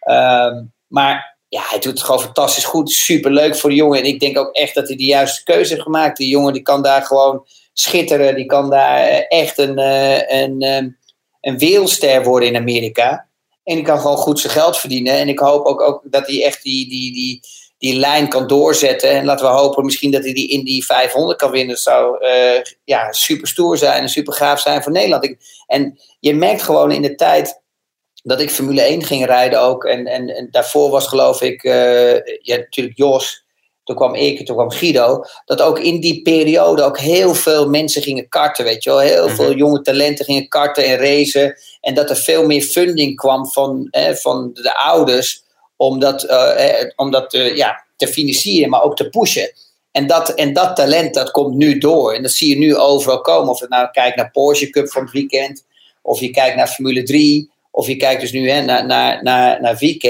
Ehm, 0.00 0.62
maar 0.86 1.36
ja, 1.48 1.62
hij 1.68 1.78
doet 1.78 1.92
het 1.92 2.02
gewoon 2.02 2.20
fantastisch 2.20 2.64
goed. 2.64 2.90
Super 2.90 3.30
leuk 3.30 3.56
voor 3.56 3.70
de 3.70 3.76
jongen. 3.76 3.98
En 3.98 4.06
ik 4.06 4.20
denk 4.20 4.38
ook 4.38 4.54
echt 4.54 4.74
dat 4.74 4.88
hij 4.88 4.96
de 4.96 5.04
juiste 5.04 5.42
keuze 5.42 5.72
heeft 5.72 5.84
gemaakt. 5.84 6.16
Die 6.16 6.28
jongen 6.28 6.52
die 6.52 6.62
kan 6.62 6.82
daar 6.82 7.02
gewoon 7.02 7.46
schitteren. 7.72 8.34
Die 8.34 8.46
kan 8.46 8.70
daar 8.70 8.98
eh, 8.98 9.40
echt 9.40 9.58
een, 9.58 9.78
eh, 9.78 10.40
een, 10.40 10.60
ehm, 10.60 10.88
een 11.40 11.58
wereldster 11.58 12.22
worden 12.22 12.48
in 12.48 12.56
Amerika. 12.56 13.28
En 13.64 13.74
die 13.74 13.84
kan 13.84 14.00
gewoon 14.00 14.16
goed 14.16 14.40
zijn 14.40 14.52
geld 14.52 14.76
verdienen. 14.78 15.12
En 15.12 15.28
ik 15.28 15.38
hoop 15.38 15.66
ook, 15.66 15.80
ook 15.80 16.00
dat 16.04 16.26
hij 16.26 16.44
echt 16.44 16.62
die, 16.62 16.88
die, 16.88 17.12
die, 17.12 17.40
die 17.78 17.94
lijn 17.94 18.28
kan 18.28 18.46
doorzetten. 18.46 19.10
En 19.10 19.24
laten 19.24 19.46
we 19.46 19.52
hopen 19.52 19.84
misschien 19.84 20.10
dat 20.10 20.24
hij 20.24 20.32
die 20.32 20.48
in 20.48 20.64
die 20.64 20.84
500 20.84 21.38
kan 21.38 21.50
winnen. 21.50 21.74
Dat 21.74 21.82
zou 21.84 22.24
eh, 22.24 22.62
ja, 22.84 23.12
super 23.12 23.48
stoer 23.48 23.78
zijn 23.78 24.02
en 24.02 24.08
super 24.08 24.32
gaaf 24.32 24.60
zijn 24.60 24.82
voor 24.82 24.92
Nederland. 24.92 25.24
Ik, 25.24 25.38
en 25.66 25.98
je 26.20 26.34
merkt 26.34 26.62
gewoon 26.62 26.92
in 26.92 27.02
de 27.02 27.14
tijd 27.14 27.62
dat 28.22 28.40
ik 28.40 28.50
Formule 28.50 28.82
1 28.82 29.04
ging 29.04 29.26
rijden 29.26 29.60
ook. 29.60 29.84
En, 29.84 30.06
en, 30.06 30.28
en 30.28 30.48
daarvoor 30.50 30.90
was 30.90 31.06
geloof 31.06 31.42
ik, 31.42 31.62
eh, 31.64 32.14
ja, 32.42 32.56
natuurlijk 32.56 32.96
Jos. 32.96 33.42
Toen 33.84 33.96
kwam 33.96 34.14
ik, 34.14 34.46
toen 34.46 34.56
kwam 34.56 34.70
Guido. 34.70 35.24
Dat 35.44 35.62
ook 35.62 35.78
in 35.78 36.00
die 36.00 36.22
periode 36.22 36.82
ook 36.82 36.98
heel 36.98 37.34
veel 37.34 37.68
mensen 37.68 38.02
gingen 38.02 38.28
karten, 38.28 38.64
weet 38.64 38.84
je 38.84 38.90
wel. 38.90 38.98
Heel 38.98 39.26
Mhm. 39.26 39.34
veel 39.34 39.54
jonge 39.54 39.80
talenten 39.80 40.24
gingen 40.24 40.48
karten 40.48 40.84
en 40.84 40.96
racen. 40.96 41.54
En 41.84 41.94
dat 41.94 42.10
er 42.10 42.16
veel 42.16 42.46
meer 42.46 42.62
funding 42.62 43.16
kwam 43.16 43.46
van, 43.46 43.88
eh, 43.90 44.14
van 44.14 44.50
de 44.52 44.76
ouders. 44.76 45.42
Om 45.76 45.98
dat, 45.98 46.22
eh, 46.24 46.90
om 46.96 47.10
dat 47.10 47.34
eh, 47.34 47.56
ja, 47.56 47.84
te 47.96 48.06
financieren, 48.06 48.70
maar 48.70 48.82
ook 48.82 48.96
te 48.96 49.08
pushen. 49.08 49.52
En 49.90 50.06
dat, 50.06 50.28
en 50.34 50.52
dat 50.52 50.76
talent, 50.76 51.14
dat 51.14 51.30
komt 51.30 51.54
nu 51.54 51.78
door. 51.78 52.12
En 52.12 52.22
dat 52.22 52.30
zie 52.30 52.48
je 52.48 52.56
nu 52.58 52.76
overal 52.76 53.20
komen. 53.20 53.50
Of 53.50 53.60
je 53.60 53.66
nou 53.68 53.90
kijkt 53.90 54.16
naar 54.16 54.30
Porsche 54.30 54.70
Cup 54.70 54.90
van 54.90 55.02
het 55.02 55.12
weekend. 55.12 55.64
Of 56.02 56.20
je 56.20 56.30
kijkt 56.30 56.56
naar 56.56 56.68
Formule 56.68 57.02
3. 57.02 57.50
Of 57.70 57.86
je 57.86 57.96
kijkt 57.96 58.20
dus 58.20 58.32
nu 58.32 58.50
hè, 58.50 58.62
naar, 58.62 58.86
naar, 58.86 59.22
naar, 59.22 59.60
naar 59.60 59.76
VK. 59.78 60.02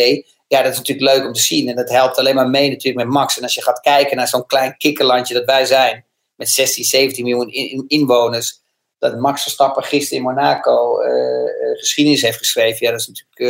Ja, 0.49 0.63
dat 0.63 0.73
is 0.73 0.79
natuurlijk 0.79 1.17
leuk 1.17 1.27
om 1.27 1.33
te 1.33 1.41
zien. 1.41 1.69
En 1.69 1.77
dat 1.77 1.91
helpt 1.91 2.19
alleen 2.19 2.35
maar 2.35 2.49
mee 2.49 2.69
natuurlijk 2.71 3.07
met 3.07 3.15
Max. 3.15 3.37
En 3.37 3.43
als 3.43 3.55
je 3.55 3.63
gaat 3.63 3.81
kijken 3.81 4.17
naar 4.17 4.29
zo'n 4.29 4.47
klein 4.47 4.77
kikkerlandje 4.77 5.35
dat 5.35 5.45
wij 5.45 5.65
zijn. 5.65 6.05
Met 6.37 6.49
16, 6.51 6.85
17 6.85 7.25
miljoen 7.25 7.51
in- 7.51 7.71
in- 7.71 7.85
inwoners. 7.87 8.63
Dat 8.99 9.19
Max 9.19 9.43
Verstappen 9.43 9.83
gisteren 9.83 10.19
in 10.19 10.31
Monaco 10.31 11.01
eh, 11.01 11.64
geschiedenis 11.79 12.23
heeft 12.23 12.39
geschreven. 12.39 12.79
Ja, 12.87 12.91
dat 12.91 13.01
is 13.01 13.07
natuurlijk 13.07 13.41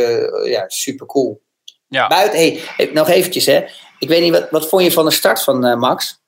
eh, 0.45 0.51
ja, 0.51 0.63
super 0.67 1.05
cool. 1.05 1.41
Ja. 1.87 2.07
Buiten, 2.07 2.39
hey, 2.39 2.89
nog 2.93 3.09
eventjes 3.09 3.45
hè. 3.45 3.63
Ik 3.99 4.07
weet 4.07 4.21
niet, 4.21 4.31
wat, 4.31 4.49
wat 4.49 4.69
vond 4.69 4.83
je 4.83 4.91
van 4.91 5.05
de 5.05 5.11
start 5.11 5.43
van 5.43 5.65
eh, 5.65 5.75
Max? 5.77 6.23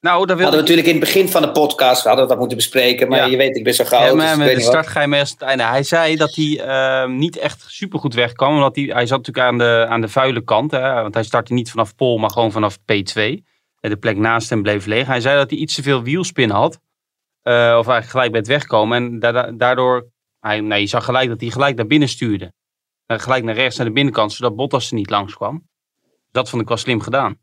Nou, 0.00 0.26
daar 0.26 0.36
We 0.36 0.42
wil 0.42 0.50
hadden 0.52 0.60
ik... 0.60 0.68
natuurlijk 0.68 0.86
in 0.96 1.00
het 1.00 1.12
begin 1.12 1.28
van 1.28 1.42
de 1.42 1.50
podcast, 1.60 2.02
we 2.02 2.08
hadden 2.08 2.28
dat 2.28 2.38
moeten 2.38 2.56
bespreken. 2.56 3.08
Maar 3.08 3.18
Ja. 3.18 3.24
je 3.26 3.36
weet, 3.36 3.56
ik 3.56 3.64
ben 3.64 3.74
zo 3.74 3.82
Ja, 3.82 3.88
gauw. 3.88 4.14
maar 4.14 4.28
dus 4.28 4.36
met 4.36 4.48
de 4.48 4.54
wat. 4.54 4.62
start 4.62 4.86
ga 4.86 5.00
je 5.00 5.06
mee 5.06 5.20
als 5.20 5.30
het 5.30 5.42
einde. 5.42 5.62
Hij 5.62 5.82
zei 5.82 6.16
dat 6.16 6.34
hij 6.34 6.60
eh, 6.60 7.08
niet 7.08 7.36
echt 7.38 7.64
supergoed 7.66 8.14
wegkwam. 8.14 8.54
Omdat 8.54 8.76
hij, 8.76 8.84
hij 8.84 9.06
zat 9.06 9.18
natuurlijk 9.18 9.46
aan 9.46 9.58
de, 9.58 9.86
aan 9.88 10.00
de 10.00 10.08
vuile 10.08 10.44
kant. 10.44 10.70
Hè, 10.70 10.92
want 11.02 11.14
hij 11.14 11.22
startte 11.24 11.52
niet 11.52 11.70
vanaf 11.70 11.94
pol, 11.94 12.18
maar 12.18 12.30
gewoon 12.30 12.52
vanaf 12.52 12.78
P2. 12.78 13.22
En 13.80 13.90
de 13.90 13.96
plek 13.96 14.16
naast 14.16 14.50
hem 14.50 14.62
bleef 14.62 14.86
leeg. 14.86 15.06
Hij 15.06 15.20
zei 15.20 15.36
dat 15.36 15.50
hij 15.50 15.58
iets 15.58 15.74
te 15.74 15.82
veel 15.82 16.02
wielspin 16.02 16.50
had. 16.50 16.78
Eh, 17.42 17.52
of 17.54 17.88
eigenlijk 17.88 18.08
gelijk 18.08 18.30
bij 18.30 18.40
het 18.40 18.48
wegkomen. 18.48 18.96
En 18.96 19.18
da- 19.18 19.50
daardoor, 19.54 20.06
hij, 20.42 20.60
nee, 20.60 20.80
je 20.80 20.86
zag 20.86 21.04
gelijk 21.04 21.28
dat 21.28 21.40
hij 21.40 21.50
gelijk 21.50 21.76
naar 21.76 21.86
binnen 21.86 22.08
stuurde. 22.08 22.52
Eh, 23.06 23.18
gelijk 23.18 23.44
naar 23.44 23.54
rechts, 23.54 23.76
naar 23.76 23.86
de 23.86 23.92
binnenkant, 23.92 24.32
zodat 24.32 24.56
Bottas 24.56 24.88
er 24.88 24.94
niet 24.94 25.10
langskwam. 25.10 25.68
Dat 26.30 26.48
vond 26.48 26.62
ik 26.62 26.68
wel 26.68 26.76
slim 26.76 27.00
gedaan. 27.00 27.38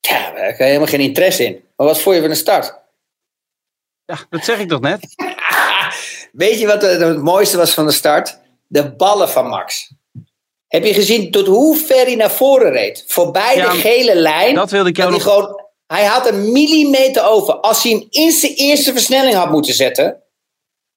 Ja, 0.00 0.30
daar 0.30 0.44
heb 0.44 0.58
je 0.58 0.64
helemaal 0.64 0.86
geen 0.86 1.00
interesse 1.00 1.44
in. 1.44 1.64
Maar 1.76 1.86
wat 1.86 2.00
vond 2.00 2.14
je 2.14 2.20
van 2.20 2.30
de 2.30 2.36
start? 2.36 2.78
Ja, 4.04 4.18
dat 4.30 4.44
zeg 4.44 4.58
ik 4.58 4.68
toch 4.68 4.80
net? 4.80 5.14
Weet 6.32 6.60
je 6.60 6.66
wat 6.66 6.82
het, 6.82 7.22
mooiste 7.22 7.56
was 7.56 7.74
van 7.74 7.86
de 7.86 7.92
start? 7.92 8.38
De 8.66 8.94
ballen 8.96 9.28
van 9.28 9.46
Max. 9.46 9.92
Heb 10.66 10.84
je 10.84 10.94
gezien 10.94 11.30
tot 11.30 11.46
hoe 11.46 11.76
ver 11.76 12.04
hij 12.04 12.14
naar 12.14 12.30
voren 12.30 12.72
reed? 12.72 13.04
Voorbij 13.06 13.56
Ja, 13.56 13.72
de 13.72 13.78
gele 13.78 14.14
lijn. 14.14 14.54
Dat 14.54 14.70
wilde 14.70 14.88
ik 14.88 14.96
jou 14.96 15.10
nog... 15.10 15.24
hij, 15.24 15.32
gewoon, 15.32 15.64
hij 15.86 16.04
had 16.04 16.28
een 16.28 16.52
millimeter 16.52 17.24
over. 17.24 17.54
Als 17.54 17.82
hij 17.82 17.92
hem 17.92 18.06
in 18.10 18.30
zijn 18.30 18.52
eerste 18.54 18.92
versnelling 18.92 19.34
had 19.34 19.50
moeten 19.50 19.74
zetten, 19.74 20.22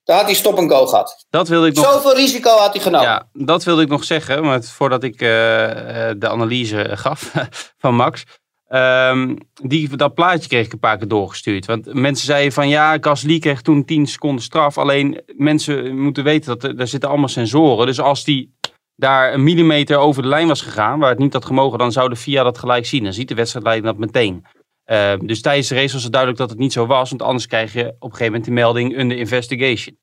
dan 0.04 0.16
had 0.16 0.26
hij 0.26 0.36
stop 0.36 0.58
en 0.58 0.70
go 0.70 0.86
gehad. 0.86 1.26
Dat 1.30 1.48
wilde 1.48 1.68
ik 1.68 1.76
nog... 1.76 1.92
Zoveel 1.92 2.16
risico 2.16 2.58
had 2.58 2.74
hij 2.74 2.82
genomen. 2.82 3.08
Ja, 3.08 3.28
dat 3.34 3.64
wilde 3.64 3.82
ik 3.82 3.90
nog 3.90 4.04
zeggen, 4.04 4.44
maar 4.44 4.64
voordat 4.64 5.04
ik 5.04 5.22
eh, 5.22 6.10
eh, 6.10 6.16
de 6.18 6.30
analyse 6.30 6.90
gaf 6.94 7.32
van 7.82 7.96
Max. 7.96 8.24
Ehm, 8.68 9.36
die, 9.62 9.96
dat 9.96 10.14
plaatje 10.14 10.48
kreeg 10.48 10.66
ik 10.66 10.74
een 10.74 10.80
paar 10.80 10.98
keer 10.98 11.08
doorgestuurd. 11.08 11.66
Want 11.66 11.94
mensen 11.94 12.26
zeiden 12.26 12.54
van 12.54 12.70
ja, 12.70 12.98
Gasly 13.02 13.40
kreeg 13.40 13.62
toen 13.62 13.86
10 13.86 14.08
seconden 14.08 14.44
straf. 14.44 14.78
Alleen 14.78 15.22
mensen 15.36 15.98
moeten 16.00 16.24
weten 16.24 16.48
dat 16.48 16.64
er, 16.64 16.78
daar 16.78 16.88
zitten 16.88 17.10
allemaal 17.10 17.28
sensoren. 17.28 17.86
Dus 17.86 18.00
als 18.00 18.24
die 18.24 18.56
daar 18.96 19.34
een 19.34 19.44
millimeter 19.44 19.98
over 19.98 20.22
de 20.22 20.28
lijn 20.28 20.48
was 20.48 20.62
gegaan, 20.62 21.00
waar 21.00 21.10
het 21.10 21.20
niet 21.20 21.34
had 21.34 21.46
gemogen, 21.46 21.80
dan 21.80 21.92
zou 21.92 22.10
de 22.10 22.16
FIA 22.16 22.44
dat 22.44 22.58
gelijk 22.58 22.86
zien. 22.86 23.04
Dan 23.04 23.14
ziet 23.14 23.28
de 23.28 23.36
wedstrijdleider 23.36 23.86
dat 23.86 23.98
meteen. 23.98 24.46
Ehm, 24.86 25.26
dus 25.26 25.42
tijdens 25.42 25.68
de 25.68 25.76
race 25.76 25.94
was 25.94 26.04
het 26.04 26.12
duidelijk 26.12 26.42
dat 26.42 26.50
het 26.50 26.60
niet 26.60 26.74
zo 26.74 26.86
was. 26.86 27.10
Want 27.10 27.22
anders 27.22 27.46
krijg 27.48 27.74
je 27.74 27.86
op 27.88 27.94
een 28.04 28.10
gegeven 28.12 28.26
moment 28.26 28.46
de 28.46 28.52
melding 28.52 28.98
under 28.98 29.18
investigation. 29.18 30.00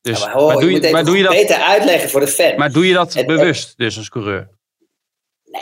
Dus, 0.00 0.18
Ja, 0.18 0.24
maar, 0.26 0.34
ho, 0.34 0.46
maar, 0.46 0.56
doe 0.56 0.70
je 0.70 0.80
je, 0.82 0.90
maar, 0.92 1.04
doe 1.04 1.16
je 1.16 1.22
dat, 1.22 1.32
beter 1.32 1.56
uitleggen 1.56 2.10
voor 2.10 2.20
de 2.20 2.26
fan. 2.28 2.56
maar 2.56 2.72
doe 2.72 2.86
je 2.86 2.92
dat 2.94 3.14
Het- 3.14 3.26
bewust, 3.26 3.76
dus 3.76 3.96
als 3.96 4.08
coureur? 4.08 4.48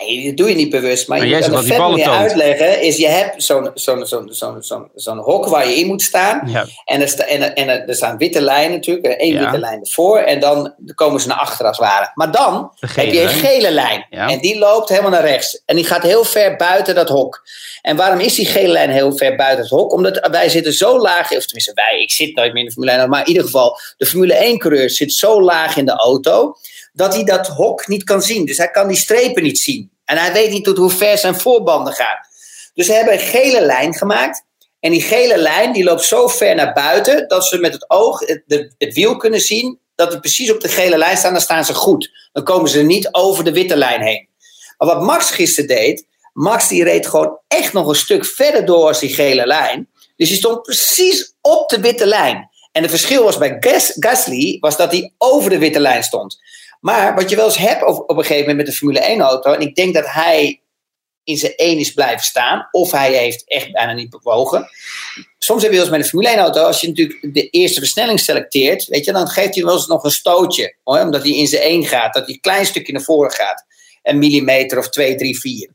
Nee, 0.01 0.26
dat 0.26 0.36
doe 0.36 0.49
je 0.49 0.55
niet 0.55 0.70
bewust. 0.70 1.09
Maar, 1.09 1.18
Maar 1.18 1.26
je 1.26 1.34
je 1.36 1.74
toont. 1.76 2.03
uitleggen. 2.03 2.80
Is 2.82 2.97
je 2.97 3.07
hebt 3.09 3.42
zo'n 3.42 3.70
zo'n 3.74 4.07
zo'n 4.07 4.28
zo'n 4.32 4.57
zo'n 4.62 4.90
zo'n 4.95 5.18
hok 5.18 5.47
waar 5.47 5.68
je 5.68 5.74
in 5.74 5.86
moet 5.86 6.03
staan. 6.03 6.42
Ja, 6.47 6.66
En 6.84 7.01
er, 7.01 7.09
sta, 7.09 7.24
en, 7.24 7.42
er, 7.42 7.53
en 7.53 7.68
er, 7.68 7.88
er 7.88 7.95
staan 7.95 8.16
witte 8.16 8.40
lijnen 8.40 8.72
natuurlijk. 8.72 9.07
Één 9.07 9.32
Ja. 9.32 9.40
witte 9.40 9.59
lijn 9.59 9.80
ervoor. 9.80 10.18
En 10.18 10.40
dan 10.40 10.74
komen 10.95 11.20
ze 11.20 11.28
naar 11.28 11.38
achter 11.38 11.66
als 11.66 11.78
het 11.78 11.86
ware. 11.86 12.11
Maar 12.14 12.30
dan 12.30 12.72
heb 12.95 13.12
je 13.12 13.22
een 13.22 13.28
gele. 13.28 13.70
lijn. 13.70 14.07
Ja. 14.11 14.28
En 14.28 14.38
die 14.38 14.59
loopt 14.59 14.88
helemaal 14.88 15.11
naar 15.11 15.24
rechts. 15.24 15.62
En 15.66 15.76
die 15.76 15.84
gaat 15.84 16.03
heel 16.03 16.24
ver 16.24 16.57
buiten 16.57 16.95
dat 16.95 17.09
hok. 17.09 17.42
En 17.82 17.97
waarom 17.97 18.20
is 18.20 18.34
die 18.34 18.47
gele 18.47 18.68
lijn 18.72 18.90
heel 18.90 19.16
ver 19.16 19.36
buiten 19.36 19.61
het 19.61 19.70
hok? 19.70 19.92
Omdat 19.92 20.28
wij 20.30 20.49
zitten 20.49 20.72
zo 20.72 20.99
laag, 20.99 21.32
of 21.36 21.45
tenminste 21.45 21.72
wij, 21.74 22.01
ik 22.03 22.11
zit 22.11 22.36
nooit 22.36 22.53
meer 22.53 22.62
in 22.62 22.68
de 22.68 22.72
Formule 22.74 22.92
1, 22.99 23.09
maar 23.09 23.20
in 23.20 23.28
ieder 23.28 23.42
geval, 23.42 23.78
de 23.97 24.07
Formule 24.07 24.53
1-coureur 24.55 24.90
zit 24.90 25.12
zo 25.12 25.42
laag 25.42 25.76
in 25.76 25.84
de 25.84 25.92
auto, 25.92 26.57
dat 26.95 27.14
hij 27.14 27.24
dat 27.24 27.47
hok 27.47 27.88
niet 27.88 28.05
kan 28.05 28.22
zien. 28.22 28.45
Dus 28.45 28.57
hij 28.57 28.70
kan 28.70 28.88
die 28.88 28.97
strepen 28.97 29.42
niet 29.42 29.59
zien. 29.59 29.90
En 30.05 30.16
hij 30.16 30.32
weet 30.32 30.51
niet 30.51 30.64
tot 30.64 30.76
hoe 30.76 30.90
ver 30.90 31.18
zijn 31.18 31.40
voorbanden 31.40 31.92
gaan. 31.92 32.18
Dus 32.74 32.86
ze 32.86 32.92
hebben 32.92 33.14
een 33.14 33.20
gele 33.20 33.61
lijn 33.61 33.95
gemaakt. 33.95 34.45
En 34.80 34.90
die 34.90 35.03
gele 35.03 35.36
lijn 35.36 35.72
die 35.72 35.84
loopt 35.84 36.05
zo 36.05 36.28
ver 36.28 36.55
naar 36.55 36.72
buiten 36.72 37.28
dat 37.28 37.45
ze 37.47 37.59
met 37.59 37.72
het 37.72 37.90
oog 37.90 38.20
het, 38.20 38.74
het 38.78 38.95
wiel 38.95 39.16
kunnen 39.16 39.40
zien 39.40 39.78
dat 39.95 40.11
die 40.11 40.20
precies 40.20 40.53
op 40.53 40.61
de 40.61 40.68
gele 40.68 40.99
lijn 40.99 41.16
staan, 41.16 41.32
dan 41.32 41.42
staan 41.42 41.64
ze 41.64 41.74
goed. 41.74 42.28
Dan 42.32 42.45
komen 42.45 42.70
ze 42.70 42.82
niet 42.82 43.09
over 43.12 43.45
de 43.45 43.53
witte 43.53 43.76
lijn 43.76 44.03
heen. 44.03 44.28
Maar 44.78 44.88
wat 44.88 45.03
Max 45.03 45.30
gisteren 45.30 45.68
deed, 45.68 46.07
Max 46.32 46.68
die 46.68 46.84
reed 46.84 47.07
gewoon 47.07 47.38
echt 47.49 47.72
nog 47.72 47.88
een 47.88 47.95
stuk 47.95 48.24
verder 48.24 48.64
door 48.64 48.86
als 48.86 49.01
die 49.01 49.14
gele 49.14 49.47
lijn. 49.47 49.88
Dus 50.16 50.28
hij 50.28 50.38
stond 50.38 50.62
precies 50.62 51.34
op 51.40 51.68
de 51.68 51.80
witte 51.80 52.07
lijn. 52.07 52.51
En 52.72 52.82
het 52.82 52.90
verschil 52.90 53.24
was 53.24 53.38
bij 53.38 53.57
Gas 53.61 53.92
Gasly, 53.99 54.57
was 54.61 54.76
dat 54.76 54.90
hij 54.90 55.12
over 55.18 55.51
de 55.51 55.59
witte 55.59 55.80
lijn 55.80 56.03
stond. 56.03 56.38
Maar 56.85 57.14
wat 57.14 57.30
je 57.30 57.37
wel 57.37 57.45
eens 57.45 57.57
hebt 57.57 57.85
op, 57.85 58.11
op 58.11 58.16
een 58.16 58.24
gegeven 58.24 58.41
moment 58.41 58.57
met 58.57 58.66
de 58.66 58.72
Formule 58.72 59.01
1 59.01 59.20
auto, 59.20 59.53
en 59.53 59.61
ik 59.61 59.74
denk 59.74 59.95
dat 59.95 60.07
hij 60.07 60.61
in 61.22 61.37
zijn 61.37 61.55
één 61.55 61.78
is 61.78 61.93
blijven 61.93 62.24
staan, 62.24 62.68
of 62.70 62.91
hij 62.91 63.12
heeft 63.12 63.45
echt 63.47 63.72
bijna 63.72 63.93
niet 63.93 64.11
bewogen. 64.11 64.68
Soms 65.39 65.62
heb 65.62 65.70
je 65.70 65.76
wel 65.76 65.87
eens 65.87 65.97
met 65.97 66.05
een 66.05 66.11
Formule 66.11 66.30
1 66.30 66.39
auto, 66.39 66.62
als 66.62 66.80
je 66.80 66.89
natuurlijk 66.89 67.35
de 67.35 67.51
eerste 67.51 67.80
versnelling 67.80 68.20
selecteert, 68.20 68.87
weet 68.87 69.05
je, 69.05 69.12
dan 69.12 69.28
geeft 69.28 69.55
hij 69.55 69.64
wel 69.64 69.74
eens 69.74 69.87
nog 69.87 70.05
een 70.05 70.11
stootje, 70.11 70.76
hoor, 70.82 71.01
omdat 71.01 71.22
hij 71.22 71.32
in 71.32 71.47
zijn 71.47 71.62
één 71.62 71.85
gaat, 71.85 72.14
dat 72.14 72.24
hij 72.24 72.35
een 72.35 72.41
klein 72.41 72.66
stukje 72.66 72.93
naar 72.93 73.03
voren 73.03 73.32
gaat. 73.32 73.64
Een 74.03 74.18
millimeter 74.18 74.78
of 74.78 74.89
twee, 74.89 75.14
drie, 75.14 75.39
vier. 75.39 75.70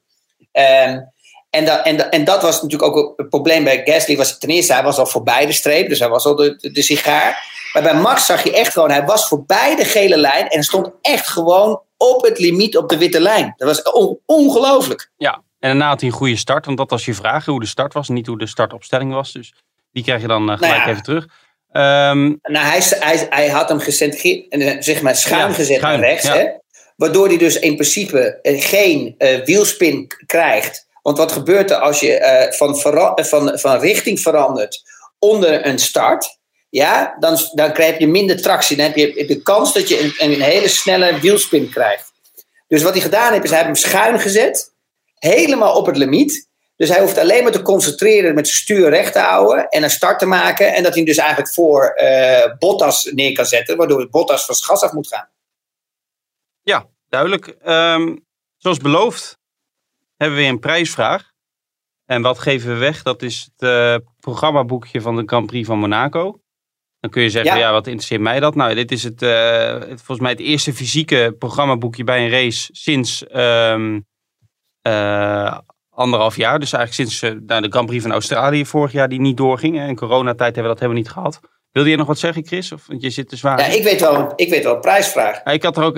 Um, 0.52 1.12
en, 1.50 1.66
dat, 1.66 2.10
en 2.10 2.24
dat 2.24 2.42
was 2.42 2.62
natuurlijk 2.62 2.96
ook 2.96 3.14
het 3.18 3.30
probleem 3.30 3.64
bij 3.64 3.82
Gasly. 3.86 4.18
Was, 4.18 4.38
ten 4.38 4.50
eerste, 4.50 4.74
hij 4.74 4.84
was 4.84 4.98
al 4.98 5.06
voorbij 5.06 5.46
de 5.46 5.54
streep, 5.54 5.90
dus 5.90 6.00
hij 6.00 6.10
was 6.10 6.26
al 6.26 6.36
de, 6.36 6.56
de, 6.56 6.72
de 6.72 6.82
sigaar. 6.82 7.58
Maar 7.74 7.84
bij 7.84 7.94
Max 7.94 8.26
zag 8.26 8.44
je 8.44 8.54
echt 8.54 8.74
gewoon, 8.74 8.92
hij 8.92 9.06
was 9.06 9.28
voorbij 9.28 9.76
de 9.76 9.86
gele 9.86 10.18
lijn 10.18 10.48
en 10.48 10.64
stond 10.64 10.92
echt 11.02 11.28
gewoon 11.28 11.82
op 11.98 12.24
het 12.24 12.40
limiet 12.40 12.78
op 12.78 12.90
de 12.90 12.98
witte 12.98 13.20
lijn. 13.20 13.54
Dat 13.58 13.68
was 13.68 13.92
on, 13.92 14.20
ongelooflijk. 14.26 15.12
Ja, 15.18 15.34
en 15.34 15.70
daarna 15.70 15.88
had 15.88 16.00
hij 16.00 16.10
een 16.10 16.16
goede 16.16 16.38
start, 16.38 16.66
want 16.66 16.78
dat 16.78 16.90
was 16.90 17.06
je 17.06 17.14
vraag, 17.14 17.46
hoe 17.46 17.60
de 17.60 17.66
start 17.66 17.94
was, 17.94 18.10
niet 18.10 18.28
hoe 18.28 18.38
de 18.38 18.48
startopstelling 18.48 19.14
was. 19.14 19.32
Dus 19.32 19.54
die 19.92 20.04
krijg 20.04 20.22
je 20.22 20.28
dan 20.28 20.50
uh, 20.50 20.56
gelijk 20.56 20.74
nou 20.74 20.84
ja. 20.84 20.90
even 20.90 21.04
terug. 21.04 21.24
Um, 21.72 22.40
nou, 22.42 22.66
hij, 22.66 22.82
hij, 23.00 23.28
hij 23.30 23.50
had 23.50 23.70
hem 23.70 23.80
gecentreerd, 23.80 24.84
zeg 24.84 25.02
maar 25.02 25.16
schuin 25.16 25.48
ja, 25.48 25.54
gezet 25.54 25.78
schuin, 25.78 26.00
naar 26.00 26.10
rechts. 26.10 26.28
Ja. 26.28 26.36
Hè? 26.36 26.48
Waardoor 26.96 27.28
hij 27.28 27.38
dus 27.38 27.60
in 27.60 27.76
principe 27.76 28.40
geen 28.44 29.16
uh, 29.18 29.44
wielspin 29.46 30.12
krijgt. 30.26 30.88
Want 31.02 31.18
wat 31.18 31.32
gebeurt 31.32 31.72
er 31.72 31.78
als 31.78 32.00
je 32.00 32.20
uh, 32.20 32.58
van, 32.58 32.80
van, 33.26 33.60
van 33.60 33.80
richting 33.80 34.20
verandert 34.20 34.82
onder 35.20 35.66
een 35.66 35.80
start? 35.80 36.39
Ja, 36.70 37.16
dan, 37.20 37.38
dan 37.54 37.74
krijg 37.74 37.98
je 37.98 38.08
minder 38.08 38.42
tractie. 38.42 38.78
Dan 38.78 38.86
heb 38.86 38.96
je 38.96 39.26
de 39.26 39.42
kans 39.42 39.74
dat 39.74 39.88
je 39.88 40.00
een, 40.00 40.32
een 40.32 40.42
hele 40.42 40.68
snelle 40.68 41.20
wielspin 41.20 41.70
krijgt. 41.70 42.12
Dus 42.68 42.84
wat 42.84 42.94
hij 42.94 43.02
gedaan 43.02 43.32
heeft, 43.32 43.44
is 43.44 43.50
hij 43.50 43.64
heeft 43.64 43.82
hem 43.82 43.92
schuin 43.92 44.20
gezet. 44.20 44.74
Helemaal 45.16 45.76
op 45.76 45.86
het 45.86 45.98
limiet. 45.98 46.48
Dus 46.76 46.90
hij 46.90 47.00
hoeft 47.00 47.18
alleen 47.18 47.44
maar 47.44 47.52
te 47.52 47.62
concentreren 47.62 48.36
met 48.36 48.48
zijn 48.48 48.62
stuur 48.62 48.90
recht 48.90 49.14
te 49.14 49.20
houden 49.20 49.70
en 49.70 49.84
een 49.84 49.90
start 49.90 50.20
te 50.20 50.26
maken. 50.26 50.74
En 50.74 50.84
dat 50.84 50.96
hij 50.96 51.04
dus 51.04 51.18
eigenlijk 51.18 51.54
voor 51.54 52.00
uh, 52.02 52.58
Bottas 52.60 53.04
neer 53.04 53.32
kan 53.32 53.46
zetten, 53.46 53.78
waardoor 53.78 54.10
Bottas 54.10 54.46
van 54.46 54.56
gas 54.56 54.82
af 54.82 54.92
moet 54.92 55.08
gaan. 55.08 55.30
Ja, 56.62 56.86
duidelijk. 57.10 57.56
Um, 57.66 58.26
zoals 58.58 58.78
beloofd 58.78 59.38
hebben 60.18 60.38
we 60.38 60.44
weer 60.44 60.52
een 60.52 60.60
prijsvraag. 60.60 61.32
En 62.06 62.22
wat 62.22 62.40
geven 62.40 62.70
we 62.70 62.76
weg? 62.76 63.04
Dat 63.04 63.22
is 63.22 63.50
het 63.52 63.70
uh, 63.70 63.96
programmaboekje 64.20 65.02
van 65.02 65.16
de 65.16 65.24
Grand 65.26 65.46
Prix 65.46 65.68
van 65.68 65.80
Monaco. 65.80 66.42
Dan 67.00 67.10
kun 67.10 67.22
je 67.22 67.30
zeggen, 67.30 67.54
ja. 67.54 67.60
ja, 67.60 67.72
wat 67.72 67.88
interesseert 67.88 68.22
mij 68.22 68.40
dat? 68.40 68.56
Nou, 68.56 68.74
dit 68.76 68.92
is 68.92 69.04
het, 69.04 69.22
uh, 69.22 69.72
het, 69.72 70.02
volgens 70.02 70.20
mij 70.20 70.32
het 70.32 70.40
eerste 70.40 70.74
fysieke 70.74 71.36
programmaboekje 71.40 72.04
bij 72.04 72.24
een 72.24 72.30
race 72.30 72.70
sinds 72.72 73.26
um, 73.36 74.06
uh, 74.88 75.58
anderhalf 75.90 76.36
jaar. 76.36 76.60
Dus 76.60 76.74
eigenlijk 76.74 77.10
sinds 77.10 77.36
uh, 77.36 77.42
nou, 77.46 77.62
de 77.62 77.70
Grand 77.70 77.86
Prix 77.88 78.02
van 78.04 78.12
Australië 78.12 78.66
vorig 78.66 78.92
jaar 78.92 79.10
die 79.10 79.20
niet 79.20 79.38
doorging. 79.38 79.80
In 79.80 79.96
coronatijd 79.96 80.56
hebben 80.56 80.64
we 80.64 80.68
dat 80.68 80.80
helemaal 80.80 81.02
niet 81.02 81.12
gehad. 81.12 81.40
Wilde 81.72 81.90
je 81.90 81.98
nog 81.98 82.08
wat 82.08 82.20
zeggen, 82.20 82.46
Chris? 82.46 82.72
Of, 82.72 82.88
want 82.88 83.02
je 83.02 83.10
zit 83.10 83.30
te 83.30 83.36
zwaar. 83.36 83.60
Ja, 83.60 83.66
ik 83.66 83.84
weet 83.84 84.00
wel, 84.00 84.34
ik 84.36 84.50
weet 84.50 84.64
wel 84.64 84.76
een 84.76 84.82
prijsvraag. 84.82 85.42
Ja, 85.44 85.52
ik, 85.52 85.64
had 85.64 85.78
er 85.78 85.84
ook, 85.84 85.98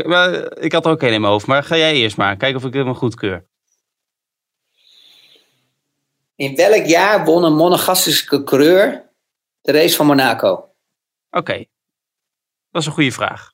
ik 0.59 0.71
had 0.71 0.85
er 0.85 0.91
ook 0.91 1.01
een 1.01 1.13
in 1.13 1.21
mijn 1.21 1.33
hoofd. 1.33 1.45
Maar 1.45 1.63
ga 1.63 1.77
jij 1.77 1.93
eerst 1.93 2.17
maar. 2.17 2.37
Kijken 2.37 2.57
of 2.57 2.61
ik 2.61 2.67
het 2.67 2.73
helemaal 2.73 2.99
goedkeur. 2.99 3.45
In 6.35 6.55
welk 6.55 6.85
jaar 6.85 7.25
won 7.25 7.43
een 7.43 7.55
monegastische 7.55 8.43
coureur 8.43 9.09
de 9.61 9.71
race 9.71 9.95
van 9.95 10.05
Monaco? 10.05 10.70
Oké, 11.31 11.39
okay. 11.39 11.69
dat 12.71 12.81
is 12.81 12.87
een 12.87 12.93
goede 12.93 13.11
vraag. 13.11 13.53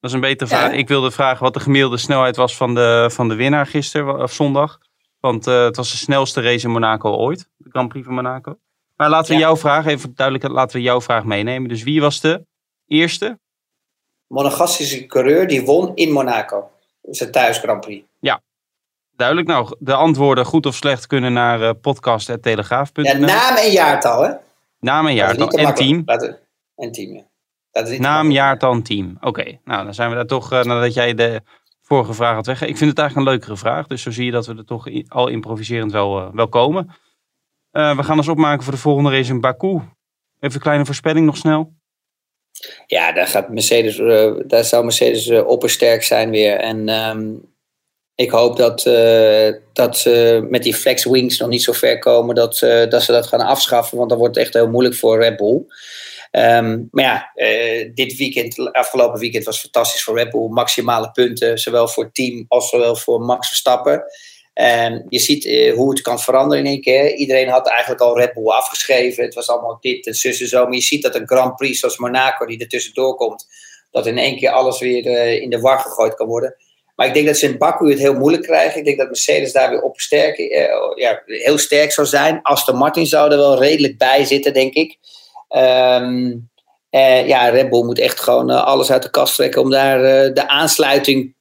Dat 0.00 0.10
is 0.10 0.12
een 0.12 0.20
betere 0.20 0.50
vraag. 0.50 0.72
Ik 0.72 0.88
wilde 0.88 1.10
vragen 1.10 1.42
wat 1.42 1.54
de 1.54 1.60
gemiddelde 1.60 1.96
snelheid 1.96 2.36
was 2.36 2.56
van 2.56 2.74
de, 2.74 3.08
van 3.12 3.28
de 3.28 3.34
winnaar 3.34 3.66
gisteren 3.66 4.22
of 4.22 4.32
zondag. 4.32 4.78
Want 5.20 5.46
uh, 5.46 5.64
het 5.64 5.76
was 5.76 5.90
de 5.90 5.96
snelste 5.96 6.40
race 6.40 6.66
in 6.66 6.72
Monaco 6.72 7.16
ooit, 7.16 7.48
de 7.56 7.70
Grand 7.70 7.88
Prix 7.88 8.06
van 8.06 8.14
Monaco. 8.14 8.58
Maar 8.96 9.08
laten 9.08 9.34
we 9.34 9.40
jouw 9.40 9.56
vraag, 9.56 9.86
even 9.86 10.14
duidelijk, 10.14 10.52
laten 10.52 10.76
we 10.76 10.82
jouw 10.82 11.00
vraag 11.00 11.24
meenemen. 11.24 11.68
Dus 11.68 11.82
wie 11.82 12.00
was 12.00 12.20
de 12.20 12.46
eerste? 12.86 13.38
Monegastische 14.26 15.06
coureur 15.06 15.46
die 15.46 15.64
won 15.64 15.92
in 15.94 16.12
Monaco. 16.12 16.70
Zijn 17.02 17.30
thuis 17.30 17.58
Grand 17.58 17.80
Prix. 17.80 18.06
Ja, 18.20 18.42
Duidelijk. 19.18 19.48
Nou, 19.48 19.74
de 19.78 19.94
antwoorden 19.94 20.44
goed 20.44 20.66
of 20.66 20.74
slecht 20.74 21.06
kunnen 21.06 21.32
naar 21.32 21.60
uh, 21.60 21.70
podcast.telegraaf.nl. 21.80 23.04
Ja, 23.04 23.16
naam 23.16 23.56
en 23.56 23.70
jaartal, 23.70 24.22
hè? 24.22 24.32
Naam 24.80 25.06
en 25.06 25.14
jaartal. 25.14 25.48
En 25.48 25.74
team. 25.74 26.02
Laten, 26.04 26.38
en 26.78 26.92
team, 26.92 27.14
ja. 27.14 27.26
Naam, 27.98 28.30
jaartal 28.30 28.82
team. 28.82 29.16
Oké, 29.16 29.26
okay. 29.26 29.60
nou 29.64 29.84
dan 29.84 29.94
zijn 29.94 30.08
we 30.08 30.14
daar 30.14 30.26
toch, 30.26 30.52
uh, 30.52 30.62
nadat 30.62 30.94
jij 30.94 31.14
de 31.14 31.40
vorige 31.82 32.14
vraag 32.14 32.34
had 32.34 32.46
weg. 32.46 32.62
Ik 32.62 32.76
vind 32.76 32.90
het 32.90 32.98
eigenlijk 32.98 33.28
een 33.28 33.32
leukere 33.34 33.56
vraag. 33.56 33.86
Dus 33.86 34.02
zo 34.02 34.10
zie 34.10 34.24
je 34.24 34.30
dat 34.30 34.46
we 34.46 34.54
er 34.56 34.64
toch 34.64 34.88
al 35.08 35.28
improviserend 35.28 35.92
wel, 35.92 36.18
uh, 36.18 36.28
wel 36.32 36.48
komen. 36.48 36.90
Uh, 37.72 37.96
we 37.96 38.02
gaan 38.02 38.16
ons 38.16 38.28
opmaken 38.28 38.64
voor 38.64 38.72
de 38.72 38.78
volgende 38.78 39.10
race 39.10 39.32
in 39.32 39.40
Baku. 39.40 39.74
Even 40.40 40.54
een 40.54 40.60
kleine 40.60 40.84
voorspelling 40.84 41.26
nog 41.26 41.36
snel. 41.36 41.76
Ja, 42.86 43.12
daar, 43.12 43.26
gaat 43.26 43.48
Mercedes, 43.48 43.96
daar 44.46 44.64
zou 44.64 44.84
Mercedes 44.84 45.30
oppersterk 45.30 46.02
zijn 46.02 46.30
weer. 46.30 46.56
En 46.56 46.88
um, 46.88 47.47
ik 48.18 48.30
hoop 48.30 48.56
dat, 48.56 48.86
uh, 48.86 49.52
dat 49.72 49.98
ze 49.98 50.46
met 50.50 50.62
die 50.62 50.74
flex 50.74 51.04
wings 51.04 51.38
nog 51.38 51.48
niet 51.48 51.62
zo 51.62 51.72
ver 51.72 51.98
komen 51.98 52.34
dat, 52.34 52.60
uh, 52.60 52.88
dat 52.88 53.02
ze 53.02 53.12
dat 53.12 53.26
gaan 53.26 53.40
afschaffen. 53.40 53.96
Want 53.96 54.08
dan 54.08 54.18
wordt 54.18 54.34
het 54.34 54.44
echt 54.44 54.54
heel 54.54 54.68
moeilijk 54.68 54.94
voor 54.94 55.22
Red 55.22 55.36
Bull. 55.36 55.62
Um, 56.32 56.88
maar 56.90 57.04
ja, 57.04 57.30
uh, 57.34 57.90
dit 57.94 58.16
weekend, 58.16 58.72
afgelopen 58.72 59.20
weekend 59.20 59.44
was 59.44 59.60
fantastisch 59.60 60.02
voor 60.02 60.16
Red 60.16 60.30
Bull. 60.30 60.48
Maximale 60.48 61.10
punten, 61.10 61.58
zowel 61.58 61.88
voor 61.88 62.12
team 62.12 62.44
als 62.48 62.68
zowel 62.68 62.96
voor 62.96 63.20
Max 63.20 63.48
Verstappen. 63.48 64.04
En 64.54 65.06
je 65.08 65.18
ziet 65.18 65.72
hoe 65.74 65.90
het 65.90 66.00
kan 66.00 66.20
veranderen 66.20 66.64
in 66.64 66.70
één 66.70 66.80
keer. 66.80 67.14
Iedereen 67.14 67.48
had 67.48 67.68
eigenlijk 67.68 68.00
al 68.00 68.18
Red 68.18 68.32
Bull 68.34 68.48
afgeschreven. 68.48 69.24
Het 69.24 69.34
was 69.34 69.48
allemaal 69.48 69.78
dit 69.80 70.06
en 70.06 70.14
zus 70.14 70.40
en 70.40 70.48
zo. 70.48 70.64
Maar 70.64 70.74
je 70.74 70.80
ziet 70.80 71.02
dat 71.02 71.14
een 71.14 71.26
Grand 71.26 71.56
Prix 71.56 71.78
zoals 71.78 71.98
Monaco, 71.98 72.46
die 72.46 72.58
er 72.58 72.68
tussendoor 72.68 73.14
komt, 73.14 73.46
dat 73.90 74.06
in 74.06 74.18
één 74.18 74.36
keer 74.36 74.50
alles 74.50 74.78
weer 74.78 75.06
in 75.42 75.50
de 75.50 75.60
war 75.60 75.78
gegooid 75.78 76.14
kan 76.14 76.26
worden. 76.26 76.56
Maar 76.98 77.06
ik 77.06 77.14
denk 77.14 77.26
dat 77.26 77.36
ze 77.36 77.46
in 77.46 77.58
Baku 77.58 77.90
het 77.90 77.98
heel 77.98 78.14
moeilijk 78.14 78.42
krijgen. 78.42 78.78
Ik 78.78 78.84
denk 78.84 78.98
dat 78.98 79.06
Mercedes 79.06 79.52
daar 79.52 79.70
weer 79.70 79.82
op 79.82 80.00
sterk, 80.00 80.38
uh, 80.38 80.48
ja, 80.94 81.22
heel 81.26 81.58
sterk 81.58 81.92
zou 81.92 82.06
zijn. 82.06 82.42
Aston 82.42 82.76
Martin 82.76 83.06
zou 83.06 83.30
er 83.30 83.36
wel 83.36 83.58
redelijk 83.58 83.98
bij 83.98 84.24
zitten, 84.24 84.52
denk 84.52 84.74
ik. 84.74 84.98
Um, 85.56 86.50
ja, 87.26 87.48
Red 87.48 87.70
Bull 87.70 87.84
moet 87.84 87.98
echt 87.98 88.20
gewoon 88.20 88.50
uh, 88.50 88.64
alles 88.64 88.90
uit 88.90 89.02
de 89.02 89.10
kast 89.10 89.34
trekken 89.34 89.62
om 89.62 89.70
daar 89.70 89.98
de 90.34 90.48
aansluiting 90.48 91.34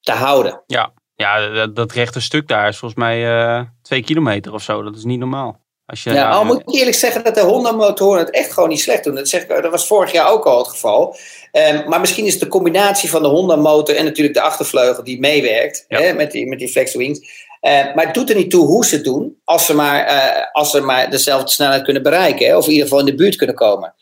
te 0.00 0.12
houden. 0.12 0.62
Ja, 0.66 0.92
ja 1.14 1.48
dat, 1.48 1.76
dat 1.76 1.92
rechte 1.92 2.20
stuk 2.20 2.48
daar 2.48 2.68
is 2.68 2.78
volgens 2.78 3.00
mij 3.00 3.68
twee 3.82 4.02
kilometer 4.02 4.52
of 4.52 4.62
zo. 4.62 4.82
Dat 4.82 4.96
is 4.96 5.04
niet 5.04 5.18
normaal. 5.18 5.60
Als 5.90 6.02
je, 6.02 6.12
ja, 6.12 6.30
al 6.30 6.44
moet 6.44 6.60
ik 6.60 6.74
eerlijk 6.74 6.96
zeggen 6.96 7.24
dat 7.24 7.34
de 7.34 7.40
Honda-motoren 7.40 8.24
het 8.24 8.34
echt 8.34 8.52
gewoon 8.52 8.68
niet 8.68 8.80
slecht 8.80 9.04
doen. 9.04 9.14
Dat, 9.14 9.28
zeg, 9.28 9.46
dat 9.46 9.70
was 9.70 9.86
vorig 9.86 10.12
jaar 10.12 10.30
ook 10.30 10.44
al 10.44 10.58
het 10.58 10.68
geval. 10.68 11.16
Um, 11.52 11.88
maar 11.88 12.00
misschien 12.00 12.24
is 12.24 12.32
het 12.32 12.42
de 12.42 12.48
combinatie 12.48 13.10
van 13.10 13.22
de 13.22 13.28
Honda-motor 13.28 13.96
en 13.96 14.04
natuurlijk 14.04 14.36
de 14.36 14.42
achtervleugel 14.42 15.04
die 15.04 15.20
meewerkt 15.20 15.84
ja. 15.88 16.00
hè, 16.00 16.12
met, 16.12 16.30
die, 16.30 16.46
met 16.46 16.58
die 16.58 16.68
flexwings. 16.68 17.18
Uh, 17.60 17.94
maar 17.94 18.04
het 18.04 18.14
doet 18.14 18.30
er 18.30 18.36
niet 18.36 18.50
toe 18.50 18.66
hoe 18.66 18.84
ze 18.84 18.94
het 18.94 19.04
doen, 19.04 19.36
als 19.44 19.66
ze 19.66 19.74
maar, 19.74 20.10
uh, 20.10 20.44
als 20.52 20.70
ze 20.70 20.80
maar 20.80 21.10
dezelfde 21.10 21.50
snelheid 21.50 21.82
kunnen 21.82 22.02
bereiken. 22.02 22.46
Hè, 22.46 22.56
of 22.56 22.64
in 22.64 22.70
ieder 22.70 22.86
geval 22.86 23.00
in 23.00 23.06
de 23.06 23.14
buurt 23.14 23.36
kunnen 23.36 23.56
komen. 23.56 23.94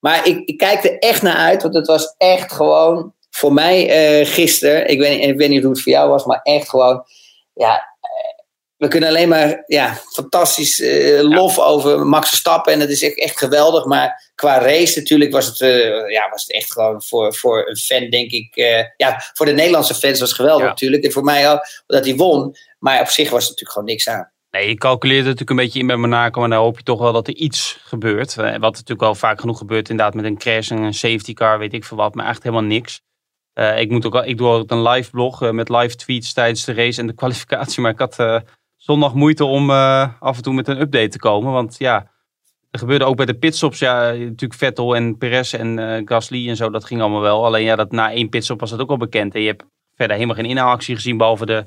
Maar 0.00 0.26
ik, 0.26 0.42
ik 0.48 0.58
kijk 0.58 0.84
er 0.84 0.98
echt 0.98 1.22
naar 1.22 1.36
uit, 1.36 1.62
want 1.62 1.74
het 1.74 1.86
was 1.86 2.14
echt 2.18 2.52
gewoon 2.52 3.12
voor 3.30 3.52
mij 3.52 4.20
uh, 4.20 4.26
gisteren. 4.26 4.88
Ik 4.88 4.98
weet, 4.98 5.24
ik 5.24 5.36
weet 5.36 5.48
niet 5.48 5.62
hoe 5.62 5.72
het 5.72 5.82
voor 5.82 5.92
jou 5.92 6.08
was, 6.08 6.24
maar 6.24 6.40
echt 6.42 6.68
gewoon. 6.68 7.04
Ja, 7.54 7.91
we 8.82 8.88
kunnen 8.88 9.08
alleen 9.08 9.28
maar 9.28 9.62
ja, 9.66 9.94
fantastisch 10.12 10.80
uh, 10.80 11.20
lof 11.20 11.56
ja. 11.56 11.62
over 11.62 12.06
Max 12.06 12.28
Verstappen. 12.28 12.72
En 12.72 12.78
dat 12.78 12.88
is 12.88 13.02
echt, 13.02 13.18
echt 13.18 13.38
geweldig. 13.38 13.84
Maar 13.84 14.30
qua 14.34 14.58
race 14.58 14.98
natuurlijk 14.98 15.32
was 15.32 15.46
het, 15.46 15.60
uh, 15.60 16.10
ja, 16.10 16.28
was 16.30 16.42
het 16.42 16.52
echt 16.52 16.72
gewoon 16.72 17.02
voor, 17.02 17.34
voor 17.34 17.68
een 17.68 17.76
fan, 17.76 18.10
denk 18.10 18.30
ik. 18.30 18.56
Uh, 18.56 18.84
ja, 18.96 19.22
voor 19.34 19.46
de 19.46 19.52
Nederlandse 19.52 19.94
fans 19.94 20.20
was 20.20 20.28
het 20.28 20.38
geweldig 20.38 20.62
ja. 20.62 20.68
natuurlijk. 20.68 21.04
En 21.04 21.12
voor 21.12 21.24
mij 21.24 21.50
ook 21.50 21.60
dat 21.86 22.04
hij 22.04 22.16
won. 22.16 22.56
Maar 22.78 23.00
op 23.00 23.06
zich 23.06 23.30
was 23.30 23.42
er 23.42 23.50
natuurlijk 23.50 23.70
gewoon 23.70 23.88
niks 23.88 24.08
aan. 24.08 24.30
Nee, 24.50 24.68
je 24.68 24.74
calculeert 24.74 25.22
natuurlijk 25.22 25.50
een 25.50 25.56
beetje 25.56 25.78
in 25.78 25.86
bij 25.86 25.96
Monaco. 25.96 26.40
Maar 26.40 26.48
dan 26.48 26.58
hoop 26.58 26.76
je 26.76 26.82
toch 26.82 27.00
wel 27.00 27.12
dat 27.12 27.28
er 27.28 27.34
iets 27.34 27.78
gebeurt. 27.84 28.34
Wat 28.34 28.60
natuurlijk 28.60 29.02
al 29.02 29.14
vaak 29.14 29.40
genoeg 29.40 29.58
gebeurt. 29.58 29.88
Inderdaad 29.88 30.14
met 30.14 30.24
een 30.24 30.38
crash 30.38 30.70
en 30.70 30.82
een 30.82 30.94
safety 30.94 31.32
car, 31.32 31.58
weet 31.58 31.74
ik 31.74 31.84
veel 31.84 31.96
wat. 31.96 32.14
Maar 32.14 32.28
echt 32.28 32.42
helemaal 32.42 32.64
niks. 32.64 33.00
ik, 33.76 33.90
moet 33.90 34.06
ook, 34.06 34.24
ik 34.24 34.38
doe 34.38 34.48
ook 34.48 34.70
een 34.70 34.82
live 34.82 35.10
blog 35.10 35.50
met 35.52 35.68
live 35.68 35.96
tweets 35.96 36.32
tijdens 36.32 36.64
de 36.64 36.72
race 36.72 37.00
en 37.00 37.06
de 37.06 37.14
kwalificatie. 37.22 37.82
Maar 37.82 37.92
ik 37.92 37.98
had 37.98 38.42
zondag 38.82 39.14
moeite 39.14 39.44
om 39.44 39.70
uh, 39.70 40.08
af 40.18 40.36
en 40.36 40.42
toe 40.42 40.54
met 40.54 40.68
een 40.68 40.80
update 40.80 41.08
te 41.08 41.18
komen. 41.18 41.52
Want 41.52 41.78
ja, 41.78 42.10
er 42.70 42.78
gebeurde 42.78 43.04
ook 43.04 43.16
bij 43.16 43.26
de 43.26 43.38
pitstops, 43.38 43.78
ja, 43.78 44.12
natuurlijk 44.12 44.54
Vettel 44.54 44.96
en 44.96 45.18
Perez 45.18 45.54
en 45.54 45.78
uh, 45.78 46.00
Gasly 46.04 46.48
en 46.48 46.56
zo, 46.56 46.70
dat 46.70 46.84
ging 46.84 47.00
allemaal 47.00 47.20
wel. 47.20 47.44
Alleen 47.44 47.64
ja, 47.64 47.76
dat 47.76 47.92
na 47.92 48.12
één 48.12 48.28
pitstop 48.28 48.60
was 48.60 48.70
dat 48.70 48.80
ook 48.80 48.90
al 48.90 48.96
bekend. 48.96 49.34
En 49.34 49.40
je 49.40 49.46
hebt 49.46 49.64
verder 49.94 50.16
helemaal 50.16 50.36
geen 50.36 50.46
inhaalactie 50.46 50.94
gezien, 50.94 51.16
behalve 51.16 51.46
de 51.46 51.66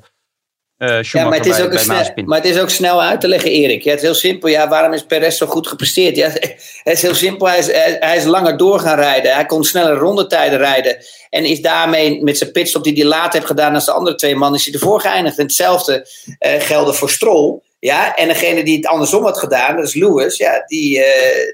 uh, 0.78 1.02
ja, 1.02 1.24
maar 1.24 1.38
het, 1.38 1.46
is 1.46 1.60
ook 1.60 1.78
snel, 1.78 2.04
maar 2.24 2.38
het 2.38 2.46
is 2.46 2.58
ook 2.58 2.70
snel 2.70 3.02
uit 3.02 3.20
te 3.20 3.28
leggen, 3.28 3.50
Erik. 3.50 3.82
Ja, 3.82 3.90
het 3.90 3.98
is 3.98 4.04
heel 4.04 4.14
simpel. 4.14 4.48
Ja, 4.48 4.68
waarom 4.68 4.92
is 4.92 5.06
Perez 5.06 5.36
zo 5.36 5.46
goed 5.46 5.66
gepresteerd? 5.66 6.16
Ja, 6.16 6.28
het 6.82 6.82
is 6.84 7.02
heel 7.02 7.14
simpel. 7.14 7.48
Hij 7.48 7.58
is, 7.58 7.66
hij 8.00 8.16
is 8.16 8.24
langer 8.24 8.56
door 8.56 8.80
gaan 8.80 8.98
rijden. 8.98 9.34
Hij 9.34 9.46
kon 9.46 9.64
sneller 9.64 9.96
rondetijden 9.96 10.58
rijden. 10.58 10.96
En 11.30 11.44
is 11.44 11.60
daarmee 11.60 12.22
met 12.22 12.38
zijn 12.38 12.52
pitstop 12.52 12.84
die 12.84 12.92
hij 12.92 13.04
later 13.04 13.32
heeft 13.32 13.46
gedaan 13.46 13.74
als 13.74 13.84
de 13.84 13.92
andere 13.92 14.16
twee 14.16 14.36
mannen, 14.36 14.58
is 14.58 14.64
hij 14.64 14.74
ervoor 14.74 15.00
geëindigd. 15.00 15.38
En 15.38 15.44
hetzelfde 15.44 16.08
uh, 16.46 16.60
geldde 16.60 16.92
voor 16.92 17.10
Stroll. 17.10 17.60
Ja, 17.78 18.14
en 18.14 18.28
degene 18.28 18.64
die 18.64 18.76
het 18.76 18.86
andersom 18.86 19.24
had 19.24 19.38
gedaan, 19.38 19.76
dat 19.76 19.84
is 19.84 19.94
Lewis, 19.94 20.36
ja, 20.36 20.62
die, 20.66 20.98
uh, 20.98 21.04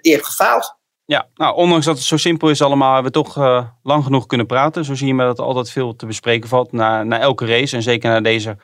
die 0.01 0.13
heeft 0.13 0.27
gefaald. 0.27 0.77
Ja, 1.05 1.29
nou, 1.35 1.57
ondanks 1.57 1.87
dat 1.87 1.97
het 1.97 2.05
zo 2.05 2.17
simpel 2.17 2.51
is 2.51 2.63
allemaal, 2.63 2.95
hebben 2.95 3.13
we 3.13 3.19
toch 3.19 3.37
lang 3.83 4.05
genoeg 4.05 4.27
kunnen 4.27 4.47
praten. 4.47 4.85
Zo 4.85 4.95
zie 4.95 5.07
je 5.07 5.15
maar 5.15 5.27
dat 5.27 5.39
er 5.39 5.45
altijd 5.45 5.71
veel 5.71 5.97
te 5.97 6.07
bespreken 6.07 6.49
valt 6.49 6.73
na, 6.73 7.03
na 7.03 7.21
elke 7.21 7.47
race. 7.47 7.77
En 7.77 7.83
zeker 7.83 8.11
na 8.11 8.21
deze 8.21 8.57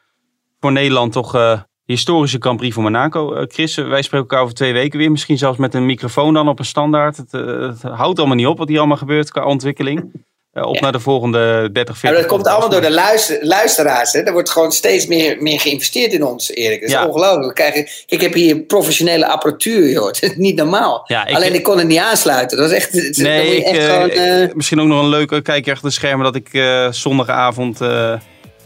voor 0.60 0.72
Nederland 0.72 1.12
toch 1.12 1.34
uh, 1.34 1.60
historische 1.84 2.36
Grand 2.40 2.56
Prix 2.56 2.74
van 2.74 2.82
Monaco. 2.82 3.44
Chris, 3.48 3.74
wij 3.74 4.02
spreken 4.02 4.28
elkaar 4.28 4.42
over 4.42 4.54
twee 4.54 4.72
weken 4.72 4.98
weer. 4.98 5.10
Misschien 5.10 5.38
zelfs 5.38 5.58
met 5.58 5.74
een 5.74 5.86
microfoon 5.86 6.34
dan 6.34 6.48
op 6.48 6.58
een 6.58 6.64
standaard. 6.64 7.16
Het, 7.16 7.32
het 7.32 7.82
houdt 7.82 8.18
allemaal 8.18 8.36
niet 8.36 8.46
op 8.46 8.58
wat 8.58 8.68
hier 8.68 8.78
allemaal 8.78 8.96
gebeurt 8.96 9.30
qua 9.30 9.44
ontwikkeling. 9.44 10.26
Eh, 10.58 10.66
op 10.66 10.80
naar 10.80 10.92
de 10.92 11.00
volgende 11.00 11.70
30, 11.72 11.98
40. 11.98 12.02
Ja, 12.02 12.26
dat 12.26 12.26
komt 12.26 12.46
allemaal 12.46 12.68
door 12.68 12.80
de 12.80 12.90
luister, 12.90 13.38
luisteraars. 13.46 14.12
Hè? 14.12 14.20
Er 14.20 14.32
wordt 14.32 14.50
gewoon 14.50 14.72
steeds 14.72 15.06
meer, 15.06 15.42
meer 15.42 15.60
geïnvesteerd 15.60 16.12
in 16.12 16.24
ons, 16.24 16.50
Erik. 16.50 16.80
Dat 16.80 16.90
is 16.90 17.06
ongelooflijk. 17.06 17.54
Kijk, 17.54 18.04
ik 18.06 18.20
heb 18.20 18.34
hier 18.34 18.60
professionele 18.60 19.28
apparatuur, 19.28 19.90
joh. 19.90 20.06
Het 20.12 20.22
is 20.22 20.36
niet 20.36 20.56
normaal. 20.56 21.08
Alleen 21.08 21.54
ik 21.54 21.62
kon 21.62 21.78
het 21.78 21.86
niet 21.86 21.98
aansluiten. 21.98 22.58
Dat 22.58 22.66
was 22.70 22.76
echt. 22.76 23.18
Nee, 23.18 23.56
ik, 23.56 23.64
echt 23.64 23.84
gewoon, 23.84 24.10
uh... 24.10 24.54
misschien 24.54 24.80
ook 24.80 24.86
nog 24.86 25.02
een 25.02 25.08
leuke 25.08 25.42
kijk 25.42 25.68
achter 25.68 25.88
de 25.88 25.94
schermen 25.94 26.24
dat 26.24 26.34
ik 26.34 26.52
uh, 26.52 26.92
zondagavond 26.92 27.78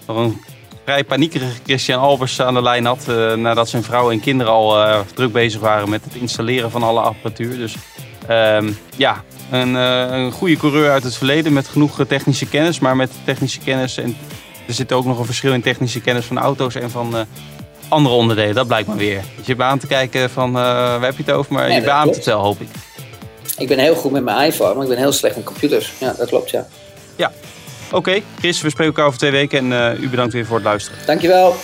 nog 0.07 0.17
een 0.17 0.41
vrij 0.85 1.05
paniekerige 1.05 1.61
Christian 1.65 2.01
Albers 2.01 2.41
aan 2.41 2.55
de 2.55 2.63
lijn 2.63 2.85
had. 2.85 3.07
nadat 3.37 3.69
zijn 3.69 3.83
vrouw 3.83 4.11
en 4.11 4.21
kinderen 4.21 4.53
al 4.53 5.05
druk 5.15 5.33
bezig 5.33 5.61
waren 5.61 5.89
met 5.89 6.05
het 6.05 6.15
installeren 6.15 6.71
van 6.71 6.83
alle 6.83 7.01
apparatuur. 7.01 7.57
Dus 7.57 7.75
um, 8.31 8.79
ja, 8.97 9.25
een, 9.51 9.75
uh, 9.75 10.07
een 10.11 10.33
goede 10.33 10.57
coureur 10.57 10.91
uit 10.91 11.03
het 11.03 11.17
verleden 11.17 11.53
met 11.53 11.69
genoeg 11.69 12.01
eh, 12.01 12.07
technische 12.07 12.47
kennis. 12.47 12.79
Maar 12.79 12.97
met 12.97 13.11
technische 13.25 13.61
kennis 13.61 13.97
en 13.97 14.17
er 14.67 14.75
zit 14.75 14.93
ook 14.93 15.05
nog 15.05 15.19
een 15.19 15.25
verschil 15.25 15.53
in 15.53 15.63
technische 15.63 16.01
kennis 16.01 16.25
van 16.25 16.39
auto's 16.39 16.75
en 16.75 16.91
van 16.91 17.27
andere 17.89 18.15
onderdelen. 18.15 18.55
Dat 18.55 18.67
blijkt 18.67 18.89
maar 18.89 18.97
weer. 18.97 19.23
Dus 19.37 19.47
je 19.47 19.63
aan 19.63 19.79
te 19.79 19.87
kijken 19.87 20.31
van 20.31 20.53
waar 20.53 21.03
heb 21.03 21.17
je 21.17 21.23
het 21.23 21.33
over, 21.33 21.53
maar 21.53 21.69
nee, 21.69 21.79
je 21.79 21.85
beaamt 21.85 22.15
het 22.15 22.25
wel, 22.25 22.41
hoop 22.41 22.61
ik. 22.61 22.69
Ik 23.59 23.69
ben 23.69 23.79
heel 23.79 23.95
goed 23.95 24.11
met 24.11 24.23
mijn 24.25 24.47
iPhone, 24.47 24.75
maar 24.75 24.83
ik 24.83 24.89
ben 24.89 24.99
heel 24.99 25.13
slecht 25.13 25.37
met 25.37 25.45
computers. 25.45 25.93
Ja, 25.99 26.15
dat 26.19 26.29
klopt, 26.29 26.51
ja. 26.51 26.67
Ja. 27.17 27.33
Oké, 27.93 28.21
Chris, 28.39 28.61
we 28.61 28.71
spreken 28.71 28.85
elkaar 28.85 29.07
over 29.07 29.19
twee 29.19 29.31
weken 29.31 29.59
en 29.59 29.97
uh, 29.97 30.03
u 30.03 30.09
bedankt 30.09 30.33
weer 30.33 30.47
voor 30.47 30.57
het 30.57 30.65
luisteren. 30.65 30.99
Dankjewel. 31.07 31.55